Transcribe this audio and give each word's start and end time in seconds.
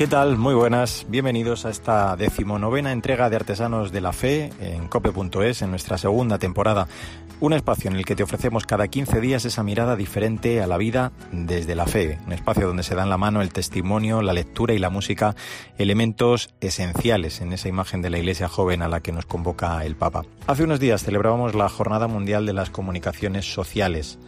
¿Qué 0.00 0.06
tal? 0.06 0.38
Muy 0.38 0.54
buenas. 0.54 1.04
Bienvenidos 1.10 1.66
a 1.66 1.68
esta 1.68 2.16
decimonovena 2.16 2.90
entrega 2.90 3.28
de 3.28 3.36
Artesanos 3.36 3.92
de 3.92 4.00
la 4.00 4.14
Fe 4.14 4.50
en 4.58 4.88
cope.es 4.88 5.60
en 5.60 5.68
nuestra 5.68 5.98
segunda 5.98 6.38
temporada. 6.38 6.88
Un 7.38 7.52
espacio 7.52 7.90
en 7.90 7.96
el 7.98 8.06
que 8.06 8.16
te 8.16 8.22
ofrecemos 8.22 8.64
cada 8.64 8.88
15 8.88 9.20
días 9.20 9.44
esa 9.44 9.62
mirada 9.62 9.96
diferente 9.96 10.62
a 10.62 10.66
la 10.66 10.78
vida 10.78 11.12
desde 11.32 11.74
la 11.74 11.84
fe. 11.84 12.18
Un 12.26 12.32
espacio 12.32 12.66
donde 12.66 12.82
se 12.82 12.94
dan 12.94 13.10
la 13.10 13.18
mano 13.18 13.42
el 13.42 13.52
testimonio, 13.52 14.22
la 14.22 14.32
lectura 14.32 14.72
y 14.72 14.78
la 14.78 14.88
música, 14.88 15.36
elementos 15.76 16.48
esenciales 16.62 17.42
en 17.42 17.52
esa 17.52 17.68
imagen 17.68 18.00
de 18.00 18.08
la 18.08 18.18
iglesia 18.18 18.48
joven 18.48 18.80
a 18.80 18.88
la 18.88 19.00
que 19.00 19.12
nos 19.12 19.26
convoca 19.26 19.84
el 19.84 19.96
Papa. 19.96 20.24
Hace 20.46 20.64
unos 20.64 20.80
días 20.80 21.02
celebrábamos 21.02 21.54
la 21.54 21.68
Jornada 21.68 22.08
Mundial 22.08 22.46
de 22.46 22.54
las 22.54 22.70
Comunicaciones 22.70 23.52
Sociales. 23.52 24.18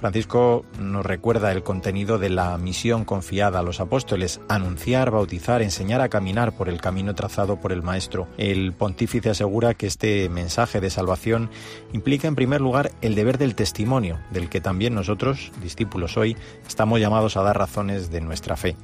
Francisco 0.00 0.64
nos 0.78 1.04
recuerda 1.04 1.52
el 1.52 1.62
contenido 1.62 2.18
de 2.18 2.30
la 2.30 2.56
misión 2.56 3.04
confiada 3.04 3.58
a 3.58 3.62
los 3.62 3.80
apóstoles, 3.80 4.40
anunciar, 4.48 5.10
bautizar, 5.10 5.60
enseñar 5.60 6.00
a 6.00 6.08
caminar 6.08 6.56
por 6.56 6.70
el 6.70 6.80
camino 6.80 7.14
trazado 7.14 7.56
por 7.60 7.70
el 7.70 7.82
Maestro. 7.82 8.26
El 8.38 8.72
pontífice 8.72 9.28
asegura 9.28 9.74
que 9.74 9.86
este 9.86 10.30
mensaje 10.30 10.80
de 10.80 10.88
salvación 10.88 11.50
implica 11.92 12.28
en 12.28 12.34
primer 12.34 12.62
lugar 12.62 12.92
el 13.02 13.14
deber 13.14 13.36
del 13.36 13.54
testimonio, 13.54 14.18
del 14.30 14.48
que 14.48 14.62
también 14.62 14.94
nosotros, 14.94 15.52
discípulos 15.62 16.16
hoy, 16.16 16.34
estamos 16.66 16.98
llamados 16.98 17.36
a 17.36 17.42
dar 17.42 17.58
razones 17.58 18.10
de 18.10 18.22
nuestra 18.22 18.56
fe. 18.56 18.76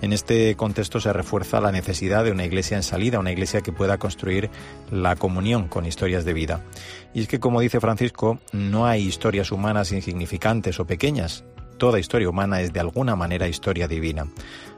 En 0.00 0.12
este 0.12 0.54
contexto 0.56 1.00
se 1.00 1.12
refuerza 1.12 1.60
la 1.60 1.72
necesidad 1.72 2.24
de 2.24 2.32
una 2.32 2.44
iglesia 2.44 2.76
en 2.76 2.82
salida, 2.82 3.18
una 3.18 3.32
iglesia 3.32 3.60
que 3.60 3.72
pueda 3.72 3.98
construir 3.98 4.50
la 4.90 5.16
comunión 5.16 5.68
con 5.68 5.86
historias 5.86 6.24
de 6.24 6.32
vida. 6.32 6.64
Y 7.12 7.22
es 7.22 7.28
que, 7.28 7.40
como 7.40 7.60
dice 7.60 7.80
Francisco, 7.80 8.38
no 8.52 8.86
hay 8.86 9.06
historias 9.06 9.52
humanas 9.52 9.92
insignificantes 9.92 10.80
o 10.80 10.86
pequeñas. 10.86 11.44
Toda 11.76 11.98
historia 11.98 12.28
humana 12.30 12.60
es 12.60 12.72
de 12.72 12.80
alguna 12.80 13.14
manera 13.16 13.48
historia 13.48 13.88
divina. 13.88 14.26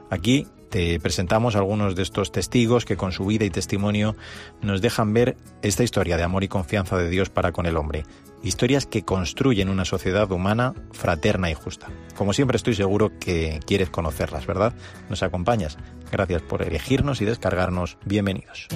Aquí 0.09 0.47
te 0.73 0.99
presentamos 0.99 1.55
algunos 1.55 1.95
de 1.95 2.01
estos 2.01 2.31
testigos 2.31 2.83
que 2.83 2.97
con 2.97 3.11
su 3.11 3.27
vida 3.27 3.45
y 3.45 3.51
testimonio 3.51 4.15
nos 4.63 4.81
dejan 4.81 5.13
ver 5.13 5.37
esta 5.61 5.83
historia 5.83 6.17
de 6.17 6.23
amor 6.23 6.43
y 6.43 6.47
confianza 6.47 6.97
de 6.97 7.11
Dios 7.11 7.29
para 7.29 7.51
con 7.51 7.67
el 7.67 7.77
hombre. 7.77 8.05
Historias 8.41 8.87
que 8.87 9.05
construyen 9.05 9.69
una 9.69 9.85
sociedad 9.85 10.31
humana 10.31 10.73
fraterna 10.91 11.51
y 11.51 11.53
justa. 11.53 11.89
Como 12.17 12.33
siempre 12.33 12.55
estoy 12.55 12.73
seguro 12.73 13.11
que 13.19 13.59
quieres 13.67 13.91
conocerlas, 13.91 14.47
¿verdad? 14.47 14.73
¿Nos 15.11 15.21
acompañas? 15.21 15.77
Gracias 16.11 16.41
por 16.41 16.63
elegirnos 16.63 17.21
y 17.21 17.25
descargarnos. 17.25 17.99
Bienvenidos. 18.03 18.67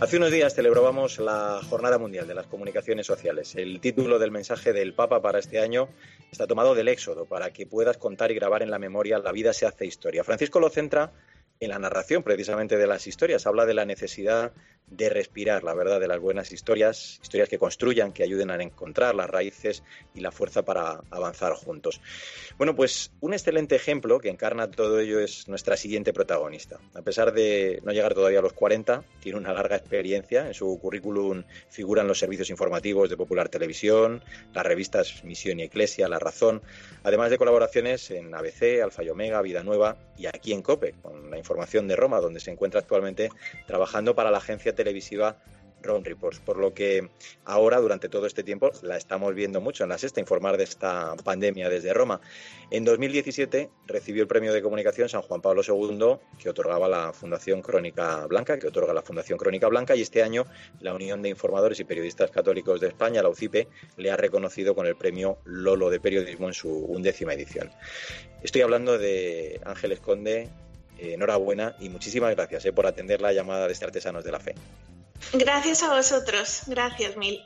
Hace 0.00 0.16
unos 0.16 0.30
días 0.30 0.54
celebrábamos 0.54 1.18
la 1.18 1.60
Jornada 1.68 1.98
Mundial 1.98 2.28
de 2.28 2.34
las 2.34 2.46
Comunicaciones 2.46 3.04
Sociales. 3.04 3.56
El 3.56 3.80
título 3.80 4.20
del 4.20 4.30
mensaje 4.30 4.72
del 4.72 4.94
Papa 4.94 5.20
para 5.20 5.40
este 5.40 5.58
año 5.58 5.88
está 6.30 6.46
tomado 6.46 6.76
del 6.76 6.86
Éxodo, 6.86 7.26
para 7.26 7.52
que 7.52 7.66
puedas 7.66 7.96
contar 7.96 8.30
y 8.30 8.36
grabar 8.36 8.62
en 8.62 8.70
la 8.70 8.78
memoria 8.78 9.18
La 9.18 9.32
vida 9.32 9.52
se 9.52 9.66
hace 9.66 9.86
historia. 9.86 10.22
Francisco 10.22 10.60
lo 10.60 10.70
centra 10.70 11.10
en 11.60 11.70
la 11.70 11.78
narración 11.78 12.22
precisamente 12.22 12.76
de 12.76 12.86
las 12.86 13.06
historias. 13.06 13.46
Habla 13.46 13.66
de 13.66 13.74
la 13.74 13.84
necesidad 13.84 14.52
de 14.90 15.08
respirar 15.10 15.64
la 15.64 15.74
verdad 15.74 16.00
de 16.00 16.08
las 16.08 16.18
buenas 16.18 16.52
historias, 16.52 17.18
historias 17.22 17.48
que 17.48 17.58
construyan, 17.58 18.12
que 18.12 18.22
ayuden 18.22 18.50
a 18.50 18.62
encontrar 18.62 19.14
las 19.14 19.28
raíces 19.28 19.82
y 20.14 20.20
la 20.20 20.32
fuerza 20.32 20.64
para 20.64 21.00
avanzar 21.10 21.52
juntos. 21.52 22.00
Bueno, 22.56 22.74
pues 22.74 23.12
un 23.20 23.34
excelente 23.34 23.76
ejemplo 23.76 24.18
que 24.18 24.30
encarna 24.30 24.70
todo 24.70 24.98
ello 25.00 25.20
es 25.20 25.48
nuestra 25.48 25.76
siguiente 25.76 26.12
protagonista. 26.12 26.78
A 26.94 27.02
pesar 27.02 27.32
de 27.32 27.80
no 27.84 27.92
llegar 27.92 28.14
todavía 28.14 28.38
a 28.38 28.42
los 28.42 28.54
40, 28.54 29.04
tiene 29.20 29.38
una 29.38 29.52
larga 29.52 29.76
experiencia. 29.76 30.46
En 30.46 30.54
su 30.54 30.78
currículum 30.80 31.44
figuran 31.68 32.08
los 32.08 32.18
servicios 32.18 32.50
informativos 32.50 33.10
de 33.10 33.16
Popular 33.16 33.48
Televisión, 33.48 34.22
las 34.54 34.64
revistas 34.64 35.22
Misión 35.24 35.60
y 35.60 35.64
Eclesia, 35.64 36.08
La 36.08 36.18
Razón, 36.18 36.62
además 37.02 37.30
de 37.30 37.38
colaboraciones 37.38 38.10
en 38.10 38.34
ABC, 38.34 38.82
Alfa 38.82 39.02
y 39.04 39.10
Omega, 39.10 39.42
Vida 39.42 39.62
Nueva 39.62 39.96
y 40.16 40.26
aquí 40.26 40.52
en 40.52 40.62
COPE, 40.62 40.94
con 41.02 41.30
la 41.30 41.38
información 41.48 41.88
de 41.88 41.96
Roma, 41.96 42.20
donde 42.20 42.40
se 42.40 42.50
encuentra 42.50 42.80
actualmente 42.80 43.30
trabajando 43.66 44.14
para 44.14 44.30
la 44.30 44.36
agencia 44.36 44.74
televisiva 44.74 45.38
Ron 45.82 46.04
Reports, 46.04 46.40
por 46.40 46.58
lo 46.58 46.74
que 46.74 47.08
ahora, 47.44 47.78
durante 47.78 48.08
todo 48.08 48.26
este 48.26 48.42
tiempo, 48.42 48.70
la 48.82 48.96
estamos 48.96 49.34
viendo 49.34 49.60
mucho 49.60 49.84
en 49.84 49.90
la 49.90 49.98
sexta, 49.98 50.20
informar 50.20 50.56
de 50.56 50.64
esta 50.64 51.14
pandemia 51.24 51.68
desde 51.68 51.94
Roma. 51.94 52.20
En 52.70 52.84
2017 52.84 53.70
recibió 53.86 54.22
el 54.22 54.28
premio 54.28 54.52
de 54.52 54.62
comunicación 54.62 55.08
San 55.08 55.22
Juan 55.22 55.40
Pablo 55.40 55.62
II, 55.66 56.16
que 56.38 56.50
otorgaba 56.50 56.88
la 56.88 57.12
Fundación 57.12 57.62
Crónica 57.62 58.26
Blanca, 58.26 58.58
que 58.58 58.68
otorga 58.68 58.92
la 58.92 59.02
Fundación 59.02 59.38
Crónica 59.38 59.68
Blanca, 59.68 59.94
y 59.94 60.02
este 60.02 60.22
año 60.22 60.44
la 60.80 60.94
Unión 60.94 61.22
de 61.22 61.28
Informadores 61.28 61.80
y 61.80 61.84
Periodistas 61.84 62.30
Católicos 62.30 62.80
de 62.80 62.88
España, 62.88 63.22
la 63.22 63.28
UCIPE, 63.28 63.68
le 63.96 64.10
ha 64.10 64.16
reconocido 64.16 64.74
con 64.74 64.86
el 64.86 64.96
premio 64.96 65.38
Lolo 65.44 65.90
de 65.90 66.00
Periodismo 66.00 66.48
en 66.48 66.54
su 66.54 66.70
undécima 66.70 67.34
edición. 67.34 67.70
Estoy 68.42 68.62
hablando 68.62 68.98
de 68.98 69.60
Ángeles 69.64 70.00
Conde, 70.00 70.48
eh, 70.98 71.14
enhorabuena 71.14 71.76
y 71.80 71.88
muchísimas 71.88 72.34
gracias 72.34 72.64
eh, 72.64 72.72
por 72.72 72.86
atender 72.86 73.20
la 73.20 73.32
llamada 73.32 73.66
de 73.66 73.72
este 73.72 73.84
Artesanos 73.84 74.24
de 74.24 74.32
la 74.32 74.40
Fe. 74.40 74.54
Gracias 75.32 75.82
a 75.82 75.94
vosotros, 75.94 76.62
gracias 76.66 77.16
mil. 77.16 77.40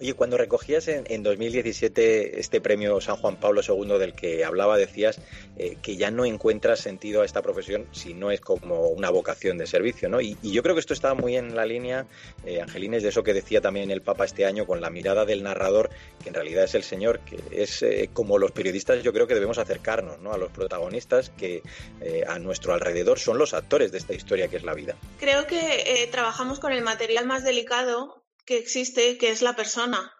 Oye, 0.00 0.14
cuando 0.14 0.36
recogías 0.36 0.88
en, 0.88 1.22
2017 1.22 2.40
este 2.40 2.60
premio 2.60 3.00
San 3.00 3.16
Juan 3.16 3.36
Pablo 3.36 3.60
II 3.66 3.98
del 3.98 4.14
que 4.14 4.44
hablaba, 4.44 4.76
decías 4.76 5.20
eh, 5.56 5.76
que 5.82 5.96
ya 5.96 6.10
no 6.10 6.24
encuentras 6.24 6.80
sentido 6.80 7.22
a 7.22 7.24
esta 7.24 7.42
profesión 7.42 7.86
si 7.92 8.14
no 8.14 8.30
es 8.30 8.40
como 8.40 8.88
una 8.88 9.10
vocación 9.10 9.58
de 9.58 9.66
servicio, 9.66 10.08
¿no? 10.08 10.20
Y, 10.20 10.36
yo 10.42 10.62
creo 10.62 10.74
que 10.74 10.80
esto 10.80 10.92
estaba 10.92 11.14
muy 11.14 11.36
en 11.36 11.54
la 11.54 11.64
línea, 11.64 12.06
eh, 12.44 12.60
Angelines, 12.60 13.02
de 13.02 13.08
eso 13.08 13.22
que 13.22 13.32
decía 13.32 13.60
también 13.60 13.90
el 13.90 14.02
Papa 14.02 14.24
este 14.24 14.44
año 14.44 14.66
con 14.66 14.80
la 14.80 14.90
mirada 14.90 15.24
del 15.24 15.42
narrador, 15.42 15.90
que 16.22 16.28
en 16.28 16.34
realidad 16.34 16.64
es 16.64 16.74
el 16.74 16.82
Señor, 16.82 17.20
que 17.20 17.38
es 17.50 17.82
eh, 17.82 18.10
como 18.12 18.38
los 18.38 18.52
periodistas 18.52 19.02
yo 19.02 19.12
creo 19.12 19.26
que 19.26 19.34
debemos 19.34 19.58
acercarnos, 19.58 20.20
¿no? 20.20 20.32
A 20.32 20.38
los 20.38 20.50
protagonistas 20.50 21.30
que 21.30 21.62
eh, 22.00 22.24
a 22.26 22.38
nuestro 22.38 22.74
alrededor 22.74 23.18
son 23.18 23.38
los 23.38 23.54
actores 23.54 23.92
de 23.92 23.98
esta 23.98 24.14
historia 24.14 24.48
que 24.48 24.56
es 24.56 24.64
la 24.64 24.74
vida. 24.74 24.96
Creo 25.18 25.46
que 25.46 26.08
trabajamos 26.10 26.60
con 26.60 26.72
el 26.72 26.82
material 26.82 27.26
más 27.26 27.44
delicado 27.44 28.21
que 28.44 28.58
existe, 28.58 29.18
que 29.18 29.30
es 29.30 29.42
la 29.42 29.56
persona. 29.56 30.12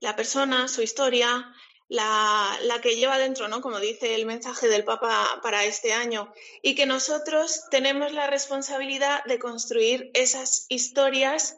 La 0.00 0.16
persona, 0.16 0.68
su 0.68 0.82
historia, 0.82 1.54
la, 1.88 2.58
la, 2.62 2.80
que 2.80 2.96
lleva 2.96 3.18
dentro, 3.18 3.48
¿no? 3.48 3.60
Como 3.60 3.78
dice 3.78 4.14
el 4.14 4.26
mensaje 4.26 4.68
del 4.68 4.84
Papa 4.84 5.40
para 5.42 5.64
este 5.64 5.92
año. 5.92 6.32
Y 6.62 6.74
que 6.74 6.86
nosotros 6.86 7.64
tenemos 7.70 8.12
la 8.12 8.26
responsabilidad 8.26 9.22
de 9.24 9.38
construir 9.38 10.10
esas 10.14 10.66
historias. 10.68 11.56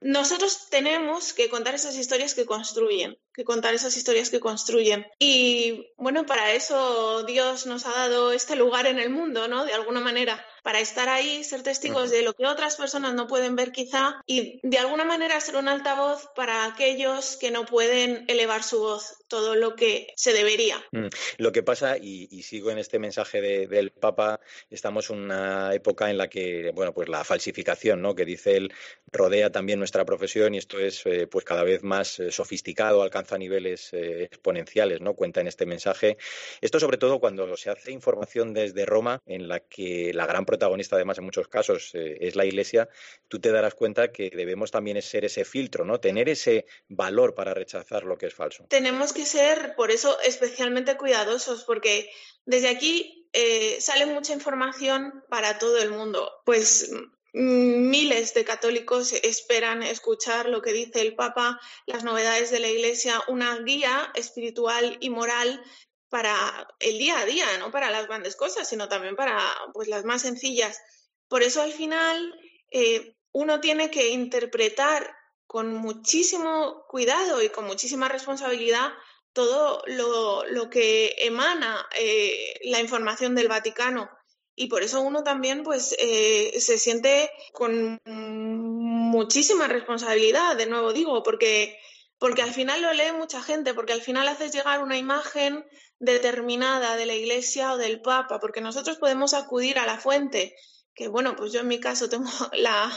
Nosotros 0.00 0.68
tenemos 0.68 1.32
que 1.32 1.48
contar 1.48 1.74
esas 1.74 1.96
historias 1.96 2.34
que 2.34 2.44
construyen, 2.44 3.16
que 3.32 3.44
contar 3.44 3.72
esas 3.72 3.96
historias 3.96 4.30
que 4.30 4.40
construyen. 4.40 5.06
Y 5.18 5.86
bueno, 5.96 6.26
para 6.26 6.52
eso 6.52 7.22
Dios 7.22 7.66
nos 7.66 7.86
ha 7.86 7.92
dado 7.92 8.32
este 8.32 8.56
lugar 8.56 8.86
en 8.86 8.98
el 8.98 9.10
mundo, 9.10 9.46
¿no? 9.46 9.64
De 9.64 9.74
alguna 9.74 10.00
manera 10.00 10.44
para 10.62 10.80
estar 10.80 11.08
ahí, 11.08 11.44
ser 11.44 11.62
testigos 11.62 12.10
de 12.10 12.22
lo 12.22 12.34
que 12.34 12.46
otras 12.46 12.76
personas 12.76 13.14
no 13.14 13.26
pueden 13.26 13.56
ver 13.56 13.72
quizá 13.72 14.22
y 14.26 14.60
de 14.62 14.78
alguna 14.78 15.04
manera 15.04 15.40
ser 15.40 15.56
un 15.56 15.68
altavoz 15.68 16.28
para 16.34 16.66
aquellos 16.66 17.36
que 17.36 17.50
no 17.50 17.66
pueden 17.66 18.24
elevar 18.28 18.62
su 18.62 18.80
voz 18.80 19.16
todo 19.32 19.54
lo 19.54 19.76
que 19.76 20.12
se 20.14 20.34
debería. 20.34 20.76
Mm. 20.92 21.06
Lo 21.38 21.52
que 21.52 21.62
pasa, 21.62 21.96
y, 21.96 22.26
sigo 22.42 22.70
en 22.70 22.76
este 22.76 22.98
mensaje 22.98 23.40
del 23.40 23.90
Papa, 23.90 24.40
estamos 24.70 25.08
en 25.08 25.20
una 25.20 25.74
época 25.74 26.10
en 26.10 26.18
la 26.18 26.28
que, 26.28 26.70
bueno, 26.74 26.92
pues 26.92 27.08
la 27.08 27.24
falsificación, 27.24 28.02
¿no? 28.02 28.14
Que 28.14 28.26
dice 28.26 28.56
él, 28.56 28.74
rodea 29.10 29.50
también 29.50 29.78
nuestra 29.78 30.04
profesión 30.04 30.54
y 30.54 30.58
esto 30.58 30.78
es 30.78 31.06
eh, 31.06 31.26
pues 31.26 31.46
cada 31.46 31.62
vez 31.62 31.82
más 31.82 32.20
eh, 32.20 32.30
sofisticado, 32.30 33.02
alcanza 33.02 33.38
niveles 33.38 33.94
eh, 33.94 34.24
exponenciales, 34.24 35.00
¿no? 35.00 35.14
Cuenta 35.14 35.40
en 35.40 35.46
este 35.46 35.64
mensaje. 35.64 36.18
Esto 36.60 36.78
sobre 36.78 36.98
todo 36.98 37.18
cuando 37.18 37.56
se 37.56 37.70
hace 37.70 37.90
información 37.90 38.52
desde 38.52 38.84
Roma, 38.84 39.22
en 39.24 39.48
la 39.48 39.60
que 39.60 40.12
la 40.12 40.26
gran 40.26 40.44
protagonista 40.52 40.96
además 40.96 41.16
en 41.16 41.24
muchos 41.24 41.48
casos 41.48 41.92
es 41.94 42.36
la 42.36 42.44
Iglesia, 42.44 42.90
tú 43.28 43.40
te 43.40 43.50
darás 43.50 43.74
cuenta 43.74 44.12
que 44.12 44.28
debemos 44.28 44.70
también 44.70 45.00
ser 45.00 45.24
ese 45.24 45.46
filtro, 45.46 45.86
¿no? 45.86 45.98
Tener 45.98 46.28
ese 46.28 46.66
valor 46.88 47.34
para 47.34 47.54
rechazar 47.54 48.04
lo 48.04 48.18
que 48.18 48.26
es 48.26 48.34
falso. 48.34 48.66
Tenemos 48.68 49.14
que 49.14 49.24
ser, 49.24 49.74
por 49.76 49.90
eso, 49.90 50.20
especialmente 50.20 50.98
cuidadosos, 50.98 51.64
porque 51.64 52.10
desde 52.44 52.68
aquí 52.68 53.26
eh, 53.32 53.80
sale 53.80 54.04
mucha 54.04 54.34
información 54.34 55.24
para 55.30 55.58
todo 55.58 55.78
el 55.78 55.90
mundo. 55.90 56.30
Pues 56.44 56.90
mm, 57.32 57.88
miles 57.88 58.34
de 58.34 58.44
católicos 58.44 59.14
esperan 59.14 59.82
escuchar 59.82 60.50
lo 60.50 60.60
que 60.60 60.74
dice 60.74 61.00
el 61.00 61.14
Papa, 61.14 61.58
las 61.86 62.04
novedades 62.04 62.50
de 62.50 62.60
la 62.60 62.68
Iglesia, 62.68 63.22
una 63.26 63.58
guía 63.60 64.12
espiritual 64.14 64.98
y 65.00 65.08
moral 65.08 65.62
para 66.12 66.68
el 66.78 66.98
día 66.98 67.20
a 67.20 67.24
día, 67.24 67.46
no 67.58 67.70
para 67.70 67.90
las 67.90 68.06
grandes 68.06 68.36
cosas, 68.36 68.68
sino 68.68 68.86
también 68.86 69.16
para 69.16 69.40
pues, 69.72 69.88
las 69.88 70.04
más 70.04 70.20
sencillas. 70.20 70.78
Por 71.26 71.42
eso 71.42 71.62
al 71.62 71.72
final 71.72 72.38
eh, 72.70 73.16
uno 73.32 73.60
tiene 73.60 73.90
que 73.90 74.10
interpretar 74.10 75.16
con 75.46 75.72
muchísimo 75.72 76.84
cuidado 76.86 77.40
y 77.40 77.48
con 77.48 77.64
muchísima 77.64 78.10
responsabilidad 78.10 78.92
todo 79.32 79.82
lo, 79.86 80.68
que 80.68 81.14
emana 81.16 81.88
eh, 81.98 82.60
la 82.64 82.80
información 82.80 83.34
del 83.34 83.48
Vaticano. 83.48 84.10
Y 84.54 84.66
por 84.66 84.82
eso 84.82 85.00
uno 85.00 85.24
también 85.24 85.62
pues, 85.62 85.96
eh, 85.98 86.60
se 86.60 86.76
siente 86.76 87.30
con 87.54 87.98
muchísima 88.04 89.66
responsabilidad, 89.66 90.56
de 90.56 90.66
nuevo 90.66 90.92
digo, 90.92 91.22
porque, 91.22 91.78
porque 92.22 92.42
al 92.42 92.54
final 92.54 92.80
lo 92.82 92.92
lee 92.92 93.10
mucha 93.10 93.42
gente, 93.42 93.74
porque 93.74 93.92
al 93.92 94.00
final 94.00 94.28
haces 94.28 94.52
llegar 94.52 94.80
una 94.80 94.96
imagen 94.96 95.66
determinada 95.98 96.94
de 96.94 97.04
la 97.04 97.14
Iglesia 97.14 97.72
o 97.72 97.78
del 97.78 98.00
Papa, 98.00 98.38
porque 98.38 98.60
nosotros 98.60 98.96
podemos 98.98 99.34
acudir 99.34 99.76
a 99.80 99.86
la 99.86 99.98
fuente, 99.98 100.54
que 100.94 101.08
bueno, 101.08 101.34
pues 101.34 101.50
yo 101.52 101.62
en 101.62 101.66
mi 101.66 101.80
caso 101.80 102.08
tengo 102.08 102.30
la, 102.52 102.88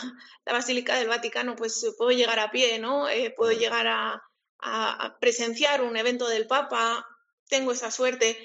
Basílica 0.45 0.95
del 0.95 1.07
Vaticano, 1.07 1.55
pues 1.55 1.83
puedo 1.97 2.11
llegar 2.11 2.37
a 2.37 2.51
pie, 2.51 2.77
¿no? 2.77 3.09
Eh, 3.09 3.33
puedo 3.35 3.51
llegar 3.51 3.87
a, 3.87 4.21
a, 4.59 5.17
presenciar 5.19 5.81
un 5.81 5.97
evento 5.97 6.27
del 6.27 6.45
Papa, 6.45 7.03
tengo 7.49 7.71
esa 7.71 7.89
suerte 7.89 8.37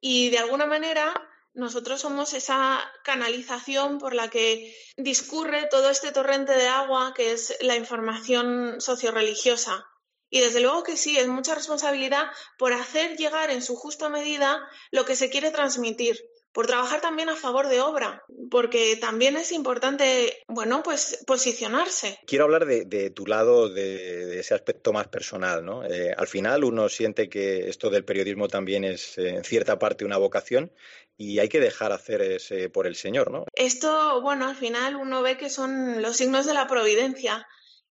y 0.00 0.30
de 0.30 0.38
alguna 0.38 0.66
manera 0.66 1.12
nosotros 1.52 2.00
somos 2.00 2.32
esa 2.32 2.88
canalización 3.02 3.98
por 3.98 4.14
la 4.14 4.30
que 4.30 4.72
discurre 4.96 5.66
todo 5.68 5.90
este 5.90 6.12
torrente 6.12 6.52
de 6.52 6.68
agua 6.68 7.12
que 7.12 7.32
es 7.32 7.56
la 7.60 7.74
información 7.74 8.80
socioreligiosa. 8.80 9.84
Y 10.30 10.40
desde 10.40 10.60
luego 10.60 10.82
que 10.82 10.96
sí, 10.96 11.18
es 11.18 11.28
mucha 11.28 11.54
responsabilidad 11.54 12.26
por 12.58 12.72
hacer 12.72 13.16
llegar 13.16 13.50
en 13.50 13.62
su 13.62 13.76
justa 13.76 14.08
medida 14.08 14.60
lo 14.90 15.04
que 15.04 15.16
se 15.16 15.30
quiere 15.30 15.50
transmitir 15.50 16.18
por 16.52 16.66
trabajar 16.66 17.00
también 17.00 17.28
a 17.28 17.36
favor 17.36 17.68
de 17.68 17.80
obra, 17.80 18.24
porque 18.50 18.96
también 18.96 19.36
es 19.36 19.52
importante, 19.52 20.42
bueno, 20.48 20.82
pues 20.82 21.22
posicionarse. 21.26 22.18
Quiero 22.26 22.46
hablar 22.46 22.66
de, 22.66 23.10
tu 23.10 23.26
lado, 23.26 23.68
de, 23.68 24.40
ese 24.40 24.54
aspecto 24.54 24.92
más 24.92 25.08
personal, 25.08 25.64
¿no? 25.64 25.84
Eh, 25.84 26.12
al 26.16 26.26
final 26.26 26.64
uno 26.64 26.88
siente 26.88 27.28
que 27.28 27.68
esto 27.68 27.90
del 27.90 28.04
periodismo 28.04 28.48
también 28.48 28.82
es 28.84 29.18
eh, 29.18 29.28
en 29.36 29.44
cierta 29.44 29.78
parte 29.78 30.04
una 30.04 30.16
vocación 30.16 30.72
y 31.16 31.38
hay 31.38 31.48
que 31.48 31.60
dejar 31.60 31.92
hacer 31.92 32.22
ese 32.22 32.68
por 32.70 32.86
el 32.86 32.96
Señor, 32.96 33.30
¿no? 33.30 33.44
Esto, 33.52 34.20
bueno, 34.22 34.48
al 34.48 34.56
final 34.56 34.96
uno 34.96 35.22
ve 35.22 35.36
que 35.36 35.50
son 35.50 36.02
los 36.02 36.16
signos 36.16 36.46
de 36.46 36.54
la 36.54 36.66
providencia, 36.66 37.46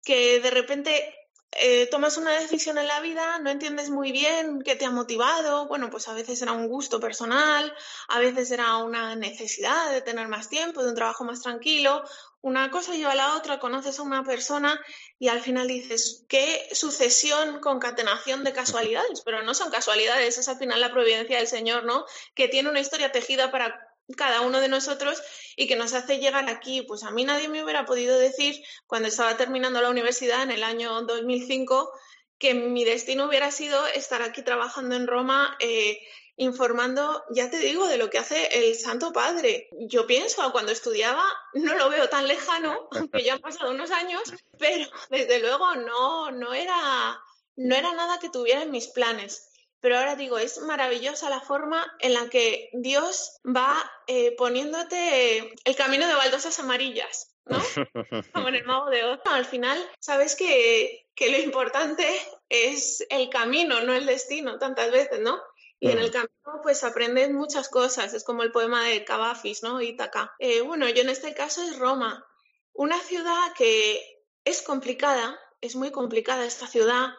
que 0.02 0.40
de 0.40 0.50
repente 0.50 1.14
eh, 1.60 1.86
tomas 1.90 2.16
una 2.16 2.32
decisión 2.32 2.78
en 2.78 2.88
la 2.88 3.00
vida, 3.00 3.38
no 3.38 3.50
entiendes 3.50 3.90
muy 3.90 4.12
bien 4.12 4.62
qué 4.62 4.76
te 4.76 4.84
ha 4.84 4.90
motivado, 4.90 5.66
bueno, 5.68 5.90
pues 5.90 6.08
a 6.08 6.12
veces 6.12 6.40
era 6.42 6.52
un 6.52 6.68
gusto 6.68 7.00
personal, 7.00 7.74
a 8.08 8.18
veces 8.18 8.50
era 8.50 8.76
una 8.78 9.14
necesidad 9.16 9.90
de 9.90 10.02
tener 10.02 10.28
más 10.28 10.48
tiempo, 10.48 10.82
de 10.82 10.90
un 10.90 10.94
trabajo 10.94 11.24
más 11.24 11.42
tranquilo, 11.42 12.02
una 12.40 12.70
cosa 12.70 12.92
lleva 12.92 13.12
a 13.12 13.16
la 13.16 13.36
otra, 13.36 13.58
conoces 13.58 13.98
a 13.98 14.02
una 14.02 14.22
persona 14.22 14.78
y 15.18 15.28
al 15.28 15.40
final 15.40 15.66
dices, 15.66 16.26
qué 16.28 16.68
sucesión, 16.72 17.60
concatenación 17.60 18.44
de 18.44 18.52
casualidades, 18.52 19.22
pero 19.22 19.42
no 19.42 19.54
son 19.54 19.70
casualidades, 19.70 20.36
es 20.36 20.48
al 20.48 20.58
final 20.58 20.80
la 20.80 20.92
providencia 20.92 21.38
del 21.38 21.46
Señor, 21.46 21.84
¿no? 21.84 22.04
Que 22.34 22.48
tiene 22.48 22.68
una 22.68 22.80
historia 22.80 23.12
tejida 23.12 23.50
para 23.50 23.93
cada 24.16 24.40
uno 24.42 24.60
de 24.60 24.68
nosotros 24.68 25.22
y 25.56 25.66
que 25.66 25.76
nos 25.76 25.94
hace 25.94 26.18
llegar 26.18 26.48
aquí. 26.48 26.82
Pues 26.82 27.04
a 27.04 27.10
mí 27.10 27.24
nadie 27.24 27.48
me 27.48 27.62
hubiera 27.62 27.86
podido 27.86 28.18
decir 28.18 28.62
cuando 28.86 29.08
estaba 29.08 29.36
terminando 29.36 29.80
la 29.80 29.90
universidad 29.90 30.42
en 30.42 30.50
el 30.50 30.62
año 30.62 31.02
2005 31.02 31.90
que 32.38 32.54
mi 32.54 32.84
destino 32.84 33.26
hubiera 33.26 33.50
sido 33.50 33.86
estar 33.86 34.22
aquí 34.22 34.42
trabajando 34.42 34.96
en 34.96 35.06
Roma. 35.06 35.56
Eh, 35.60 35.98
informando, 36.36 37.24
ya 37.30 37.48
te 37.48 37.58
digo, 37.58 37.86
de 37.86 37.96
lo 37.96 38.10
que 38.10 38.18
hace 38.18 38.68
el 38.68 38.74
Santo 38.74 39.12
Padre. 39.12 39.68
Yo 39.88 40.06
pienso, 40.06 40.50
cuando 40.50 40.72
estudiaba, 40.72 41.22
no 41.54 41.74
lo 41.74 41.88
veo 41.88 42.08
tan 42.08 42.26
lejano, 42.26 42.88
aunque 42.90 43.22
ya 43.22 43.34
han 43.34 43.40
pasado 43.40 43.70
unos 43.70 43.92
años, 43.92 44.22
pero 44.58 44.84
desde 45.10 45.38
luego 45.38 45.76
no, 45.76 46.32
no, 46.32 46.52
era, 46.52 47.20
no 47.56 47.76
era 47.76 47.94
nada 47.94 48.18
que 48.18 48.30
tuviera 48.30 48.62
en 48.62 48.72
mis 48.72 48.88
planes 48.88 49.53
pero 49.84 49.98
ahora 49.98 50.16
digo, 50.16 50.38
es 50.38 50.62
maravillosa 50.62 51.28
la 51.28 51.42
forma 51.42 51.84
en 51.98 52.14
la 52.14 52.30
que 52.30 52.70
Dios 52.72 53.38
va 53.46 53.76
eh, 54.06 54.34
poniéndote 54.34 55.52
el 55.62 55.76
camino 55.76 56.06
de 56.06 56.14
baldosas 56.14 56.58
amarillas, 56.58 57.36
¿no? 57.44 57.58
Como 58.32 58.48
en 58.48 58.54
el 58.54 58.64
mago 58.64 58.88
de 58.88 59.04
Oz. 59.04 59.20
Al 59.26 59.44
final, 59.44 59.78
sabes 60.00 60.36
que, 60.36 61.06
lo 61.20 61.36
importante 61.36 62.02
es 62.48 63.04
el 63.10 63.28
camino, 63.28 63.82
no 63.82 63.92
el 63.92 64.06
destino, 64.06 64.58
tantas 64.58 64.90
veces, 64.90 65.20
¿no? 65.20 65.38
Y 65.78 65.90
en 65.90 65.98
el 65.98 66.10
camino, 66.10 66.62
pues 66.62 66.82
aprendes 66.82 67.30
muchas 67.30 67.68
cosas. 67.68 68.14
Es 68.14 68.24
como 68.24 68.42
el 68.42 68.52
poema 68.52 68.86
de 68.86 69.04
Cavafis, 69.04 69.62
¿no? 69.62 69.82
Ítaca. 69.82 70.34
Eh, 70.38 70.62
bueno, 70.62 70.88
yo 70.88 71.02
en 71.02 71.10
este 71.10 71.34
caso 71.34 71.62
es 71.62 71.78
Roma. 71.78 72.26
Una 72.72 72.98
ciudad 73.00 73.52
que 73.54 74.22
es 74.46 74.62
complicada, 74.62 75.38
es 75.60 75.76
muy 75.76 75.90
complicada 75.90 76.46
esta 76.46 76.68
ciudad 76.68 77.12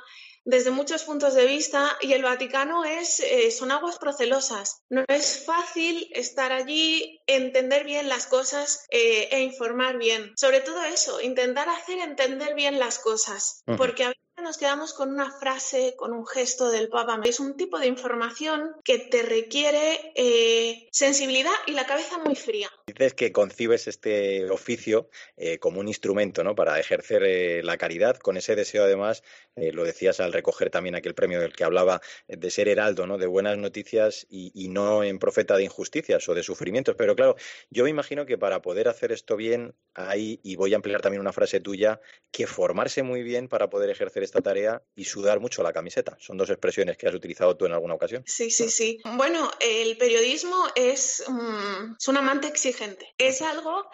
desde 0.46 0.72
muchos 0.72 1.04
puntos 1.04 1.34
de 1.34 1.46
vista 1.46 1.98
y 2.02 2.14
el 2.14 2.24
Vaticano 2.24 2.86
es, 2.86 3.20
eh, 3.20 3.52
son 3.52 3.72
aguas 3.72 3.98
procelosas. 3.98 4.82
No 4.90 5.04
es 5.08 5.44
fácil 5.44 6.08
estar 6.14 6.52
allí, 6.52 7.20
entender 7.28 7.84
bien 7.84 8.08
las 8.08 8.28
cosas 8.28 8.86
eh, 8.90 9.28
e 9.32 9.42
informar 9.42 9.98
bien. 9.98 10.34
Sobre 10.38 10.62
todo 10.62 10.84
eso, 10.84 11.20
intentar 11.20 11.68
hacer 11.68 12.00
entender 12.00 12.54
bien 12.54 12.80
las 12.80 13.00
cosas, 13.00 13.64
porque 13.78 14.06
a 14.06 14.14
nos 14.42 14.58
quedamos 14.58 14.94
con 14.94 15.10
una 15.10 15.32
frase, 15.32 15.96
con 15.98 16.14
un 16.14 16.28
gesto 16.28 16.70
del 16.70 16.90
Papa. 16.90 17.20
Es 17.24 17.40
un 17.40 17.56
tipo 17.56 17.80
de 17.80 17.88
información 17.88 18.76
que 18.84 19.00
te 19.00 19.24
requiere 19.24 20.12
eh, 20.16 20.88
sensibilidad 20.92 21.54
y 21.66 21.72
la 21.72 21.86
cabeza 21.86 22.18
muy 22.20 22.36
fría. 22.36 22.70
Dices 22.88 23.16
que 23.16 23.32
concibes 23.32 23.88
este 23.88 24.48
oficio 24.52 25.10
eh, 25.38 25.58
como 25.58 25.80
un 25.80 25.88
instrumento 25.88 26.44
¿no? 26.44 26.54
para 26.54 26.80
ejercer 26.80 27.24
eh, 27.24 27.64
la 27.64 27.78
caridad, 27.78 28.18
con 28.18 28.38
ese 28.38 28.56
deseo 28.56 28.84
además, 28.84 29.24
lo 29.56 29.86
decías 29.86 30.20
al 30.20 30.34
recoger 30.34 30.70
también 30.70 30.96
aquel 30.96 31.16
premio 31.16 31.40
del 31.40 31.54
que 31.54 31.64
hablaba, 31.64 32.02
de 32.28 32.52
ser 32.52 32.68
heraldo 32.68 33.08
¿no? 33.08 33.18
de 33.18 33.26
buenas 33.26 33.58
noticias 33.58 34.28
y, 34.30 34.52
y 34.54 34.68
no 34.68 35.02
en 35.04 35.18
profeta 35.18 35.56
de 35.56 35.64
injusticias 35.64 36.28
o 36.28 36.36
de 36.36 36.44
sufrimientos. 36.44 36.96
Pero 36.98 37.16
claro, 37.16 37.38
yo 37.70 37.86
me 37.86 37.90
imagino 37.90 38.26
que 38.26 38.38
para 38.38 38.62
poder 38.62 38.90
hacer 38.90 39.14
esto 39.14 39.38
bien 39.38 39.74
hay, 39.94 40.42
y 40.44 40.58
voy 40.58 40.74
a 40.74 40.76
emplear 40.76 41.02
también 41.02 41.22
una 41.22 41.32
frase 41.32 41.62
tuya, 41.62 42.02
que 42.32 42.48
formarse 42.48 43.02
muy 43.02 43.24
bien 43.24 43.48
para 43.48 43.70
poder 43.70 43.90
ejercer 43.90 44.24
esta 44.24 44.42
tarea 44.42 44.84
y 44.94 45.06
sudar 45.06 45.40
mucho 45.40 45.64
la 45.64 45.72
camiseta. 45.72 46.18
Son 46.20 46.38
dos 46.38 46.50
expresiones 46.50 46.98
que 46.98 47.08
has 47.08 47.16
utilizado 47.16 47.56
tú 47.56 47.66
en 47.66 47.72
alguna 47.72 47.94
ocasión. 47.94 48.24
Sí, 48.28 48.52
sí, 48.52 48.70
sí. 48.70 49.00
Bueno, 49.16 49.50
el 49.62 49.98
periodismo 49.98 50.68
es, 50.76 51.22
es 51.22 52.08
un 52.10 52.18
amante 52.18 52.50
exigente. 52.50 52.75
Es 53.18 53.42
algo 53.42 53.90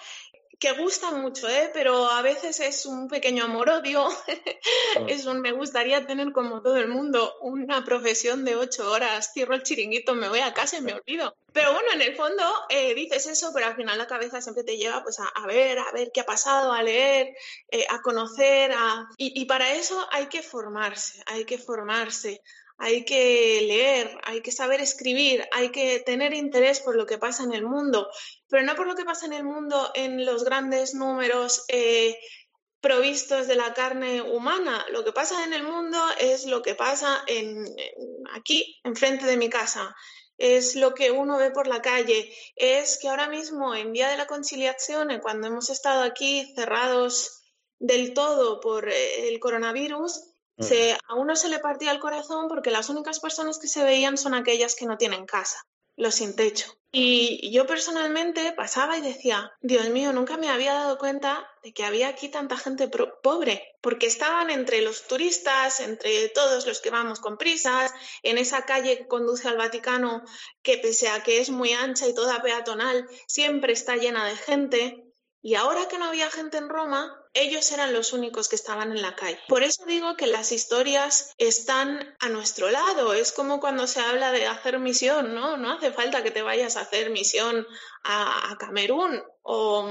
que 0.62 0.74
gusta 0.74 1.10
mucho, 1.10 1.50
¿eh? 1.50 1.72
pero 1.74 2.07
a 2.07 2.22
veces 2.22 2.60
es 2.60 2.86
un 2.86 3.07
pequeño 3.07 3.45
amor-odio. 3.45 4.07
Es 5.07 5.25
un 5.25 5.42
me 5.42 5.54
gustaría 5.54 6.06
tener 6.06 6.31
como 6.33 6.62
todo 6.62 6.78
el 6.78 6.88
mundo 6.88 7.33
una 7.42 7.83
profesión 7.83 8.45
de 8.45 8.56
ocho 8.56 8.92
horas, 8.92 9.31
cierro 9.33 9.56
el 9.56 9.63
chiringuito, 9.63 10.13
me 10.13 10.30
voy 10.30 10.39
a 10.39 10.54
casa 10.54 10.78
y 10.78 10.81
me 10.81 10.94
olvido. 10.94 11.36
Pero 11.51 11.74
bueno, 11.74 11.94
en 11.94 12.01
el 12.01 12.16
fondo 12.16 12.44
eh, 12.69 12.94
dices 12.94 13.25
eso, 13.25 13.51
pero 13.53 13.67
al 13.67 13.75
final 13.75 13.98
la 13.98 14.05
cabeza 14.05 14.41
siempre 14.41 14.63
te 14.63 14.77
lleva 14.77 15.01
pues, 15.01 15.17
a, 15.20 15.48
ver, 15.48 15.79
a 15.79 15.91
ver 15.94 16.12
qué 16.13 16.22
ha 16.22 16.25
pasado, 16.25 16.72
a 16.74 16.84
leer, 16.84 17.34
eh, 17.70 17.86
a 17.89 18.01
conocer. 18.01 18.72
A... 18.74 19.08
y 19.17 19.46
para 19.46 19.74
eso 19.74 20.05
hay 20.12 20.27
que 20.27 20.44
formarse, 20.44 21.24
hay 21.25 21.46
que 21.46 21.58
formarse 21.58 22.41
hay 22.82 23.05
que 23.05 23.62
leer, 23.62 24.20
hay 24.24 24.41
que 24.41 24.51
saber 24.51 24.82
escribir, 24.82 25.48
hay 25.51 25.70
que 25.70 26.00
tener 26.00 26.34
interés 26.34 26.79
por 26.79 26.96
lo 26.96 27.05
que 27.05 27.20
pasa 27.20 27.44
en 27.44 27.53
el 27.53 27.63
mundo, 27.63 28.10
pero 28.51 28.63
no 28.63 28.75
por 28.75 28.86
lo 28.86 28.96
que 28.96 29.05
pasa 29.05 29.25
en 29.25 29.34
el 29.34 29.46
mundo 29.46 29.91
en 29.96 30.25
los 30.25 30.43
grandes 30.43 30.93
números 30.93 31.63
eh, 31.70 32.20
provistos 32.81 33.48
de 33.48 33.55
la 33.55 33.74
carne 33.74 34.22
humana. 34.22 34.86
Lo 34.91 35.05
que 35.05 35.13
pasa 35.13 35.46
en 35.46 35.53
el 35.53 35.63
mundo 35.63 35.98
es 36.20 36.46
lo 36.46 36.62
que 36.62 36.75
pasa 36.75 37.24
en, 37.27 37.65
aquí, 38.34 38.81
enfrente 38.84 39.25
de 39.25 39.38
mi 39.38 39.50
casa. 39.50 39.96
Es 40.38 40.75
lo 40.75 40.93
que 40.93 41.12
uno 41.12 41.38
ve 41.38 41.51
por 41.51 41.67
la 41.67 41.81
calle. 41.81 42.29
Es 42.58 43.00
que 43.00 43.08
ahora 43.08 43.29
mismo, 43.29 43.74
en 43.74 43.93
Día 43.93 44.10
de 44.10 44.17
la 44.17 44.27
Conciliación, 44.27 45.17
cuando 45.22 45.48
hemos 45.48 45.70
estado 45.70 46.03
aquí 46.03 46.53
cerrados 46.53 47.43
del 47.79 48.13
todo 48.13 48.60
por 48.60 48.89
eh, 48.89 49.29
el 49.29 49.39
coronavirus, 49.39 50.25
se, 50.60 50.98
a 51.08 51.15
uno 51.15 51.36
se 51.36 51.48
le 51.48 51.60
partía 51.60 51.91
el 51.91 52.00
corazón 52.00 52.48
porque 52.50 52.70
las 52.70 52.89
únicas 52.89 53.20
personas 53.22 53.60
que 53.60 53.67
se 53.67 53.84
veían 53.84 54.17
son 54.17 54.34
aquellas 54.34 54.75
que 54.75 54.86
no 54.86 54.98
tienen 54.98 55.25
casa, 55.25 55.58
los 56.01 56.15
sin 56.15 56.36
techo. 56.36 56.65
Y 56.91 57.51
yo 57.53 57.67
personalmente 57.67 58.51
pasaba 58.53 58.98
y 58.98 59.01
decía, 59.01 59.53
Dios 59.62 59.89
mío, 59.89 60.12
nunca 60.12 60.36
me 60.36 60.50
había 60.50 60.74
dado 60.74 60.98
cuenta 60.98 61.48
de 61.63 61.74
que 61.74 61.86
había 61.86 62.10
aquí 62.10 62.27
tanta 62.27 62.58
gente 62.58 62.89
pobre, 63.24 63.77
porque 63.81 64.08
estaban 64.08 64.50
entre 64.50 64.81
los 64.81 65.08
turistas, 65.08 65.79
entre 65.79 66.27
todos 66.29 66.65
los 66.65 66.81
que 66.81 66.89
vamos 66.89 67.20
con 67.20 67.38
prisas, 67.38 67.93
en 68.24 68.39
esa 68.39 68.65
calle 68.65 68.98
que 68.98 69.08
conduce 69.08 69.48
al 69.48 69.58
Vaticano, 69.58 70.24
que 70.63 70.79
pese 70.79 71.08
a 71.08 71.22
que 71.24 71.39
es 71.39 71.50
muy 71.50 71.72
ancha 71.72 72.08
y 72.08 72.15
toda 72.15 72.41
peatonal, 72.41 73.08
siempre 73.27 73.72
está 73.72 73.96
llena 73.96 74.25
de 74.25 74.36
gente. 74.36 75.05
Y 75.41 75.55
ahora 75.55 75.88
que 75.88 76.00
no 76.00 76.05
había 76.05 76.29
gente 76.31 76.58
en 76.58 76.67
Roma, 76.67 77.21
ellos 77.33 77.71
eran 77.71 77.93
los 77.93 78.13
únicos 78.13 78.50
que 78.50 78.55
estaban 78.55 78.91
en 78.91 79.01
la 79.01 79.15
calle. 79.15 79.39
Por 79.47 79.63
eso 79.63 79.85
digo 79.85 80.15
que 80.15 80.27
las 80.27 80.51
historias 80.51 81.33
están 81.38 82.15
a 82.19 82.29
nuestro 82.29 82.69
lado. 82.69 83.13
Es 83.13 83.31
como 83.31 83.59
cuando 83.59 83.88
se 83.88 84.01
habla 84.01 84.31
de 84.31 84.47
hacer 84.47 84.79
misión, 84.79 85.33
¿no? 85.33 85.57
No 85.57 85.71
hace 85.71 85.91
falta 85.91 86.23
que 86.23 86.31
te 86.31 86.41
vayas 86.41 86.75
a 86.75 86.81
hacer 86.81 87.09
misión 87.09 87.65
a, 88.03 88.55
Camerún 88.59 89.21
o, 89.43 89.89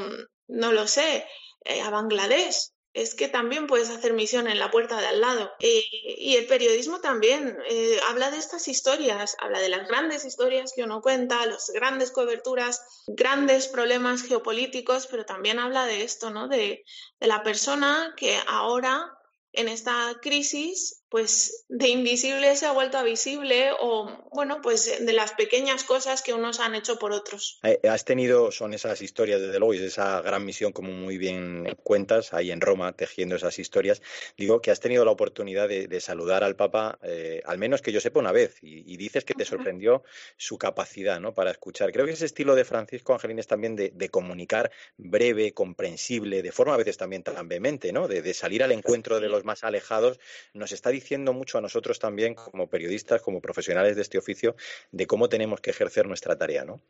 no 0.49 0.73
lo 0.73 0.87
sé, 0.87 1.27
eh, 1.65 1.81
a 1.81 1.91
Bangladesh. 1.91 2.73
Es 2.93 3.15
que 3.15 3.29
también 3.29 3.67
puedes 3.67 3.89
hacer 3.91 4.13
misión 4.13 4.49
en 4.49 4.59
la 4.59 4.71
puerta 4.71 5.01
de 5.01 5.07
al 5.07 5.21
lado. 5.21 5.53
Eh, 5.61 5.83
y 6.19 6.37
el 6.37 6.47
periodismo 6.47 7.01
también 7.01 7.57
eh, 7.69 8.01
habla 8.09 8.31
de 8.31 8.39
estas 8.39 8.67
historias, 8.69 9.37
habla 9.39 9.61
de 9.61 9.69
las 9.69 9.87
grandes 9.87 10.25
historias 10.25 10.73
que 10.75 10.83
uno 10.83 11.01
cuenta, 11.01 11.47
las 11.47 11.71
grandes 11.71 12.11
coberturas, 12.11 12.83
grandes 13.07 13.69
problemas 13.69 14.23
geopolíticos, 14.23 15.07
pero 15.07 15.25
también 15.25 15.59
habla 15.59 15.87
de 15.87 16.03
esto, 16.03 16.31
¿no? 16.31 16.49
De, 16.49 16.85
de 17.21 17.27
la 17.27 17.43
persona 17.43 18.15
que 18.17 18.39
ahora 18.47 19.17
en 19.53 19.69
esta 19.69 20.19
crisis 20.21 21.00
pues 21.11 21.65
de 21.69 21.89
invisible 21.89 22.55
se 22.55 22.67
ha 22.67 22.73
vuelto 22.73 22.97
a 22.97 23.03
visible 23.03 23.71
o, 23.81 24.09
bueno, 24.33 24.61
pues 24.63 25.05
de 25.05 25.13
las 25.13 25.33
pequeñas 25.33 25.83
cosas 25.83 26.23
que 26.23 26.33
unos 26.33 26.61
han 26.61 26.77
hecho 26.77 27.01
por 27.01 27.11
otros. 27.11 27.59
Eh, 27.65 27.81
has 27.89 28.05
tenido, 28.05 28.53
son 28.53 28.75
esas 28.75 29.03
historias, 29.03 29.41
desde 29.41 29.59
luego, 29.59 29.75
y 29.75 29.79
esa 29.79 30.23
gran 30.23 30.45
misión, 30.45 30.73
como 30.73 30.93
muy 30.93 31.19
bien 31.19 31.77
cuentas, 31.83 32.33
ahí 32.33 32.53
en 32.53 32.61
Roma, 32.61 32.93
tejiendo 32.93 33.35
esas 33.35 33.59
historias. 33.59 34.03
Digo 34.37 34.63
que 34.63 34.71
has 34.71 34.79
tenido 34.79 35.05
la 35.05 35.11
oportunidad 35.11 35.69
de, 35.69 36.01
saludar 36.01 36.45
al 36.45 36.55
Papa, 36.55 36.99
eh, 37.03 37.43
al 37.45 37.59
menos 37.59 37.83
que 37.83 37.93
yo 37.93 38.01
sepa 38.01 38.21
una 38.21 38.33
vez, 38.33 38.57
y, 38.63 38.97
dices 38.97 39.25
que 39.25 39.35
te 39.35 39.45
sorprendió 39.45 40.05
su 40.37 40.59
capacidad 40.59 41.21
¿no? 41.21 41.35
para 41.35 41.51
escuchar. 41.51 41.91
Creo 41.91 42.07
que 42.07 42.13
ese 42.13 42.27
estilo 42.27 42.55
de 42.55 42.65
Francisco 42.65 43.15
Angelín 43.15 43.39
es 43.39 43.47
también 43.47 43.75
de, 43.75 44.09
comunicar 44.11 44.71
breve, 44.97 45.53
comprensible, 45.53 46.43
de 46.43 46.53
forma 46.53 46.75
a 46.75 46.77
veces 46.77 46.97
también 46.97 47.23
tan 47.23 47.49
vehemente, 47.49 47.93
¿no? 47.93 48.09
de, 48.09 48.23
de 48.23 48.35
salir 48.35 48.63
al 48.63 48.73
encuentro 48.73 49.21
de 49.21 49.29
los 49.29 49.45
más 49.45 49.65
alejados, 49.65 50.21
nos 50.53 50.73
está 50.73 50.91
diciendo 50.91 51.00
mucho 51.33 51.59
a 51.59 51.61
nosotros 51.61 51.99
también 51.99 52.35
como 52.35 52.69
periodistas, 52.69 53.23
como 53.23 53.41
profesionales 53.41 53.97
de 53.97 54.03
este 54.03 54.19
oficio, 54.19 54.57
de 54.93 55.07
cómo 55.07 55.29
tenemos 55.29 55.61
que 55.61 55.71
ejercer 55.71 56.07
nuestra 56.07 56.37
tarea, 56.37 56.65
¿no? 56.65 56.81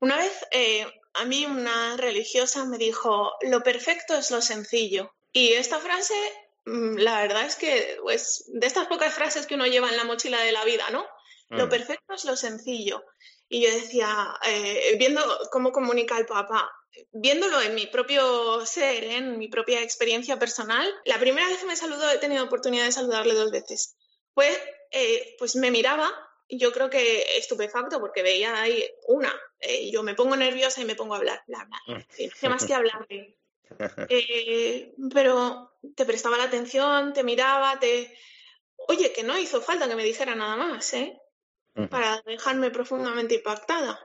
Una 0.00 0.16
vez 0.16 0.32
eh, 0.50 0.86
a 1.14 1.24
mí 1.24 1.46
una 1.46 1.96
religiosa 1.96 2.64
me 2.64 2.78
dijo, 2.78 3.32
lo 3.42 3.62
perfecto 3.62 4.14
es 4.14 4.30
lo 4.30 4.40
sencillo. 4.40 5.12
Y 5.32 5.52
esta 5.52 5.78
frase, 5.78 6.14
mm, 6.66 6.96
la 6.96 7.22
verdad 7.22 7.44
es 7.44 7.56
que, 7.56 7.98
pues, 8.02 8.44
de 8.48 8.66
estas 8.66 8.86
pocas 8.86 9.14
frases 9.14 9.46
que 9.46 9.54
uno 9.54 9.66
lleva 9.66 9.88
en 9.88 9.96
la 9.96 10.04
mochila 10.04 10.40
de 10.40 10.52
la 10.52 10.64
vida, 10.64 10.90
¿no? 10.90 11.06
Lo 11.48 11.66
mm. 11.66 11.70
perfecto 11.70 12.14
es 12.14 12.24
lo 12.24 12.36
sencillo. 12.36 13.04
Y 13.48 13.62
yo 13.62 13.70
decía, 13.70 14.34
eh, 14.46 14.96
viendo 14.98 15.22
cómo 15.50 15.72
comunica 15.72 16.16
el 16.16 16.26
Papa, 16.26 16.70
viéndolo 17.12 17.60
en 17.60 17.74
mi 17.74 17.86
propio 17.86 18.64
ser, 18.66 19.04
¿eh? 19.04 19.16
en 19.16 19.38
mi 19.38 19.48
propia 19.48 19.82
experiencia 19.82 20.38
personal, 20.38 20.88
la 21.04 21.18
primera 21.18 21.48
vez 21.48 21.58
que 21.58 21.66
me 21.66 21.76
saludó, 21.76 22.10
he 22.10 22.18
tenido 22.18 22.44
oportunidad 22.44 22.84
de 22.84 22.92
saludarle 22.92 23.34
dos 23.34 23.50
veces. 23.50 23.96
Pues, 24.34 24.58
pues 25.38 25.56
me 25.56 25.70
miraba, 25.70 26.10
yo 26.48 26.72
creo 26.72 26.90
que 26.90 27.36
estupefacto, 27.38 28.00
porque 28.00 28.22
veía 28.22 28.60
ahí 28.60 28.84
una, 29.06 29.32
y 29.60 29.90
yo 29.90 30.02
me 30.02 30.14
pongo 30.14 30.36
nerviosa 30.36 30.80
y 30.80 30.84
me 30.84 30.94
pongo 30.94 31.14
a 31.14 31.18
hablar, 31.18 31.42
bla, 31.46 31.64
bla, 31.64 32.06
no 32.42 32.50
más 32.50 32.66
que 32.66 32.74
hablarle. 32.74 33.36
pero 35.14 35.72
te 35.94 36.04
prestaba 36.04 36.38
la 36.38 36.44
atención, 36.44 37.12
te 37.12 37.24
miraba, 37.24 37.78
te... 37.78 38.16
Oye, 38.88 39.12
que 39.12 39.22
no 39.22 39.38
hizo 39.38 39.62
falta 39.62 39.88
que 39.88 39.94
me 39.94 40.04
dijera 40.04 40.34
nada 40.34 40.56
más, 40.56 40.92
¿eh? 40.94 41.18
Para 41.90 42.20
dejarme 42.26 42.70
profundamente 42.70 43.36
impactada. 43.36 43.98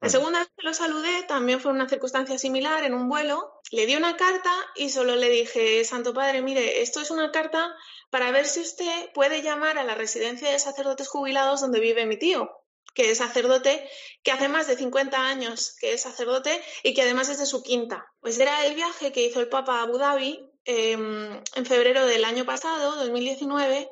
La 0.00 0.10
segunda 0.10 0.40
vez 0.40 0.48
que 0.56 0.66
lo 0.66 0.74
saludé 0.74 1.22
también 1.22 1.60
fue 1.60 1.72
una 1.72 1.88
circunstancia 1.88 2.36
similar 2.38 2.84
en 2.84 2.94
un 2.94 3.08
vuelo. 3.08 3.60
Le 3.70 3.86
di 3.86 3.96
una 3.96 4.16
carta 4.16 4.52
y 4.76 4.90
solo 4.90 5.16
le 5.16 5.30
dije, 5.30 5.82
Santo 5.84 6.12
Padre, 6.12 6.42
mire, 6.42 6.82
esto 6.82 7.00
es 7.00 7.10
una 7.10 7.32
carta 7.32 7.74
para 8.10 8.30
ver 8.30 8.46
si 8.46 8.60
usted 8.60 9.10
puede 9.14 9.42
llamar 9.42 9.78
a 9.78 9.84
la 9.84 9.94
residencia 9.94 10.50
de 10.50 10.58
sacerdotes 10.58 11.08
jubilados 11.08 11.62
donde 11.62 11.80
vive 11.80 12.06
mi 12.06 12.18
tío, 12.18 12.50
que 12.94 13.10
es 13.10 13.18
sacerdote, 13.18 13.88
que 14.22 14.30
hace 14.30 14.48
más 14.48 14.66
de 14.66 14.76
50 14.76 15.18
años 15.18 15.74
que 15.80 15.94
es 15.94 16.02
sacerdote 16.02 16.62
y 16.82 16.94
que 16.94 17.02
además 17.02 17.28
es 17.28 17.38
de 17.38 17.46
su 17.46 17.62
quinta. 17.62 18.06
Pues 18.20 18.38
era 18.38 18.66
el 18.66 18.74
viaje 18.74 19.10
que 19.10 19.24
hizo 19.24 19.40
el 19.40 19.48
Papa 19.48 19.78
a 19.78 19.82
Abu 19.82 19.98
Dhabi 19.98 20.50
em, 20.64 21.42
en 21.54 21.66
febrero 21.66 22.06
del 22.06 22.24
año 22.24 22.44
pasado, 22.44 22.94
2019, 22.96 23.88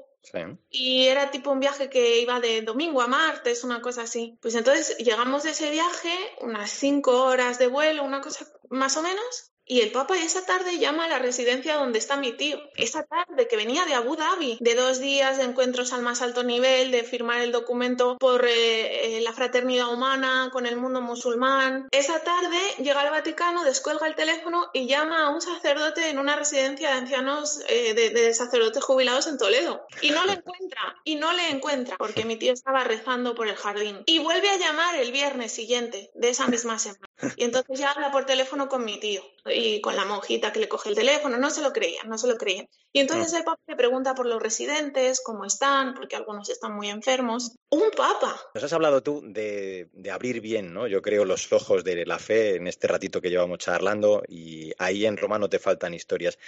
y 0.70 1.06
era 1.06 1.30
tipo 1.30 1.50
un 1.50 1.60
viaje 1.60 1.90
que 1.90 2.20
iba 2.20 2.40
de 2.40 2.62
domingo 2.62 3.02
a 3.02 3.06
martes, 3.06 3.64
una 3.64 3.80
cosa 3.80 4.02
así. 4.02 4.38
Pues 4.40 4.54
entonces 4.54 4.96
llegamos 4.98 5.42
de 5.42 5.50
ese 5.50 5.70
viaje, 5.70 6.12
unas 6.40 6.70
cinco 6.70 7.24
horas 7.24 7.58
de 7.58 7.66
vuelo, 7.66 8.04
una 8.04 8.20
cosa 8.20 8.46
más 8.70 8.96
o 8.96 9.02
menos, 9.02 9.51
y 9.64 9.80
el 9.80 9.92
Papa 9.92 10.18
esa 10.18 10.44
tarde 10.44 10.78
llama 10.78 11.04
a 11.04 11.08
la 11.08 11.18
residencia 11.18 11.76
donde 11.76 11.98
está 11.98 12.16
mi 12.16 12.32
tío. 12.32 12.58
Esa 12.74 13.04
tarde 13.04 13.46
que 13.46 13.56
venía 13.56 13.84
de 13.84 13.94
Abu 13.94 14.16
Dhabi, 14.16 14.58
de 14.60 14.74
dos 14.74 14.98
días 14.98 15.38
de 15.38 15.44
encuentros 15.44 15.92
al 15.92 16.02
más 16.02 16.20
alto 16.20 16.42
nivel, 16.42 16.90
de 16.90 17.04
firmar 17.04 17.40
el 17.42 17.52
documento 17.52 18.18
por 18.18 18.44
eh, 18.44 19.18
eh, 19.18 19.20
la 19.20 19.32
fraternidad 19.32 19.92
humana 19.92 20.50
con 20.52 20.66
el 20.66 20.76
mundo 20.76 21.00
musulmán. 21.00 21.88
Esa 21.92 22.20
tarde 22.20 22.58
llega 22.78 23.00
al 23.00 23.10
Vaticano, 23.10 23.64
descuelga 23.64 24.06
el 24.06 24.16
teléfono 24.16 24.68
y 24.72 24.86
llama 24.86 25.26
a 25.26 25.30
un 25.30 25.40
sacerdote 25.40 26.08
en 26.08 26.18
una 26.18 26.34
residencia 26.36 26.90
de 26.90 26.98
ancianos 26.98 27.60
eh, 27.68 27.94
de, 27.94 28.34
sacerdotes 28.34 28.82
jubilados 28.82 29.26
en 29.26 29.38
Toledo. 29.38 29.86
Y 30.00 30.10
no 30.10 30.24
le 30.24 30.32
encuentra, 30.34 31.00
y 31.04 31.14
no 31.14 31.32
le 31.32 31.50
encuentra, 31.50 31.96
porque 31.98 32.24
mi 32.24 32.36
tío 32.36 32.52
estaba 32.52 32.82
rezando 32.84 33.34
por 33.34 33.48
el 33.48 33.56
jardín. 33.56 34.02
Y 34.06 34.18
vuelve 34.18 34.50
a 34.50 34.56
llamar 34.56 34.96
el 34.96 35.12
viernes 35.12 35.52
siguiente 35.52 36.10
de 36.14 36.30
esa 36.30 36.48
misma 36.48 36.78
semana. 36.78 37.06
Y 37.36 37.44
entonces 37.44 37.78
ya 37.78 37.92
habla 37.92 38.10
por 38.10 38.26
teléfono 38.26 38.68
con 38.68 38.84
mi 38.84 38.98
tío 38.98 39.22
y 39.54 39.80
con 39.80 39.96
la 39.96 40.04
monjita 40.04 40.52
que 40.52 40.60
le 40.60 40.68
coge 40.68 40.88
el 40.88 40.94
teléfono, 40.94 41.38
no 41.38 41.50
se 41.50 41.62
lo 41.62 41.72
creían, 41.72 42.08
no 42.08 42.18
se 42.18 42.28
lo 42.28 42.36
creían. 42.36 42.68
Y 42.92 43.00
entonces 43.00 43.32
el 43.32 43.44
Papa 43.44 43.60
le 43.66 43.76
pregunta 43.76 44.14
por 44.14 44.26
los 44.26 44.42
residentes, 44.42 45.22
cómo 45.22 45.44
están, 45.44 45.94
porque 45.94 46.16
algunos 46.16 46.50
están 46.50 46.74
muy 46.74 46.88
enfermos. 46.88 47.56
Un 47.70 47.90
Papa. 47.96 48.38
Nos 48.54 48.64
has 48.64 48.72
hablado 48.72 49.02
tú 49.02 49.22
de, 49.24 49.88
abrir 50.12 50.40
bien, 50.40 50.74
¿no? 50.74 50.86
Yo 50.86 51.00
creo, 51.00 51.24
los 51.24 51.50
ojos 51.52 51.84
de 51.84 52.04
la 52.04 52.18
fe 52.18 52.56
en 52.56 52.66
este 52.66 52.88
ratito 52.88 53.20
que 53.20 53.30
llevamos 53.30 53.58
charlando 53.58 54.22
y 54.28 54.72
ahí 54.78 55.06
en 55.06 55.16
Roma 55.16 55.38
no 55.38 55.48
te 55.48 55.58
faltan 55.58 55.94
historias. 55.94 56.38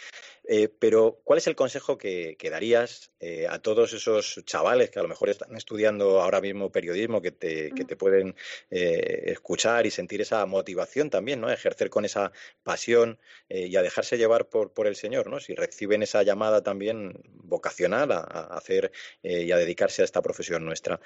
Eh, 0.46 0.68
pero, 0.68 1.20
¿cuál 1.24 1.38
es 1.38 1.46
el 1.46 1.56
consejo 1.56 1.96
que, 1.96 2.36
darías 2.50 3.10
eh, 3.20 3.46
a 3.48 3.58
todos 3.60 3.92
esos 3.94 4.42
chavales 4.44 4.90
que 4.90 4.98
a 4.98 5.02
lo 5.02 5.08
mejor 5.08 5.30
están 5.30 5.56
estudiando 5.56 6.20
ahora 6.20 6.40
mismo 6.40 6.70
periodismo, 6.70 7.22
que 7.22 7.30
te, 7.30 7.72
que 7.72 7.84
te 7.84 7.96
pueden 7.96 8.36
eh, 8.70 9.24
escuchar 9.26 9.86
y 9.86 9.90
sentir 9.90 10.20
esa 10.20 10.44
motivación 10.46 11.08
también, 11.08 11.40
¿no? 11.40 11.50
ejercer 11.50 11.88
con 11.88 12.04
esa 12.04 12.32
pasión 12.62 13.18
y 13.48 13.74
a 13.76 13.82
dejarse 13.82 14.18
llevar 14.18 14.48
por, 14.48 14.72
por 14.72 14.86
el 14.86 14.96
Señor, 14.96 15.28
¿no? 15.28 15.40
Si 15.40 15.54
reciben 15.54 16.02
esa 16.02 16.22
llamada 16.22 16.62
también 16.62 17.14
vocacional 17.24 18.12
a, 18.12 18.20
hacer 18.20 18.92
y 19.22 19.50
a 19.52 19.56
dedicarse 19.56 20.02
a 20.02 20.04
esta 20.04 20.22
profesión 20.22 20.64
nuestra. 20.64 21.00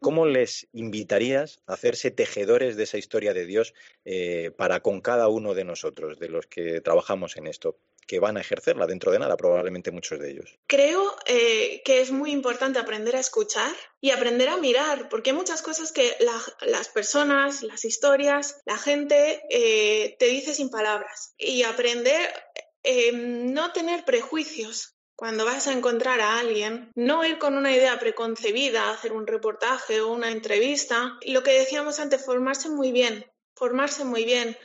¿Cómo 0.00 0.26
les 0.26 0.68
invitarías 0.72 1.62
a 1.66 1.74
hacerse 1.74 2.10
tejedores 2.10 2.76
de 2.76 2.84
esa 2.84 2.98
historia 2.98 3.34
de 3.34 3.46
Dios 3.46 3.74
para 4.56 4.80
con 4.80 5.00
cada 5.00 5.28
uno 5.28 5.54
de 5.54 5.64
nosotros, 5.64 6.18
de 6.18 6.28
los 6.28 6.46
que 6.46 6.80
trabajamos 6.80 7.36
en 7.36 7.46
esto? 7.46 7.78
Que 8.06 8.20
van 8.20 8.36
a 8.36 8.40
ejercerla 8.40 8.86
dentro 8.86 9.12
de 9.12 9.18
nada, 9.18 9.36
probablemente 9.36 9.90
muchos 9.90 10.18
de 10.18 10.30
ellos. 10.30 10.58
Creo 10.66 11.16
eh, 11.26 11.82
que 11.84 12.00
es 12.00 12.10
muy 12.10 12.30
importante 12.30 12.78
aprender 12.78 13.16
a 13.16 13.20
escuchar 13.20 13.74
y 14.00 14.10
aprender 14.10 14.48
a 14.48 14.56
mirar, 14.56 15.08
porque 15.08 15.30
hay 15.30 15.36
muchas 15.36 15.62
cosas 15.62 15.92
que 15.92 16.16
las 16.20 16.88
personas, 16.88 17.62
las 17.62 17.84
historias, 17.84 18.60
la 18.64 18.78
gente 18.78 19.42
eh, 19.50 20.16
te 20.18 20.26
dice 20.26 20.54
sin 20.54 20.70
palabras. 20.70 21.34
Y 21.38 21.62
aprender 21.62 22.28
eh, 22.82 23.12
no 23.12 23.72
tener 23.72 24.04
prejuicios, 24.04 24.96
cuando 25.14 25.44
vas 25.44 25.68
a 25.68 25.72
encontrar 25.72 26.20
a 26.20 26.40
alguien, 26.40 26.90
no 26.96 27.24
ir 27.24 27.38
con 27.38 27.56
una 27.56 27.70
idea 27.70 27.96
preconcebida, 28.00 28.90
hacer 28.90 29.12
un 29.12 29.26
reportaje 29.26 30.00
o 30.00 30.12
una 30.12 30.32
entrevista. 30.32 31.16
Lo 31.24 31.44
que 31.44 31.52
decíamos 31.52 32.00
antes, 32.00 32.24
formarse 32.24 32.68
muy 32.70 32.90
bien, 32.90 33.24
formarse 33.54 34.04
muy 34.04 34.24
bien. 34.24 34.56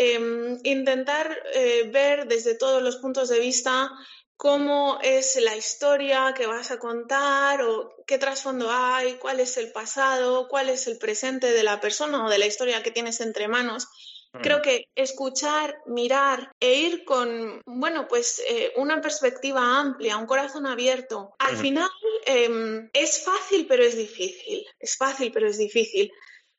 Em, 0.00 0.60
intentar 0.62 1.36
eh, 1.54 1.90
ver 1.92 2.28
desde 2.28 2.54
todos 2.54 2.80
los 2.80 2.98
puntos 2.98 3.28
de 3.28 3.40
vista 3.40 3.90
cómo 4.36 5.00
es 5.02 5.34
la 5.42 5.56
historia 5.56 6.34
que 6.36 6.46
vas 6.46 6.70
a 6.70 6.78
contar 6.78 7.62
o 7.62 7.96
qué 8.06 8.16
trasfondo 8.16 8.70
hay, 8.70 9.14
cuál 9.14 9.40
es 9.40 9.56
el 9.56 9.72
pasado, 9.72 10.46
cuál 10.46 10.68
es 10.68 10.86
el 10.86 10.98
presente 10.98 11.50
de 11.50 11.64
la 11.64 11.80
persona 11.80 12.24
o 12.24 12.30
de 12.30 12.38
la 12.38 12.46
historia 12.46 12.80
que 12.84 12.92
tienes 12.92 13.20
entre 13.20 13.48
manos. 13.48 13.88
Mm. 14.34 14.40
Creo 14.40 14.62
que 14.62 14.84
escuchar, 14.94 15.76
mirar 15.86 16.52
e 16.60 16.74
ir 16.74 17.04
con, 17.04 17.60
bueno, 17.66 18.06
pues 18.06 18.40
eh, 18.48 18.72
una 18.76 19.00
perspectiva 19.00 19.80
amplia, 19.80 20.16
un 20.16 20.26
corazón 20.26 20.68
abierto. 20.68 21.34
Al 21.40 21.56
final 21.56 21.90
em, 22.24 22.88
es 22.92 23.24
fácil, 23.24 23.66
pero 23.66 23.82
es 23.82 23.96
difícil. 23.96 24.64
Es 24.78 24.96
fácil, 24.96 25.32
pero 25.32 25.48
es 25.48 25.58
difícil 25.58 26.12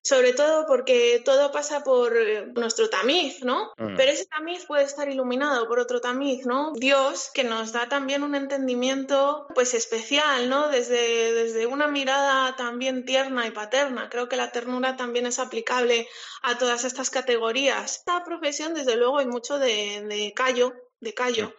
sobre 0.09 0.33
todo 0.33 0.65
porque 0.65 1.21
todo 1.23 1.51
pasa 1.51 1.83
por 1.83 2.17
eh, 2.17 2.47
nuestro 2.55 2.89
tamiz, 2.89 3.43
¿no? 3.43 3.73
Mm. 3.77 3.95
Pero 3.95 4.11
ese 4.11 4.25
tamiz 4.25 4.65
puede 4.65 4.83
estar 4.83 5.07
iluminado 5.07 5.67
por 5.67 5.79
otro 5.79 6.01
tamiz, 6.01 6.47
¿no? 6.47 6.73
Dios 6.73 7.29
que 7.31 7.43
nos 7.43 7.73
da 7.73 7.87
también 7.89 8.23
un 8.23 8.33
entendimiento 8.33 9.45
pues 9.53 9.75
especial, 9.75 10.49
¿no? 10.49 10.67
Desde, 10.69 11.31
desde 11.33 11.67
una 11.67 11.87
mirada 11.87 12.55
también 12.55 13.05
tierna 13.05 13.45
y 13.45 13.51
paterna. 13.51 14.09
Creo 14.09 14.27
que 14.27 14.35
la 14.35 14.51
ternura 14.51 14.97
también 14.97 15.27
es 15.27 15.37
aplicable 15.37 16.07
a 16.41 16.57
todas 16.57 16.85
estas 16.85 17.11
categorías. 17.11 17.97
Esta 17.97 18.23
profesión, 18.23 18.73
desde 18.73 18.95
luego, 18.95 19.19
hay 19.19 19.27
mucho 19.27 19.59
de, 19.59 20.03
de 20.09 20.33
callo, 20.35 20.73
de 21.01 21.13
callo. 21.13 21.53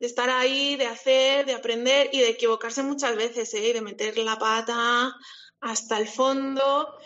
de 0.00 0.08
estar 0.08 0.28
ahí, 0.28 0.74
de 0.74 0.86
hacer, 0.86 1.46
de 1.46 1.54
aprender 1.54 2.10
y 2.10 2.18
de 2.18 2.30
equivocarse 2.30 2.82
muchas 2.82 3.14
veces, 3.14 3.54
¿eh? 3.54 3.72
de 3.72 3.80
meter 3.80 4.18
la 4.18 4.36
pata 4.40 5.14
hasta 5.60 5.98
el 5.98 6.08
fondo 6.08 6.98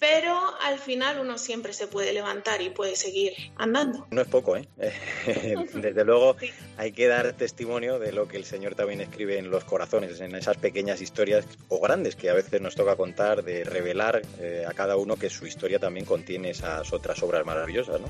pero 0.00 0.34
al 0.62 0.78
final 0.78 1.20
uno 1.20 1.36
siempre 1.36 1.74
se 1.74 1.86
puede 1.86 2.14
levantar 2.14 2.62
y 2.62 2.70
puede 2.70 2.96
seguir 2.96 3.34
andando. 3.56 4.06
No 4.10 4.22
es 4.22 4.28
poco, 4.28 4.56
¿eh? 4.56 4.66
Desde 5.74 6.04
luego 6.06 6.36
hay 6.78 6.92
que 6.92 7.06
dar 7.06 7.34
testimonio 7.34 7.98
de 7.98 8.12
lo 8.12 8.26
que 8.26 8.38
el 8.38 8.46
Señor 8.46 8.74
también 8.74 9.02
escribe 9.02 9.36
en 9.36 9.50
los 9.50 9.64
corazones, 9.64 10.18
en 10.20 10.34
esas 10.34 10.56
pequeñas 10.56 11.02
historias 11.02 11.44
o 11.68 11.80
grandes 11.80 12.16
que 12.16 12.30
a 12.30 12.32
veces 12.32 12.62
nos 12.62 12.74
toca 12.74 12.96
contar, 12.96 13.44
de 13.44 13.62
revelar 13.62 14.22
eh, 14.40 14.64
a 14.66 14.72
cada 14.72 14.96
uno 14.96 15.16
que 15.16 15.28
su 15.28 15.46
historia 15.46 15.78
también 15.78 16.06
contiene 16.06 16.50
esas 16.50 16.90
otras 16.94 17.22
obras 17.22 17.44
maravillosas. 17.44 18.00
¿no? 18.00 18.08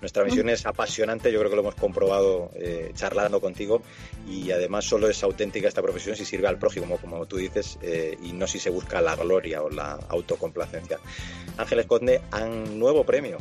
Nuestra 0.00 0.24
misión 0.24 0.48
es 0.48 0.64
apasionante, 0.64 1.30
yo 1.30 1.38
creo 1.40 1.50
que 1.50 1.56
lo 1.56 1.62
hemos 1.62 1.74
comprobado 1.74 2.50
eh, 2.54 2.92
charlando 2.94 3.42
contigo 3.42 3.82
y 4.26 4.52
además 4.52 4.86
solo 4.86 5.06
es 5.10 5.22
auténtica 5.22 5.68
esta 5.68 5.82
profesión 5.82 6.16
si 6.16 6.24
sirve 6.24 6.48
al 6.48 6.58
prójimo, 6.58 6.96
como 6.96 7.26
tú 7.26 7.36
dices, 7.36 7.78
eh, 7.82 8.16
y 8.22 8.32
no 8.32 8.46
si 8.46 8.58
se 8.58 8.70
busca 8.70 9.02
la 9.02 9.16
gloria 9.16 9.62
o 9.62 9.68
la 9.68 9.98
autocomplacencia. 10.08 10.98
Ángeles 11.56 11.86
Conde, 11.86 12.20
un 12.32 12.78
nuevo 12.78 13.04
premio, 13.04 13.38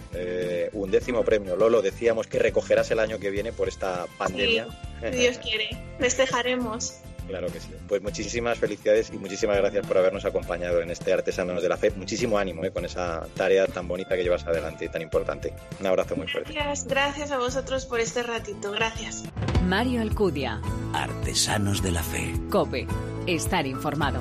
un 0.73 0.91
décimo 0.91 1.23
premio. 1.23 1.55
Lolo, 1.55 1.81
decíamos 1.81 2.27
que 2.27 2.39
recogerás 2.39 2.89
el 2.91 2.99
año 2.99 3.19
que 3.19 3.29
viene 3.29 3.51
por 3.51 3.67
esta 3.67 4.05
pandemia. 4.17 4.67
si 5.01 5.17
Dios 5.17 5.37
quiere, 5.39 5.69
festejaremos. 5.99 7.01
Claro 7.27 7.47
que 7.47 7.59
sí. 7.59 7.69
Pues 7.87 8.01
muchísimas 8.01 8.57
felicidades 8.57 9.11
y 9.11 9.17
muchísimas 9.17 9.57
gracias 9.57 9.85
por 9.85 9.97
habernos 9.97 10.25
acompañado 10.25 10.81
en 10.81 10.91
este 10.91 11.11
Artesanos 11.11 11.61
de 11.61 11.69
la 11.69 11.77
Fe. 11.77 11.91
Muchísimo 11.91 12.37
ánimo 12.37 12.63
eh, 12.63 12.71
con 12.71 12.85
esa 12.85 13.25
tarea 13.35 13.65
tan 13.67 13.87
bonita 13.87 14.15
que 14.15 14.23
llevas 14.23 14.45
adelante 14.45 14.85
y 14.85 14.89
tan 14.89 15.01
importante. 15.01 15.53
Un 15.79 15.87
abrazo 15.87 16.15
muy 16.15 16.27
fuerte. 16.27 16.53
Gracias, 16.53 16.87
gracias 16.87 17.31
a 17.31 17.37
vosotros 17.37 17.85
por 17.85 17.99
este 17.99 18.23
ratito. 18.23 18.71
Gracias. 18.71 19.23
Mario 19.63 20.01
Alcudia. 20.01 20.61
Artesanos 20.93 21.81
de 21.81 21.91
la 21.91 22.03
Fe. 22.03 22.33
Cope. 22.49 22.87
Estar 23.25 23.65
informado. 23.65 24.19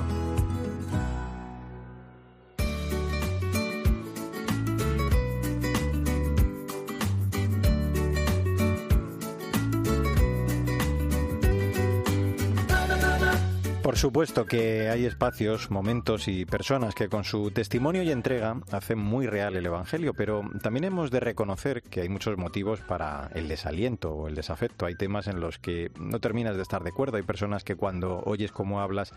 Por 13.95 14.01
supuesto 14.01 14.45
que 14.45 14.89
hay 14.89 15.05
espacios, 15.05 15.71
momentos 15.71 16.27
y 16.27 16.43
personas 16.43 16.93
que 16.93 17.07
con 17.07 17.23
su 17.23 17.51
testimonio 17.51 18.03
y 18.03 18.11
entrega 18.11 18.57
hacen 18.69 18.99
muy 18.99 19.25
real 19.25 19.55
el 19.55 19.65
Evangelio, 19.65 20.13
pero 20.13 20.43
también 20.61 20.83
hemos 20.83 21.11
de 21.11 21.21
reconocer 21.21 21.81
que 21.81 22.01
hay 22.01 22.09
muchos 22.09 22.37
motivos 22.37 22.81
para 22.81 23.29
el 23.35 23.47
desaliento 23.47 24.11
o 24.11 24.27
el 24.27 24.35
desafecto. 24.35 24.85
Hay 24.85 24.95
temas 24.95 25.27
en 25.27 25.39
los 25.39 25.59
que 25.59 25.91
no 25.97 26.19
terminas 26.19 26.57
de 26.57 26.61
estar 26.61 26.83
de 26.83 26.89
acuerdo. 26.89 27.15
Hay 27.15 27.23
personas 27.23 27.63
que 27.63 27.77
cuando 27.77 28.21
oyes 28.25 28.51
cómo 28.51 28.81
hablas 28.81 29.13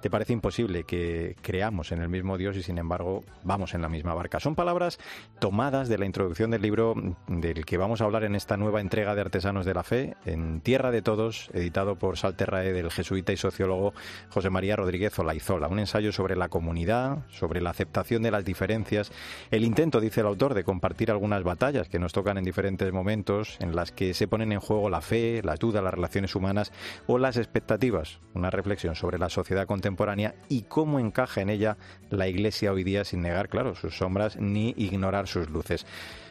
te 0.00 0.08
parece 0.08 0.32
imposible 0.32 0.84
que 0.84 1.36
creamos 1.42 1.92
en 1.92 2.00
el 2.00 2.08
mismo 2.08 2.38
Dios 2.38 2.56
y 2.56 2.62
sin 2.62 2.78
embargo 2.78 3.24
vamos 3.44 3.74
en 3.74 3.82
la 3.82 3.90
misma 3.90 4.14
barca. 4.14 4.40
Son 4.40 4.54
palabras 4.54 4.98
tomadas 5.40 5.90
de 5.90 5.98
la 5.98 6.06
introducción 6.06 6.50
del 6.50 6.62
libro 6.62 6.94
del 7.28 7.66
que 7.66 7.76
vamos 7.76 8.00
a 8.00 8.04
hablar 8.04 8.24
en 8.24 8.34
esta 8.34 8.56
nueva 8.56 8.80
entrega 8.80 9.14
de 9.14 9.20
Artesanos 9.20 9.66
de 9.66 9.74
la 9.74 9.82
Fe, 9.82 10.16
en 10.24 10.62
Tierra 10.62 10.90
de 10.90 11.02
Todos, 11.02 11.50
editado 11.52 11.96
por 11.96 12.16
Salterrae 12.16 12.72
del 12.72 12.90
jesuita 12.90 13.34
y 13.34 13.36
sociólogo 13.36 13.92
José 14.30 14.50
María 14.50 14.76
Rodríguez 14.76 15.18
Olaizola, 15.18 15.68
un 15.68 15.78
ensayo 15.78 16.12
sobre 16.12 16.36
la 16.36 16.48
comunidad, 16.48 17.18
sobre 17.30 17.60
la 17.60 17.70
aceptación 17.70 18.22
de 18.22 18.30
las 18.30 18.44
diferencias, 18.44 19.12
el 19.50 19.64
intento, 19.64 20.00
dice 20.00 20.20
el 20.20 20.26
autor, 20.26 20.54
de 20.54 20.64
compartir 20.64 21.10
algunas 21.10 21.42
batallas 21.42 21.88
que 21.88 21.98
nos 21.98 22.12
tocan 22.12 22.38
en 22.38 22.44
diferentes 22.44 22.92
momentos, 22.92 23.56
en 23.60 23.74
las 23.74 23.92
que 23.92 24.14
se 24.14 24.28
ponen 24.28 24.52
en 24.52 24.60
juego 24.60 24.90
la 24.90 25.00
fe, 25.00 25.42
la 25.42 25.56
duda, 25.56 25.82
las 25.82 25.94
relaciones 25.94 26.34
humanas 26.34 26.72
o 27.06 27.18
las 27.18 27.36
expectativas, 27.36 28.20
una 28.34 28.50
reflexión 28.50 28.94
sobre 28.94 29.18
la 29.18 29.28
sociedad 29.28 29.66
contemporánea 29.66 30.34
y 30.48 30.62
cómo 30.62 30.98
encaja 30.98 31.40
en 31.40 31.50
ella 31.50 31.76
la 32.10 32.28
Iglesia 32.28 32.72
hoy 32.72 32.84
día 32.84 33.04
sin 33.04 33.22
negar, 33.22 33.48
claro, 33.48 33.74
sus 33.74 33.96
sombras 33.96 34.36
ni 34.36 34.74
ignorar 34.76 35.28
sus 35.28 35.50
luces. 35.50 35.86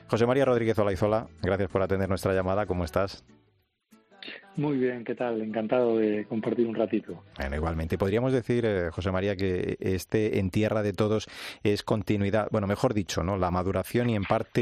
José 0.08 0.26
María 0.26 0.46
Rodríguez 0.46 0.78
Olaizola, 0.78 1.28
gracias 1.42 1.70
por 1.70 1.82
atender 1.82 2.10
nuestra 2.10 2.34
llamada. 2.34 2.66
¿Cómo 2.66 2.84
estás? 2.84 3.24
Muy 4.58 4.78
bien, 4.78 5.06
¿qué 5.06 5.16
tal? 5.16 5.42
Encantado 5.42 5.98
de 5.98 6.26
compartir 6.26 6.68
un 6.68 6.76
ratito. 6.76 7.24
Bueno, 7.38 7.56
igualmente. 7.56 7.98
Podríamos 7.98 8.34
decir, 8.34 8.66
eh, 8.66 8.90
José 8.92 9.10
María, 9.10 9.38
que 9.38 9.78
este 9.80 10.40
En 10.40 10.50
Tierra 10.50 10.84
de 10.84 10.92
Todos 10.92 11.30
es 11.64 11.84
continuidad, 11.84 12.50
bueno, 12.52 12.68
mejor 12.68 12.94
dicho, 12.94 13.24
¿no? 13.24 13.38
La 13.38 13.50
maduración 13.50 14.10
y 14.10 14.16
en 14.16 14.24
parte 14.24 14.60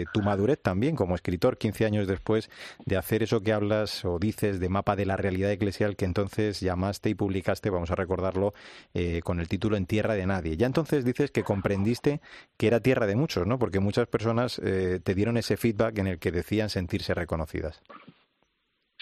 eh, 0.00 0.04
tu 0.12 0.22
madurez 0.22 0.60
también 0.60 0.96
como 0.96 1.14
escritor, 1.14 1.56
15 1.56 1.86
años 1.86 2.08
después 2.08 2.50
de 2.84 2.96
hacer 2.96 3.22
eso 3.22 3.42
que 3.42 3.52
hablas 3.52 4.04
o 4.04 4.18
dices 4.18 4.58
de 4.58 4.68
mapa 4.68 4.96
de 4.96 5.06
la 5.06 5.16
realidad 5.16 5.52
eclesial 5.52 5.94
que 5.94 6.04
entonces 6.04 6.60
llamaste 6.60 7.10
y 7.10 7.14
publicaste, 7.14 7.70
vamos 7.70 7.92
a 7.92 7.94
recordarlo, 7.94 8.54
eh, 8.92 9.20
con 9.22 9.38
el 9.38 9.46
título 9.46 9.76
En 9.76 9.86
Tierra 9.86 10.14
de 10.14 10.26
Nadie. 10.26 10.56
Ya 10.56 10.66
entonces 10.66 11.04
dices 11.04 11.30
que 11.30 11.44
comprendiste 11.44 12.20
que 12.56 12.66
era 12.66 12.80
tierra 12.80 13.06
de 13.06 13.14
muchos, 13.14 13.46
¿no? 13.46 13.58
Porque 13.60 13.78
muchas 13.78 14.08
personas 14.08 14.60
te 14.60 15.14
dieron 15.14 15.36
ese 15.36 15.56
feedback 15.56 15.98
en 15.98 16.06
el 16.06 16.18
que 16.18 16.32
decían 16.32 16.70
sentirse 16.70 17.14
reconocidas. 17.14 17.82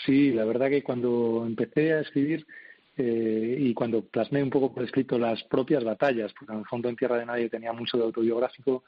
Sí, 0.05 0.33
la 0.33 0.45
verdad 0.45 0.71
que 0.71 0.83
cuando 0.83 1.45
empecé 1.47 1.93
a 1.93 2.01
escribir 2.01 2.47
eh, 2.97 3.57
y 3.59 3.75
cuando 3.75 4.03
plasmé 4.03 4.43
un 4.43 4.51
poco 4.51 4.73
por 4.73 4.85
escrito 4.85 5.19
las 5.19 5.43
propias 5.45 5.85
batallas, 5.85 6.33
porque 6.39 6.53
en 6.53 6.61
el 6.61 6.67
fondo 6.67 6.89
en 6.89 6.97
Tierra 6.97 7.19
de 7.19 7.27
Nadie 7.27 7.49
tenía 7.49 7.73
mucho 7.73 7.97
de 7.97 8.05
autobiográfico, 8.05 8.85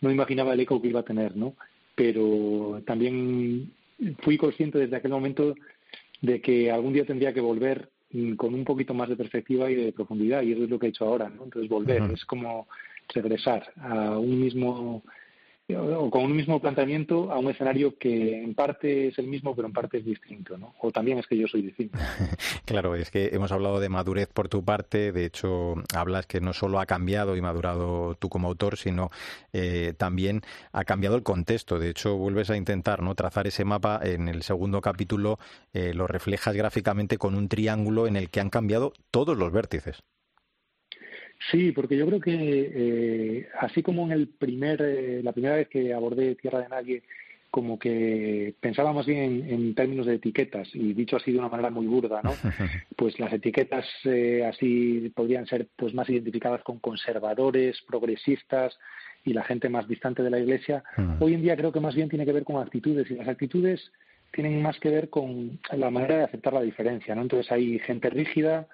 no 0.00 0.10
imaginaba 0.10 0.54
el 0.54 0.60
eco 0.60 0.80
que 0.80 0.88
iba 0.88 1.00
a 1.00 1.04
tener, 1.04 1.36
¿no? 1.36 1.54
Pero 1.94 2.82
también 2.86 3.72
fui 4.22 4.36
consciente 4.36 4.78
desde 4.78 4.96
aquel 4.96 5.12
momento 5.12 5.54
de 6.20 6.40
que 6.40 6.70
algún 6.70 6.92
día 6.92 7.04
tendría 7.04 7.32
que 7.32 7.40
volver 7.40 7.88
con 8.36 8.54
un 8.54 8.64
poquito 8.64 8.94
más 8.94 9.08
de 9.08 9.16
perspectiva 9.16 9.70
y 9.70 9.74
de 9.74 9.92
profundidad, 9.92 10.42
y 10.42 10.52
eso 10.52 10.64
es 10.64 10.70
lo 10.70 10.78
que 10.78 10.86
he 10.86 10.90
hecho 10.90 11.06
ahora, 11.06 11.28
¿no? 11.28 11.44
Entonces 11.44 11.70
volver, 11.70 12.02
es 12.12 12.24
como 12.24 12.68
regresar 13.14 13.72
a 13.76 14.18
un 14.18 14.40
mismo 14.40 15.02
o 15.70 16.10
con 16.10 16.24
un 16.24 16.34
mismo 16.34 16.60
planteamiento 16.60 17.30
a 17.32 17.38
un 17.38 17.50
escenario 17.50 17.96
que 17.96 18.42
en 18.42 18.54
parte 18.54 19.08
es 19.08 19.18
el 19.18 19.28
mismo, 19.28 19.54
pero 19.54 19.68
en 19.68 19.72
parte 19.72 19.98
es 19.98 20.04
distinto, 20.04 20.58
¿no? 20.58 20.74
O 20.80 20.90
también 20.90 21.18
es 21.18 21.26
que 21.26 21.36
yo 21.36 21.46
soy 21.46 21.62
distinto. 21.62 21.98
claro, 22.64 22.94
es 22.94 23.10
que 23.10 23.30
hemos 23.32 23.52
hablado 23.52 23.80
de 23.80 23.88
madurez 23.88 24.28
por 24.28 24.48
tu 24.48 24.64
parte, 24.64 25.12
de 25.12 25.24
hecho 25.24 25.74
hablas 25.94 26.26
que 26.26 26.40
no 26.40 26.52
solo 26.52 26.80
ha 26.80 26.86
cambiado 26.86 27.36
y 27.36 27.40
madurado 27.40 28.14
tú 28.16 28.28
como 28.28 28.48
autor, 28.48 28.76
sino 28.76 29.10
eh, 29.52 29.94
también 29.96 30.42
ha 30.72 30.84
cambiado 30.84 31.16
el 31.16 31.22
contexto. 31.22 31.78
De 31.78 31.90
hecho, 31.90 32.16
vuelves 32.16 32.50
a 32.50 32.56
intentar 32.56 33.02
no 33.02 33.14
trazar 33.14 33.46
ese 33.46 33.64
mapa 33.64 34.00
en 34.02 34.28
el 34.28 34.42
segundo 34.42 34.80
capítulo, 34.80 35.38
eh, 35.72 35.94
lo 35.94 36.06
reflejas 36.06 36.54
gráficamente 36.54 37.18
con 37.18 37.34
un 37.34 37.48
triángulo 37.48 38.06
en 38.06 38.16
el 38.16 38.30
que 38.30 38.40
han 38.40 38.50
cambiado 38.50 38.92
todos 39.10 39.36
los 39.36 39.52
vértices. 39.52 40.02
Sí, 41.50 41.72
porque 41.72 41.96
yo 41.96 42.06
creo 42.06 42.20
que 42.20 42.32
eh, 42.74 43.48
así 43.60 43.82
como 43.82 44.04
en 44.04 44.12
el 44.12 44.28
primer, 44.28 44.80
eh, 44.82 45.22
la 45.22 45.32
primera 45.32 45.56
vez 45.56 45.68
que 45.68 45.92
abordé 45.92 46.34
Tierra 46.36 46.60
de 46.60 46.68
Nadie, 46.68 47.02
como 47.50 47.78
que 47.78 48.54
pensaba 48.60 48.94
más 48.94 49.04
bien 49.04 49.44
en, 49.46 49.74
términos 49.74 50.06
de 50.06 50.14
etiquetas 50.14 50.68
y 50.72 50.94
dicho 50.94 51.16
así 51.16 51.32
de 51.32 51.38
una 51.38 51.50
manera 51.50 51.68
muy 51.68 51.86
burda, 51.86 52.22
¿no? 52.22 52.32
Pues 52.96 53.20
las 53.20 53.32
etiquetas 53.32 53.84
eh, 54.04 54.42
así 54.46 55.12
podrían 55.14 55.46
ser 55.46 55.68
pues 55.76 55.92
más 55.92 56.08
identificadas 56.08 56.62
con 56.62 56.78
conservadores, 56.78 57.82
progresistas 57.86 58.78
y 59.24 59.34
la 59.34 59.44
gente 59.44 59.68
más 59.68 59.86
distante 59.86 60.22
de 60.22 60.30
la 60.30 60.38
Iglesia. 60.38 60.82
Hoy 61.20 61.34
en 61.34 61.42
día 61.42 61.56
creo 61.56 61.72
que 61.72 61.80
más 61.80 61.94
bien 61.94 62.08
tiene 62.08 62.24
que 62.24 62.32
ver 62.32 62.44
con 62.44 62.56
actitudes 62.56 63.10
y 63.10 63.16
las 63.16 63.28
actitudes 63.28 63.92
tienen 64.32 64.62
más 64.62 64.78
que 64.80 64.88
ver 64.88 65.10
con 65.10 65.60
la 65.72 65.90
manera 65.90 66.16
de 66.16 66.24
aceptar 66.24 66.54
la 66.54 66.62
diferencia, 66.62 67.14
¿no? 67.14 67.20
Entonces 67.20 67.52
hay 67.52 67.78
gente 67.80 68.08
rígida, 68.08 68.66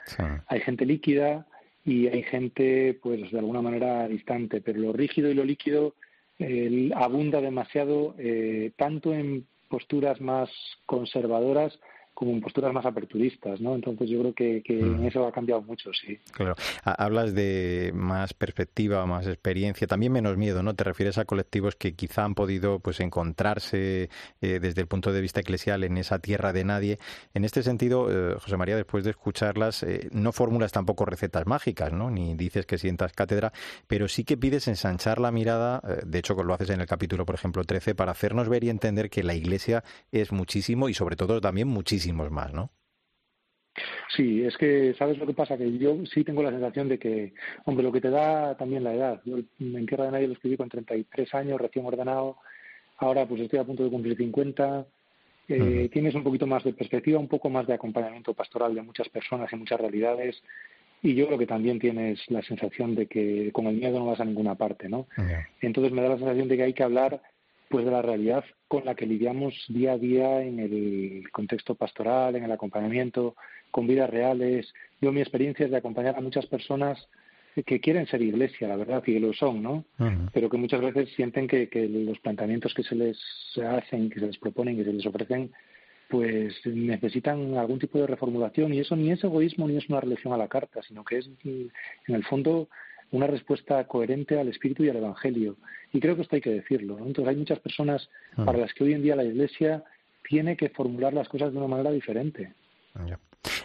hay 0.47 0.61
gente 0.61 0.87
líquida, 0.87 1.47
y 1.89 2.07
hay 2.07 2.23
gente, 2.25 2.99
pues 3.03 3.31
de 3.31 3.39
alguna 3.39 3.63
manera 3.63 4.07
distante, 4.09 4.61
pero 4.61 4.79
lo 4.79 4.93
rígido 4.93 5.31
y 5.31 5.35
lo 5.35 5.45
líquido 5.45 5.95
abunda 6.95 7.41
demasiado 7.41 8.15
eh, 8.19 8.73
tanto 8.77 9.15
en 9.15 9.47
posturas 9.69 10.21
más 10.21 10.51
conservadoras 10.85 11.79
como 12.19 12.33
en 12.33 12.41
posturas 12.41 12.73
más 12.73 12.85
aperturistas, 12.85 13.61
¿no? 13.61 13.77
Entonces 13.77 14.11
yo 14.11 14.19
creo 14.19 14.35
que, 14.35 14.61
que 14.65 14.81
en 14.81 15.03
mm. 15.03 15.07
eso 15.07 15.25
ha 15.25 15.31
cambiado 15.31 15.63
mucho, 15.63 15.93
sí. 15.93 16.19
Claro. 16.33 16.57
Hablas 16.83 17.33
de 17.33 17.93
más 17.95 18.35
perspectiva, 18.35 19.07
más 19.07 19.29
experiencia, 19.29 19.87
también 19.87 20.11
menos 20.11 20.37
miedo, 20.37 20.65
¿no? 20.65 20.75
Te 20.75 20.83
refieres 20.83 21.17
a 21.19 21.27
colectivos 21.27 21.77
que 21.77 21.95
quizá 21.95 22.25
han 22.25 22.35
podido 22.35 22.81
pues 22.81 22.99
encontrarse 22.99 24.11
eh, 24.41 24.59
desde 24.59 24.81
el 24.81 24.89
punto 24.89 25.13
de 25.13 25.21
vista 25.21 25.39
eclesial 25.39 25.85
en 25.85 25.97
esa 25.97 26.19
tierra 26.19 26.53
de 26.53 26.65
nadie. 26.65 26.99
En 27.35 27.45
este 27.45 27.63
sentido, 27.63 28.09
eh, 28.11 28.35
José 28.41 28.57
María, 28.57 28.75
después 28.75 29.05
de 29.05 29.11
escucharlas, 29.11 29.85
eh, 29.85 30.09
no 30.11 30.33
formulas 30.33 30.73
tampoco 30.73 31.05
recetas 31.05 31.47
mágicas, 31.47 31.93
¿no? 31.93 32.11
Ni 32.11 32.35
dices 32.35 32.67
que 32.67 32.79
sientas 32.79 33.13
cátedra, 33.13 33.53
pero 33.87 34.09
sí 34.09 34.25
que 34.25 34.37
pides 34.37 34.67
ensanchar 34.67 35.21
la 35.21 35.31
mirada, 35.31 35.81
de 36.05 36.19
hecho 36.19 36.35
lo 36.35 36.53
haces 36.53 36.71
en 36.71 36.81
el 36.81 36.89
capítulo, 36.89 37.25
por 37.25 37.37
ejemplo, 37.37 37.63
13, 37.63 37.95
para 37.95 38.11
hacernos 38.11 38.49
ver 38.49 38.65
y 38.65 38.71
entender 38.71 39.09
que 39.09 39.23
la 39.23 39.35
Iglesia 39.35 39.85
es 40.11 40.33
muchísimo 40.33 40.89
y 40.89 40.95
sobre 40.95 41.15
todo 41.15 41.41
también 41.41 41.69
muchísimo 41.69 42.08
más, 42.13 42.53
¿no? 42.53 42.71
Sí, 44.17 44.43
es 44.43 44.57
que, 44.57 44.95
¿sabes 44.99 45.19
lo 45.19 45.27
que 45.27 45.35
pasa? 45.35 45.57
Que 45.57 45.79
yo 45.79 45.97
sí 46.07 46.25
tengo 46.25 46.43
la 46.43 46.51
sensación 46.51 46.89
de 46.89 46.99
que, 46.99 47.35
hombre, 47.65 47.85
lo 47.85 47.93
que 47.93 48.01
te 48.01 48.11
da 48.11 48.57
también 48.57 48.83
la 48.83 48.95
edad. 48.95 49.23
Yo 49.25 49.39
en 49.61 49.87
Tierra 49.87 50.07
de 50.07 50.13
Nadie 50.13 50.27
lo 50.27 50.33
escribí 50.33 50.57
con 50.57 50.69
33 50.69 51.35
años, 51.35 51.61
recién 51.61 51.87
ordenado. 51.87 52.39
Ahora 52.97 53.27
pues 53.27 53.41
estoy 53.41 53.61
a 53.61 53.65
punto 53.65 53.85
de 53.85 53.91
cumplir 53.91 54.17
50. 54.17 54.87
Eh, 55.49 55.89
Tienes 55.93 56.15
un 56.15 56.25
poquito 56.25 56.47
más 56.47 56.65
de 56.65 56.73
perspectiva, 56.73 57.21
un 57.21 57.29
poco 57.29 57.49
más 57.49 57.67
de 57.67 57.75
acompañamiento 57.75 58.35
pastoral 58.35 58.75
de 58.75 58.83
muchas 58.83 59.09
personas 59.09 59.53
y 59.53 59.57
muchas 59.57 59.81
realidades. 59.81 60.43
y 61.01 61.15
yo 61.15 61.27
creo 61.27 61.39
que 61.39 61.47
también 61.47 61.79
tienes 61.79 62.19
la 62.29 62.43
sensación 62.43 62.97
de 62.97 63.07
que 63.07 63.53
con 63.53 63.69
el 63.69 63.77
miedo 63.77 64.01
no 64.01 64.07
vas 64.07 64.19
a 64.21 64.25
ninguna 64.25 64.57
parte, 64.57 64.89
¿no? 64.89 65.07
Entonces 65.61 65.93
me 65.93 66.03
da 66.03 66.09
la 66.09 66.17
sensación 66.19 66.49
de 66.49 66.57
que 66.57 66.63
hay 66.65 66.73
que 66.75 66.83
hablar 66.83 67.23
pues 67.69 67.85
de 67.85 67.91
la 67.91 68.03
realidad 68.03 68.45
con 68.67 68.85
la 68.85 68.95
que 68.95 69.07
lidiamos 69.07 69.55
día 69.69 69.93
a 69.93 69.99
día 69.99 70.43
en 70.43 70.59
el 70.59 71.31
contexto 71.31 71.75
pastoral, 71.75 72.37
en 72.37 72.45
el 72.45 72.53
acompañamiento, 72.53 73.37
con 73.71 73.87
vidas 73.87 74.11
reales. 74.11 74.73
Yo 75.01 75.13
mi 75.13 75.21
experiencia 75.21 75.67
es 75.67 75.71
de 75.71 75.79
acompañar 75.79 76.17
a 76.17 76.21
muchas 76.21 76.47
personas 76.47 77.09
que 77.67 77.81
quieren 77.81 78.07
ser 78.07 78.23
iglesia, 78.23 78.69
la 78.69 78.77
verdad, 78.77 79.03
y 79.07 79.15
que 79.15 79.21
lo 79.21 79.33
son, 79.33 79.63
¿no? 79.63 79.85
Pero 80.33 80.49
que 80.49 80.57
muchas 80.57 80.81
veces 80.81 81.09
sienten 81.17 81.49
que, 81.49 81.69
que 81.69 81.89
los 81.89 82.19
planteamientos 82.21 82.73
que 82.73 82.85
se 82.85 82.95
les 82.95 83.19
hacen, 83.57 84.11
que 84.11 84.21
se 84.21 84.27
les 84.27 84.39
proponen, 84.39 84.77
que 84.77 84.85
se 84.85 84.93
les 84.93 85.07
ofrecen, 85.07 85.51
pues 86.09 86.55
necesitan 86.65 87.57
algún 87.57 87.79
tipo 87.79 87.99
de 87.99 88.07
reformulación 88.07 88.73
y 88.73 88.81
eso 88.81 88.97
ni 88.97 89.11
es 89.11 89.23
egoísmo 89.23 89.69
ni 89.69 89.77
es 89.77 89.89
una 89.89 90.01
religión 90.01 90.33
a 90.33 90.39
la 90.39 90.49
carta, 90.49 90.81
sino 90.83 91.05
que 91.05 91.19
es 91.19 91.29
en 91.45 91.71
el 92.15 92.25
fondo 92.25 92.69
una 93.13 93.27
respuesta 93.27 93.85
coherente 93.87 94.39
al 94.39 94.49
espíritu 94.49 94.85
y 94.85 94.89
al 94.89 94.97
evangelio. 94.97 95.57
Y 95.93 96.01
creo 96.01 96.17
que 96.17 96.23
esto 96.23 96.37
hay 96.37 96.43
que 96.43 96.51
decirlo. 96.51 96.99
Entonces 96.99 97.29
hay 97.29 97.37
muchas 97.37 97.59
personas 97.61 98.09
ah. 98.37 98.45
para 98.45 98.59
las 98.59 98.73
que 98.75 98.85
hoy 98.85 98.93
en 98.93 99.03
día 99.03 99.17
la 99.17 99.25
Iglesia 99.25 99.85
tiene 100.29 100.57
que 100.57 100.69
formular 100.69 101.15
las 101.15 101.29
cosas 101.29 101.53
de 101.53 101.59
una 101.59 101.69
manera 101.69 101.91
diferente. 101.91 102.53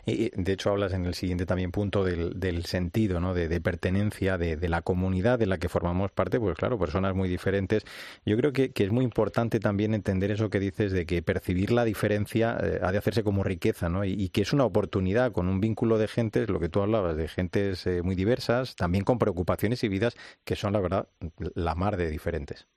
De 0.06 0.52
hecho, 0.52 0.70
hablas 0.70 0.94
en 0.94 1.06
el 1.06 1.14
siguiente 1.14 1.46
también 1.46 1.72
punto 1.72 2.04
del, 2.04 2.38
del 2.38 2.66
sentido, 2.66 3.22
¿no? 3.22 3.34
De, 3.34 3.62
pertenencia, 3.62 4.38
de, 4.38 4.58
la 4.68 4.82
comunidad 4.82 5.40
de 5.40 5.46
la 5.46 5.58
que 5.58 5.70
formamos 5.70 6.12
parte, 6.12 6.40
pues 6.40 6.58
claro, 6.58 6.78
personas 6.78 7.16
muy 7.16 7.30
diferentes. 7.30 7.86
Yo 8.26 8.36
creo 8.36 8.52
que, 8.52 8.72
que, 8.72 8.84
es 8.84 8.92
muy 8.92 9.06
importante 9.06 9.60
también 9.60 9.94
entender 9.94 10.32
eso 10.32 10.50
que 10.50 10.60
dices 10.60 10.92
de 10.92 11.06
que 11.06 11.22
percibir 11.22 11.72
la 11.72 11.86
diferencia 11.86 12.58
eh, 12.62 12.80
ha 12.82 12.92
de 12.92 12.98
hacerse 12.98 13.24
como 13.24 13.44
riqueza, 13.44 13.88
¿no? 13.88 14.04
Y, 14.04 14.30
que 14.30 14.42
es 14.42 14.52
una 14.52 14.66
oportunidad 14.66 15.32
con 15.32 15.48
un 15.48 15.62
vínculo 15.62 15.98
de 15.98 16.08
gentes, 16.08 16.50
lo 16.50 16.60
que 16.60 16.70
tú 16.70 16.82
hablabas, 16.82 17.16
de 17.16 17.28
gentes 17.28 17.88
eh, 17.88 18.02
muy 18.02 18.16
diversas, 18.16 18.76
también 18.76 19.06
con 19.06 19.20
preocupaciones 19.20 19.84
y 19.84 19.88
vidas 19.88 20.16
que 20.44 20.56
son, 20.56 20.74
la 20.74 20.82
verdad, 20.82 21.08
la 21.56 21.76
mar 21.76 21.96
de 21.96 22.10
diferentes. 22.10 22.68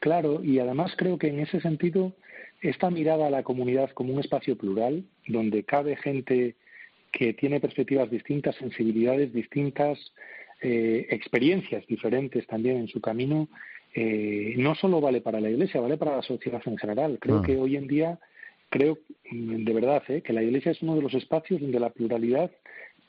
Claro, 0.00 0.42
y 0.42 0.58
además 0.58 0.92
creo 0.96 1.18
que 1.18 1.28
en 1.28 1.40
ese 1.40 1.60
sentido 1.60 2.14
esta 2.64 2.90
mirada 2.90 3.26
a 3.26 3.30
la 3.30 3.42
comunidad 3.42 3.90
como 3.90 4.14
un 4.14 4.20
espacio 4.20 4.56
plural, 4.56 5.04
donde 5.26 5.64
cabe 5.64 5.96
gente 5.96 6.56
que 7.12 7.34
tiene 7.34 7.60
perspectivas 7.60 8.10
distintas, 8.10 8.56
sensibilidades 8.56 9.34
distintas, 9.34 9.98
eh, 10.62 11.06
experiencias 11.10 11.86
diferentes 11.86 12.46
también 12.46 12.78
en 12.78 12.88
su 12.88 13.02
camino, 13.02 13.48
eh, 13.94 14.54
no 14.56 14.74
solo 14.74 15.00
vale 15.02 15.20
para 15.20 15.40
la 15.40 15.50
Iglesia, 15.50 15.82
vale 15.82 15.98
para 15.98 16.16
la 16.16 16.22
sociedad 16.22 16.62
en 16.64 16.78
general. 16.78 17.18
Creo 17.20 17.40
ah. 17.40 17.42
que 17.44 17.58
hoy 17.58 17.76
en 17.76 17.86
día, 17.86 18.18
creo 18.70 18.98
de 19.30 19.72
verdad, 19.74 20.02
eh, 20.08 20.22
que 20.22 20.32
la 20.32 20.42
Iglesia 20.42 20.72
es 20.72 20.80
uno 20.80 20.96
de 20.96 21.02
los 21.02 21.12
espacios 21.12 21.60
donde 21.60 21.78
la 21.78 21.90
pluralidad, 21.90 22.50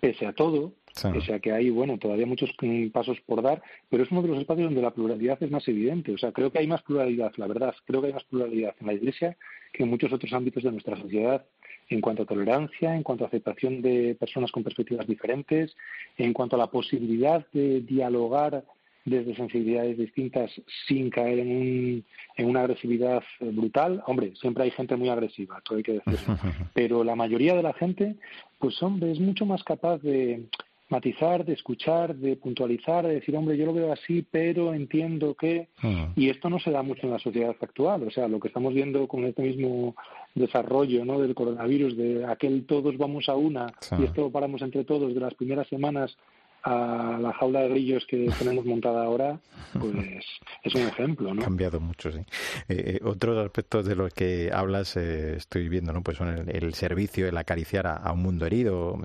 pese 0.02 0.26
a 0.26 0.34
todo, 0.34 0.74
o 1.03 1.21
sea 1.21 1.39
que 1.39 1.51
hay, 1.51 1.69
bueno, 1.69 1.97
todavía 1.97 2.25
muchos 2.25 2.51
pasos 2.93 3.19
por 3.25 3.41
dar, 3.41 3.62
pero 3.89 4.03
es 4.03 4.12
uno 4.12 4.21
de 4.21 4.29
los 4.29 4.39
espacios 4.39 4.67
donde 4.67 4.81
la 4.81 4.91
pluralidad 4.91 5.41
es 5.41 5.51
más 5.51 5.67
evidente. 5.67 6.13
O 6.13 6.17
sea, 6.17 6.31
creo 6.31 6.51
que 6.51 6.60
hay 6.60 6.67
más 6.67 6.81
pluralidad, 6.84 7.34
la 7.38 7.47
verdad, 7.47 7.75
creo 7.86 8.01
que 8.01 8.08
hay 8.08 8.13
más 8.13 8.23
pluralidad 8.23 8.75
en 8.79 8.88
la 8.88 8.93
Iglesia 8.93 9.38
que 9.73 9.84
en 9.84 9.89
muchos 9.89 10.13
otros 10.13 10.31
ámbitos 10.31 10.63
de 10.63 10.71
nuestra 10.71 10.95
sociedad 10.95 11.45
en 11.89 12.01
cuanto 12.01 12.23
a 12.23 12.25
tolerancia, 12.25 12.95
en 12.95 13.03
cuanto 13.03 13.25
a 13.25 13.27
aceptación 13.27 13.81
de 13.81 14.15
personas 14.19 14.51
con 14.51 14.63
perspectivas 14.63 15.05
diferentes, 15.05 15.75
en 16.17 16.34
cuanto 16.34 16.55
a 16.55 16.60
la 16.60 16.67
posibilidad 16.67 17.45
de 17.51 17.81
dialogar 17.81 18.63
desde 19.05 19.36
sensibilidades 19.36 19.97
distintas 19.97 20.51
sin 20.88 21.12
caer 21.12 21.39
en, 21.39 21.51
un, 21.51 22.05
en 22.38 22.45
una 22.49 22.62
agresividad 22.62 23.23
brutal. 23.39 24.01
Hombre, 24.08 24.34
siempre 24.36 24.63
hay 24.63 24.71
gente 24.71 24.95
muy 24.95 25.10
agresiva, 25.10 25.62
todo 25.62 25.77
hay 25.77 25.84
que 25.84 26.01
decirlo. 26.03 26.38
Pero 26.73 27.03
la 27.03 27.15
mayoría 27.15 27.55
de 27.55 27.62
la 27.62 27.73
gente, 27.73 28.15
pues 28.58 28.81
hombre, 28.81 29.12
es 29.12 29.19
mucho 29.19 29.45
más 29.45 29.63
capaz 29.63 29.99
de, 29.99 30.45
matizar, 30.89 31.45
de 31.45 31.54
escuchar, 31.54 32.15
de 32.15 32.36
puntualizar, 32.36 33.08
de 33.08 33.15
decir, 33.15 33.36
hombre, 33.36 33.58
yo 33.58 33.65
lo 33.65 33.74
veo 33.74 33.91
así, 33.91 34.26
pero 34.30 34.74
entiendo 34.74 35.34
que... 35.34 35.69
Hmm. 35.82 36.06
Y 36.15 36.30
esto 36.30 36.50
no 36.50 36.60
se 36.60 36.71
da 36.71 36.84
mucho 36.84 37.08
en 37.08 37.12
la 37.12 37.19
sociedad 37.19 37.56
actual. 37.60 38.04
O 38.04 38.12
sea, 38.12 38.28
lo 38.28 38.39
que 38.39 38.50
estamos 38.50 38.74
viendo 38.74 39.08
con 39.08 39.26
este 39.26 39.41
mismo 39.41 39.95
desarrollo 40.36 41.06
¿no? 41.06 41.19
del 41.19 41.34
coronavirus, 41.34 41.98
de 41.98 42.26
aquel 42.26 42.65
todos 42.65 42.98
vamos 42.98 43.30
a 43.30 43.36
una 43.36 43.67
y 43.98 44.04
esto 44.04 44.21
lo 44.21 44.32
paramos 44.32 44.62
entre 44.62 44.84
todos 44.84 45.13
de 45.13 45.19
las 45.19 45.34
primeras 45.34 45.67
semanas 45.67 46.17
a 46.65 47.19
la 47.21 47.32
jaula 47.34 47.62
de 47.62 47.69
grillos 47.69 48.06
que 48.08 48.28
tenemos 48.39 48.65
montada 48.65 49.04
ahora, 49.04 49.39
pues 49.80 50.25
es 50.63 50.73
un 50.73 50.82
ejemplo, 50.82 51.32
¿no? 51.32 51.41
Cambiado 51.43 51.80
mucho, 51.80 52.12
sí. 52.12 52.19
Eh, 52.67 52.97
eh, 52.97 52.99
otros 53.04 53.38
aspectos 53.45 53.86
de 53.86 53.95
los 53.95 54.12
que 54.12 54.49
hablas, 54.51 54.97
eh, 54.97 55.36
estoy 55.36 55.69
viendo, 55.69 55.93
¿no? 55.93 56.01
Pues 56.01 56.17
son 56.17 56.49
el, 56.49 56.73
servicio, 56.73 57.28
el 57.28 57.38
acariciar 57.38 57.86
a, 57.86 58.12
un 58.12 58.23
mundo 58.23 58.47
herido 58.47 58.97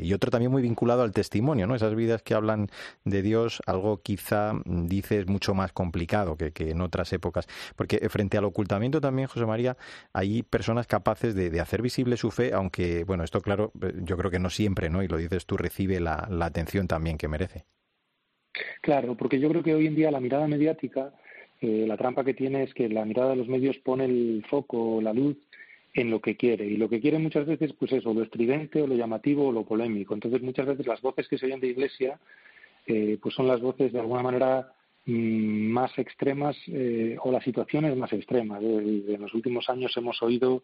y 0.00 0.12
otro 0.14 0.30
también 0.30 0.50
muy 0.50 0.62
vinculado 0.62 1.02
al 1.02 1.12
testimonio, 1.12 1.66
¿no? 1.66 1.74
Esas 1.74 1.94
vidas 1.94 2.22
que 2.22 2.32
hablan 2.32 2.68
de 3.04 3.20
Dios, 3.20 3.60
algo 3.66 4.00
quizá, 4.00 4.54
mm, 4.54 4.86
dices, 4.86 5.26
mucho 5.26 5.52
más 5.52 5.72
complicado 5.72 6.36
que, 6.36 6.52
en 6.56 6.80
otras 6.80 7.12
épocas. 7.12 7.46
Porque 7.76 8.08
frente 8.08 8.38
al 8.38 8.44
ocultamiento 8.44 9.02
también, 9.02 9.28
José 9.28 9.44
María, 9.44 9.76
hay 10.14 10.42
personas 10.42 10.86
capaces 10.86 11.34
de, 11.34 11.52
hacer 11.60 11.82
visible 11.82 12.16
su 12.16 12.30
fe, 12.30 12.54
aunque, 12.54 13.04
bueno, 13.04 13.22
esto 13.22 13.40
claro, 13.42 13.70
yo 14.02 14.16
creo 14.16 14.30
que 14.30 14.38
no 14.38 14.48
siempre, 14.48 14.88
¿no? 14.88 15.02
Y 15.02 15.08
lo 15.08 15.18
dices 15.18 15.44
tú, 15.44 15.58
recibe 15.58 16.00
la 16.00 16.26
atención 16.40 16.88
también 16.88 17.01
que 17.18 17.28
merece. 17.28 17.64
Claro, 18.80 19.16
porque 19.16 19.40
yo 19.40 19.48
creo 19.48 19.62
que 19.62 19.74
hoy 19.74 19.86
en 19.86 19.94
día 19.94 20.10
la 20.10 20.20
mirada 20.20 20.46
mediática, 20.46 21.12
eh, 21.60 21.84
la 21.86 21.96
trampa 21.96 22.24
que 22.24 22.34
tiene 22.34 22.64
es 22.64 22.74
que 22.74 22.88
la 22.88 23.04
mirada 23.04 23.30
de 23.30 23.36
los 23.36 23.48
medios 23.48 23.78
pone 23.78 24.04
el 24.04 24.44
foco, 24.48 25.00
la 25.00 25.12
luz 25.12 25.36
en 25.94 26.10
lo 26.10 26.20
que 26.20 26.36
quiere. 26.36 26.66
Y 26.66 26.76
lo 26.76 26.88
que 26.88 27.00
quiere 27.00 27.18
muchas 27.18 27.46
veces 27.46 27.72
pues 27.74 27.92
eso 27.92 28.14
lo 28.14 28.22
estridente 28.22 28.82
o 28.82 28.86
lo 28.86 28.94
llamativo 28.94 29.48
o 29.48 29.52
lo 29.52 29.64
polémico. 29.64 30.14
Entonces 30.14 30.42
muchas 30.42 30.66
veces 30.66 30.86
las 30.86 31.00
voces 31.00 31.28
que 31.28 31.38
se 31.38 31.46
oyen 31.46 31.60
de 31.60 31.68
iglesia 31.68 32.18
eh, 32.86 33.18
pues 33.20 33.34
son 33.34 33.46
las 33.46 33.60
voces 33.60 33.92
de 33.92 34.00
alguna 34.00 34.22
manera 34.22 34.72
mm, 35.06 35.12
más 35.12 35.96
extremas 35.98 36.56
eh, 36.66 37.16
o 37.22 37.30
las 37.30 37.44
situaciones 37.44 37.96
más 37.96 38.12
extremas. 38.12 38.62
En 38.62 39.20
los 39.20 39.34
últimos 39.34 39.68
años 39.68 39.96
hemos 39.96 40.22
oído 40.22 40.62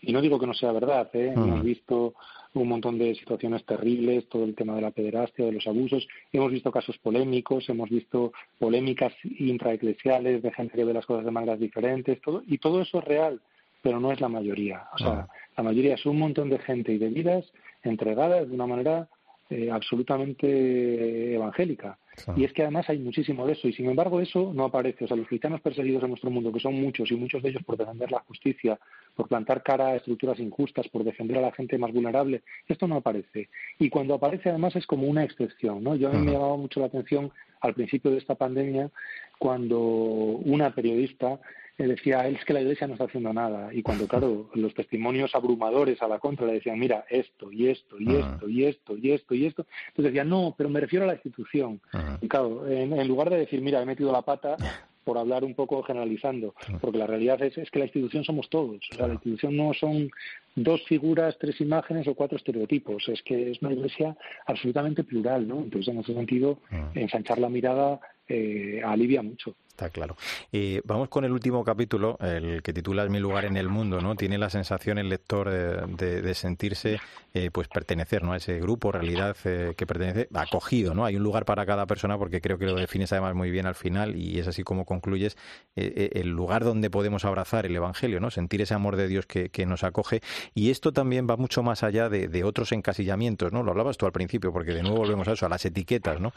y 0.00 0.12
no 0.12 0.20
digo 0.20 0.38
que 0.38 0.46
no 0.46 0.54
sea 0.54 0.72
verdad, 0.72 1.10
¿eh? 1.14 1.32
Hemos 1.34 1.62
visto 1.62 2.14
un 2.54 2.68
montón 2.68 2.98
de 2.98 3.14
situaciones 3.14 3.64
terribles, 3.64 4.28
todo 4.28 4.44
el 4.44 4.54
tema 4.54 4.74
de 4.74 4.80
la 4.80 4.90
pederastia, 4.90 5.44
de 5.44 5.52
los 5.52 5.66
abusos, 5.66 6.06
hemos 6.32 6.50
visto 6.50 6.72
casos 6.72 6.98
polémicos, 6.98 7.68
hemos 7.68 7.88
visto 7.88 8.32
polémicas 8.58 9.12
intraeclesiales 9.38 10.42
de 10.42 10.52
gente 10.52 10.76
que 10.76 10.84
ve 10.84 10.94
las 10.94 11.06
cosas 11.06 11.24
de 11.24 11.30
maneras 11.30 11.60
diferentes, 11.60 12.20
todo, 12.20 12.42
y 12.46 12.58
todo 12.58 12.82
eso 12.82 12.98
es 12.98 13.04
real, 13.04 13.40
pero 13.82 14.00
no 14.00 14.10
es 14.10 14.20
la 14.20 14.28
mayoría. 14.28 14.88
O 14.94 14.98
sea, 14.98 15.28
la 15.56 15.62
mayoría 15.62 15.94
es 15.94 16.04
un 16.06 16.18
montón 16.18 16.50
de 16.50 16.58
gente 16.58 16.92
y 16.92 16.98
de 16.98 17.08
vidas 17.08 17.52
entregadas 17.82 18.48
de 18.48 18.54
una 18.54 18.66
manera 18.66 19.08
eh, 19.50 19.68
absolutamente 19.70 21.34
evangélica. 21.34 21.98
Y 22.36 22.44
es 22.44 22.52
que 22.52 22.62
además 22.62 22.88
hay 22.88 22.98
muchísimo 22.98 23.46
de 23.46 23.54
eso, 23.54 23.66
y 23.66 23.72
sin 23.72 23.90
embargo 23.90 24.20
eso 24.20 24.52
no 24.54 24.64
aparece. 24.64 25.04
O 25.04 25.08
sea, 25.08 25.16
los 25.16 25.26
cristianos 25.26 25.60
perseguidos 25.60 26.04
en 26.04 26.10
nuestro 26.10 26.30
mundo, 26.30 26.52
que 26.52 26.60
son 26.60 26.74
muchos, 26.80 27.10
y 27.10 27.16
muchos 27.16 27.42
de 27.42 27.48
ellos 27.48 27.64
por 27.64 27.76
defender 27.76 28.12
la 28.12 28.20
justicia, 28.20 28.78
por 29.16 29.26
plantar 29.26 29.62
cara 29.62 29.88
a 29.88 29.96
estructuras 29.96 30.38
injustas, 30.38 30.88
por 30.88 31.02
defender 31.02 31.38
a 31.38 31.42
la 31.42 31.52
gente 31.52 31.78
más 31.78 31.92
vulnerable, 31.92 32.42
esto 32.68 32.86
no 32.86 32.96
aparece. 32.96 33.48
Y 33.78 33.90
cuando 33.90 34.14
aparece 34.14 34.50
además 34.50 34.76
es 34.76 34.86
como 34.86 35.08
una 35.08 35.24
excepción, 35.24 35.82
¿no? 35.82 35.96
Yo 35.96 36.08
a 36.08 36.12
mí 36.12 36.24
me 36.24 36.32
llamaba 36.32 36.56
mucho 36.56 36.78
la 36.80 36.86
atención 36.86 37.32
al 37.60 37.74
principio 37.74 38.10
de 38.10 38.18
esta 38.18 38.36
pandemia 38.36 38.90
cuando 39.38 39.80
una 39.80 40.74
periodista 40.74 41.40
decía, 41.86 42.26
es 42.28 42.44
que 42.44 42.52
la 42.52 42.60
Iglesia 42.60 42.86
no 42.86 42.94
está 42.94 43.04
haciendo 43.04 43.32
nada. 43.32 43.72
Y 43.72 43.82
cuando, 43.82 44.06
claro, 44.06 44.50
los 44.54 44.74
testimonios 44.74 45.34
abrumadores 45.34 46.00
a 46.02 46.08
la 46.08 46.18
contra 46.18 46.46
le 46.46 46.54
decían, 46.54 46.78
mira, 46.78 47.04
esto 47.08 47.50
y 47.52 47.68
esto 47.68 47.96
y 47.98 48.16
ah. 48.16 48.32
esto 48.34 48.48
y 48.48 48.64
esto 48.64 48.96
y 48.96 49.12
esto 49.12 49.34
y 49.34 49.46
esto, 49.46 49.66
entonces 49.88 50.12
decía, 50.12 50.24
no, 50.24 50.54
pero 50.56 50.68
me 50.68 50.80
refiero 50.80 51.04
a 51.04 51.08
la 51.08 51.14
institución. 51.14 51.80
Y 52.20 52.28
claro, 52.28 52.68
en, 52.68 53.08
lugar 53.08 53.30
de 53.30 53.38
decir, 53.38 53.60
mira, 53.60 53.82
he 53.82 53.86
metido 53.86 54.12
la 54.12 54.22
pata, 54.22 54.56
por 55.04 55.16
hablar 55.16 55.44
un 55.44 55.54
poco 55.54 55.82
generalizando, 55.82 56.54
porque 56.80 56.98
la 56.98 57.06
realidad 57.06 57.42
es, 57.42 57.56
es 57.56 57.70
que 57.70 57.78
la 57.78 57.86
institución 57.86 58.22
somos 58.22 58.48
todos. 58.50 58.80
O 58.92 58.94
sea, 58.94 59.06
la 59.06 59.14
institución 59.14 59.56
no 59.56 59.72
son 59.72 60.10
dos 60.54 60.84
figuras, 60.86 61.38
tres 61.38 61.60
imágenes 61.60 62.06
o 62.06 62.14
cuatro 62.14 62.36
estereotipos. 62.36 63.08
Es 63.08 63.22
que 63.22 63.50
es 63.50 63.62
una 63.62 63.72
iglesia 63.72 64.16
absolutamente 64.46 65.02
plural, 65.02 65.48
¿no? 65.48 65.60
Entonces, 65.60 65.88
en 65.94 66.00
ese 66.00 66.14
sentido, 66.14 66.58
ensanchar 66.94 67.38
la 67.38 67.48
mirada 67.48 67.98
eh, 68.28 68.80
alivia 68.84 69.22
mucho. 69.22 69.56
Está 69.80 69.88
claro. 69.88 70.14
Eh, 70.52 70.82
vamos 70.84 71.08
con 71.08 71.24
el 71.24 71.32
último 71.32 71.64
capítulo, 71.64 72.18
el 72.20 72.62
que 72.62 72.74
titula 72.74 73.06
Mi 73.06 73.18
lugar 73.18 73.46
en 73.46 73.56
el 73.56 73.70
mundo, 73.70 74.02
¿no? 74.02 74.14
Tiene 74.14 74.36
la 74.36 74.50
sensación 74.50 74.98
el 74.98 75.08
lector 75.08 75.48
eh, 75.50 75.80
de, 75.96 76.34
sentirse, 76.34 77.00
eh, 77.32 77.50
pues 77.50 77.66
pertenecer, 77.68 78.22
¿no? 78.22 78.34
A 78.34 78.36
ese 78.36 78.60
grupo, 78.60 78.92
realidad 78.92 79.34
que 79.42 79.86
pertenece, 79.86 80.28
acogido, 80.34 80.92
¿no? 80.92 81.06
Hay 81.06 81.16
un 81.16 81.22
lugar 81.22 81.46
para 81.46 81.64
cada 81.64 81.86
persona 81.86 82.18
porque 82.18 82.42
creo 82.42 82.58
que 82.58 82.66
lo 82.66 82.74
defines 82.74 83.10
además 83.12 83.34
muy 83.34 83.50
bien 83.50 83.64
al 83.64 83.74
final 83.74 84.16
y 84.16 84.38
es 84.38 84.48
así 84.48 84.64
como 84.64 84.84
concluyes 84.84 85.38
el 85.76 86.28
lugar 86.28 86.62
donde 86.62 86.90
podemos 86.90 87.24
abrazar 87.24 87.64
el 87.64 87.74
Evangelio, 87.74 88.20
¿no? 88.20 88.30
Sentir 88.30 88.60
ese 88.60 88.74
amor 88.74 88.96
de 88.96 89.08
Dios 89.08 89.24
que, 89.24 89.64
nos 89.66 89.82
acoge 89.82 90.20
y 90.54 90.70
esto 90.70 90.92
también 90.92 91.26
va 91.30 91.38
mucho 91.38 91.62
más 91.62 91.82
allá 91.84 92.10
de, 92.10 92.44
otros 92.44 92.72
encasillamientos, 92.72 93.50
¿no? 93.50 93.62
Lo 93.62 93.70
hablabas 93.70 93.96
tú 93.96 94.04
al 94.04 94.12
principio 94.12 94.52
porque 94.52 94.72
de 94.72 94.82
nuevo 94.82 94.98
volvemos 94.98 95.26
a 95.28 95.32
eso, 95.32 95.46
a 95.46 95.48
las 95.48 95.64
etiquetas, 95.64 96.20
¿no? 96.20 96.34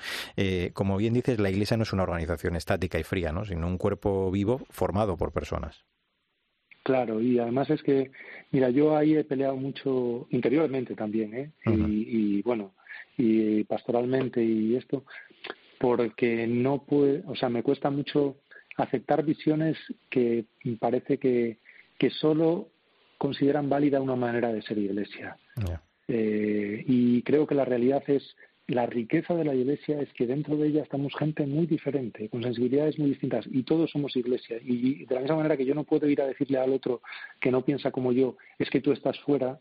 como 0.73 0.95
bien 0.95 1.13
dices, 1.13 1.39
la 1.39 1.49
Iglesia 1.49 1.75
no 1.75 1.83
es 1.83 1.91
una 1.91 2.03
organización 2.03 2.55
estática 2.55 2.99
y 2.99 3.03
fría, 3.03 3.32
sino 3.45 3.67
un 3.67 3.77
cuerpo 3.77 4.31
vivo 4.31 4.61
formado 4.69 5.17
por 5.17 5.31
personas. 5.31 5.83
Claro, 6.83 7.21
y 7.21 7.39
además 7.39 7.69
es 7.69 7.81
que, 7.81 8.11
mira, 8.51 8.69
yo 8.69 8.95
ahí 8.95 9.15
he 9.15 9.23
peleado 9.23 9.55
mucho 9.55 10.27
interiormente 10.31 10.95
también, 10.95 11.33
¿eh? 11.33 11.51
y, 11.65 12.41
bueno, 12.41 12.73
y 13.17 13.63
pastoralmente 13.63 14.43
y 14.43 14.75
esto, 14.75 15.05
porque 15.79 16.45
no 16.45 16.83
puede, 16.83 17.23
o 17.25 17.35
sea, 17.35 17.47
me 17.47 17.63
cuesta 17.63 17.89
mucho 17.89 18.37
aceptar 18.75 19.23
visiones 19.23 19.77
que 20.09 20.45
parece 20.77 21.17
que, 21.19 21.59
que 21.97 22.09
solo 22.09 22.69
consideran 23.17 23.69
válida 23.69 24.01
una 24.01 24.17
manera 24.17 24.51
de 24.51 24.61
ser 24.61 24.77
iglesia. 24.77 25.37
Eh, 26.09 26.83
y 26.85 27.21
creo 27.21 27.47
que 27.47 27.55
la 27.55 27.63
realidad 27.63 28.03
es 28.07 28.35
la 28.67 28.85
riqueza 28.85 29.35
de 29.35 29.43
la 29.43 29.53
iglesia 29.53 29.99
es 29.99 30.11
que 30.13 30.25
dentro 30.25 30.55
de 30.55 30.67
ella 30.67 30.83
estamos 30.83 31.13
gente 31.15 31.45
muy 31.45 31.65
diferente, 31.65 32.29
con 32.29 32.43
sensibilidades 32.43 32.97
muy 32.97 33.09
distintas, 33.09 33.45
y 33.51 33.63
todos 33.63 33.91
somos 33.91 34.15
iglesia. 34.15 34.57
Y 34.63 35.05
de 35.05 35.15
la 35.15 35.21
misma 35.21 35.37
manera 35.37 35.57
que 35.57 35.65
yo 35.65 35.75
no 35.75 35.83
puedo 35.83 36.07
ir 36.07 36.21
a 36.21 36.27
decirle 36.27 36.57
al 36.57 36.71
otro 36.71 37.01
que 37.41 37.51
no 37.51 37.63
piensa 37.63 37.91
como 37.91 38.13
yo, 38.13 38.37
es 38.57 38.69
que 38.69 38.81
tú 38.81 38.91
estás 38.91 39.19
fuera, 39.19 39.59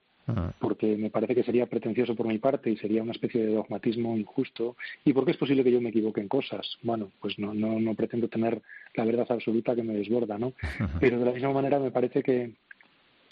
porque 0.61 0.97
me 0.97 1.11
parece 1.11 1.35
que 1.35 1.43
sería 1.43 1.67
pretencioso 1.67 2.15
por 2.15 2.29
mi 2.29 2.39
parte 2.39 2.71
y 2.71 2.77
sería 2.77 3.03
una 3.03 3.11
especie 3.11 3.45
de 3.45 3.55
dogmatismo 3.55 4.17
injusto, 4.17 4.77
y 5.05 5.13
porque 5.13 5.33
es 5.33 5.37
posible 5.37 5.65
que 5.65 5.73
yo 5.73 5.81
me 5.81 5.89
equivoque 5.89 6.21
en 6.21 6.29
cosas. 6.29 6.79
Bueno, 6.83 7.11
pues 7.21 7.39
no, 7.39 7.53
no, 7.53 7.81
no 7.81 7.95
pretendo 7.95 8.29
tener 8.29 8.63
la 8.95 9.05
verdad 9.05 9.27
absoluta 9.29 9.75
que 9.75 9.83
me 9.83 9.95
desborda, 9.95 10.39
¿no? 10.39 10.53
Pero 11.01 11.19
de 11.19 11.25
la 11.25 11.33
misma 11.33 11.53
manera 11.53 11.81
me 11.81 11.91
parece 11.91 12.23
que, 12.23 12.53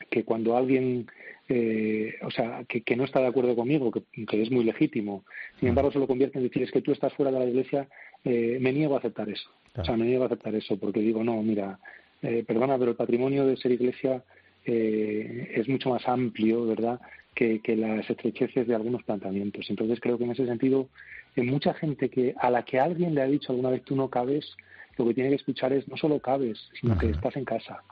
que 0.09 0.25
cuando 0.25 0.57
alguien 0.57 1.07
eh, 1.51 2.15
o 2.23 2.31
sea, 2.31 2.65
que, 2.69 2.83
que, 2.83 2.95
no 2.95 3.05
está 3.05 3.21
de 3.21 3.27
acuerdo 3.27 3.57
conmigo, 3.57 3.91
que, 3.91 4.05
que, 4.25 4.41
es 4.41 4.53
muy 4.53 4.63
legítimo. 4.63 5.25
Sin 5.59 5.69
embargo, 5.69 5.91
se 5.91 5.99
lo 5.99 6.07
convierte 6.07 6.39
en 6.39 6.45
decir, 6.45 6.63
es 6.63 6.71
que 6.71 6.81
tú 6.81 6.93
estás 6.93 7.13
fuera 7.15 7.33
de 7.33 7.41
la 7.41 7.45
iglesia, 7.45 7.89
eh, 8.25 8.59
me 8.61 8.73
niego 8.73 8.95
a 8.95 8.99
aceptar 8.99 9.29
eso. 9.29 9.51
O 9.77 9.85
sea, 9.85 9.97
me 9.97 10.07
niego 10.07 10.23
a 10.23 10.27
aceptar 10.27 10.55
eso, 10.55 10.77
porque 10.79 11.01
digo, 11.01 11.25
no, 11.25 11.43
mira, 11.43 11.81
eh, 12.23 12.45
perdona, 12.47 12.79
pero 12.79 12.93
el 12.93 12.97
patrimonio 12.97 13.47
de 13.47 13.57
ser 13.57 13.73
iglesia 13.73 14.23
eh, 14.65 15.53
es 15.57 15.69
mucho 15.69 15.91
más 15.91 16.07
amplio, 16.07 16.67
¿verdad?, 16.67 17.01
que, 17.35 17.59
que, 17.61 17.75
las 17.75 18.09
estrecheces 18.09 18.69
de 18.69 18.75
algunos 18.77 19.03
planteamientos. 19.03 19.69
Entonces, 19.71 19.99
creo 19.99 20.19
que 20.19 20.25
en 20.25 20.31
ese 20.31 20.47
sentido, 20.47 20.89
en 21.35 21.47
mucha 21.47 21.75
gente 21.75 22.11
que 22.11 22.33
a 22.39 22.51
la 22.51 22.65
que 22.65 22.79
alguien 22.79 23.17
le 23.17 23.23
ha 23.23 23.27
dicho 23.27 23.51
alguna 23.51 23.71
vez 23.71 23.83
tú 23.83 23.97
no 23.97 24.09
cabes, 24.09 24.57
lo 24.99 25.07
que 25.07 25.15
tiene 25.15 25.31
que 25.31 25.37
escuchar 25.37 25.73
es 25.73 25.89
no 25.89 25.97
solo 25.97 26.21
cabes, 26.21 26.59
sino 26.81 26.97
que 26.97 27.11
estás 27.11 27.37
en 27.37 27.45
casa. 27.45 27.83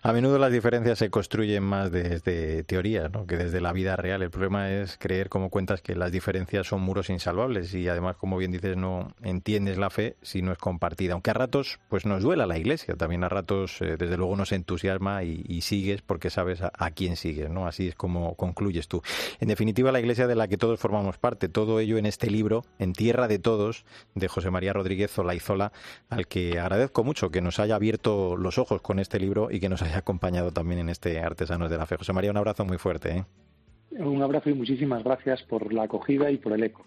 A 0.00 0.12
menudo 0.12 0.38
las 0.38 0.52
diferencias 0.52 0.98
se 0.98 1.10
construyen 1.10 1.64
más 1.64 1.90
desde 1.90 2.62
teoría 2.62 3.08
¿no? 3.08 3.26
que 3.26 3.36
desde 3.36 3.60
la 3.60 3.72
vida 3.72 3.96
real. 3.96 4.22
El 4.22 4.30
problema 4.30 4.70
es 4.70 4.96
creer, 4.96 5.28
como 5.28 5.50
cuentas, 5.50 5.82
que 5.82 5.96
las 5.96 6.12
diferencias 6.12 6.68
son 6.68 6.82
muros 6.82 7.10
insalvables 7.10 7.74
y 7.74 7.88
además, 7.88 8.16
como 8.16 8.36
bien 8.36 8.52
dices, 8.52 8.76
no 8.76 9.12
entiendes 9.22 9.76
la 9.76 9.90
fe 9.90 10.16
si 10.22 10.40
no 10.40 10.52
es 10.52 10.58
compartida. 10.58 11.14
Aunque 11.14 11.30
a 11.30 11.34
ratos 11.34 11.80
pues 11.88 12.06
nos 12.06 12.22
duela 12.22 12.46
la 12.46 12.58
iglesia, 12.58 12.94
también 12.94 13.24
a 13.24 13.28
ratos 13.28 13.80
eh, 13.80 13.96
desde 13.98 14.16
luego 14.16 14.36
nos 14.36 14.52
entusiasma 14.52 15.24
y, 15.24 15.58
sigues 15.62 16.00
porque 16.02 16.30
sabes 16.30 16.62
a, 16.62 16.90
quién 16.92 17.16
sigues. 17.16 17.50
¿no? 17.50 17.66
Así 17.66 17.88
es 17.88 17.96
como 17.96 18.36
concluyes 18.36 18.86
tú. 18.86 19.02
En 19.40 19.48
definitiva, 19.48 19.90
la 19.90 19.98
iglesia 19.98 20.28
de 20.28 20.36
la 20.36 20.46
que 20.46 20.56
todos 20.56 20.78
formamos 20.78 21.18
parte, 21.18 21.48
todo 21.48 21.80
ello 21.80 21.98
en 21.98 22.06
este 22.06 22.30
libro, 22.30 22.64
En 22.78 22.92
Tierra 22.92 23.26
de 23.26 23.40
Todos, 23.40 23.84
de 24.14 24.28
José 24.28 24.50
María 24.50 24.72
Rodríguez 24.72 25.18
Olaizola, 25.18 25.72
al 26.08 26.28
que 26.28 26.60
agradezco 26.60 27.02
mucho 27.02 27.30
que 27.30 27.40
nos 27.40 27.58
haya 27.58 27.74
abierto 27.74 28.36
los 28.36 28.58
ojos 28.58 28.80
con 28.80 29.00
este 29.00 29.18
libro 29.18 29.48
y 29.50 29.58
que 29.58 29.68
nos 29.68 29.82
haya 29.82 29.87
acompañado 29.94 30.52
también 30.52 30.80
en 30.80 30.88
este 30.88 31.20
Artesanos 31.20 31.70
de 31.70 31.78
la 31.78 31.86
Fe. 31.86 31.96
José 31.96 32.12
María, 32.12 32.30
un 32.30 32.36
abrazo 32.36 32.64
muy 32.64 32.78
fuerte. 32.78 33.18
¿eh? 33.18 33.24
Un 33.98 34.22
abrazo 34.22 34.50
y 34.50 34.54
muchísimas 34.54 35.02
gracias 35.02 35.42
por 35.42 35.72
la 35.72 35.84
acogida 35.84 36.30
y 36.30 36.36
por 36.38 36.52
el 36.52 36.62
eco. 36.62 36.84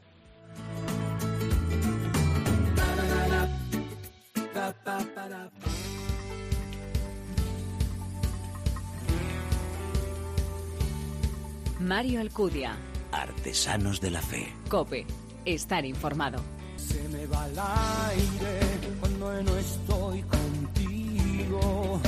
Mario 11.79 12.21
Alcudia. 12.21 12.77
Artesanos 13.11 13.99
de 13.99 14.11
la 14.11 14.21
Fe. 14.21 14.53
Cope. 14.69 15.05
Estar 15.45 15.83
informado. 15.85 16.41
Se 16.77 17.01
me 17.09 17.25
va 17.25 17.47
el 17.47 17.59
aire 17.59 18.59
cuando 18.99 19.43
no 19.43 19.57
estoy 19.57 20.21
contigo 20.21 21.99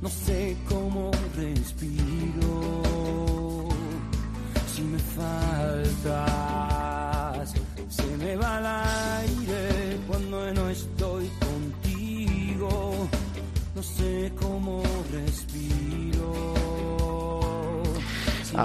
no 0.00 0.08
sé 0.08 0.56
cómo 0.68 1.10
respiro. 1.36 1.87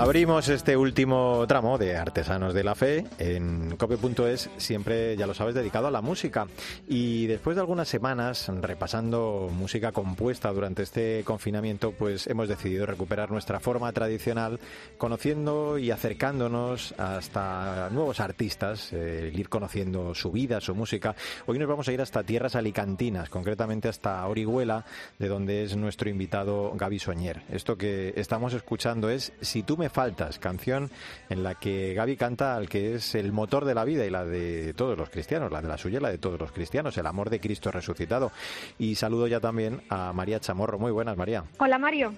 Abrimos 0.04 0.50
este 0.50 0.76
último 0.76 1.46
tramo 1.48 1.78
de 1.78 1.96
Artesanos 1.96 2.54
de 2.54 2.66
la 2.66 2.76
Fe 2.76 3.06
en 3.20 3.78
cope.es, 3.78 4.50
siempre, 4.58 5.16
ya 5.16 5.26
lo 5.26 5.34
sabes, 5.34 5.56
dedicado 5.56 5.88
a 5.88 5.92
la 5.92 6.02
música. 6.02 6.46
Y 6.90 7.26
después 7.28 7.56
de 7.56 7.62
algunas 7.62 7.88
semanas 7.88 8.52
repasando 8.62 9.50
música 9.54 9.94
compuesta 9.94 10.52
durante 10.52 10.84
este 10.84 11.24
confinamiento, 11.24 11.94
pues 11.94 12.28
hemos 12.28 12.50
decidido 12.50 12.86
recuperar 12.86 13.32
nuestra 13.32 13.62
forma 13.62 13.94
tradicional, 13.94 14.60
conociendo 14.98 15.78
y 15.78 15.90
acercándonos 15.90 16.94
hasta 16.98 17.90
nuevos 17.90 18.20
artistas, 18.20 18.92
eh, 18.92 19.32
ir 19.34 19.48
conociendo 19.48 20.14
su 20.14 20.34
vida, 20.34 20.60
su 20.60 20.76
música. 20.76 21.16
Hoy 21.46 21.60
nos 21.60 21.70
vamos 21.70 21.88
a 21.88 21.94
ir 21.94 22.02
hasta 22.02 22.24
tierras 22.24 22.58
alicantinas, 22.58 23.30
concretamente 23.30 23.88
hasta 23.88 24.28
Orihuela, 24.28 24.84
de 25.18 25.30
donde 25.30 25.64
es 25.64 25.78
nuestro 25.78 26.10
invitado 26.10 26.74
Gaby 26.76 27.00
Soñer. 27.00 27.44
Esto 27.50 27.78
que 27.78 28.14
estamos 28.18 28.54
escuchando 28.54 29.10
es 29.10 29.32
Si 29.40 29.64
tú 29.64 29.78
me 29.78 29.93
faltas, 29.94 30.40
canción 30.40 30.90
en 31.30 31.44
la 31.44 31.56
que 31.56 31.94
Gaby 31.94 32.18
canta 32.18 32.56
al 32.56 32.68
que 32.68 32.96
es 32.96 33.16
el 33.16 33.32
motor 33.32 33.66
de 33.66 33.76
la 33.76 33.86
vida 33.86 34.06
y 34.06 34.10
la 34.10 34.26
de 34.26 34.74
todos 34.74 34.98
los 34.98 35.10
cristianos, 35.10 35.52
la 35.52 35.62
de 35.62 35.68
la 35.68 35.78
suya 35.78 36.00
y 36.00 36.02
la 36.02 36.10
de 36.10 36.18
todos 36.18 36.40
los 36.40 36.52
cristianos, 36.52 36.98
el 36.98 37.06
amor 37.06 37.30
de 37.30 37.40
Cristo 37.40 37.72
resucitado. 37.72 38.32
Y 38.78 38.96
saludo 38.96 39.28
ya 39.28 39.40
también 39.40 39.82
a 39.90 40.12
María 40.14 40.40
Chamorro. 40.40 40.80
Muy 40.80 40.92
buenas, 40.92 41.16
María. 41.16 41.44
Hola, 41.60 41.78
Mario. 41.78 42.14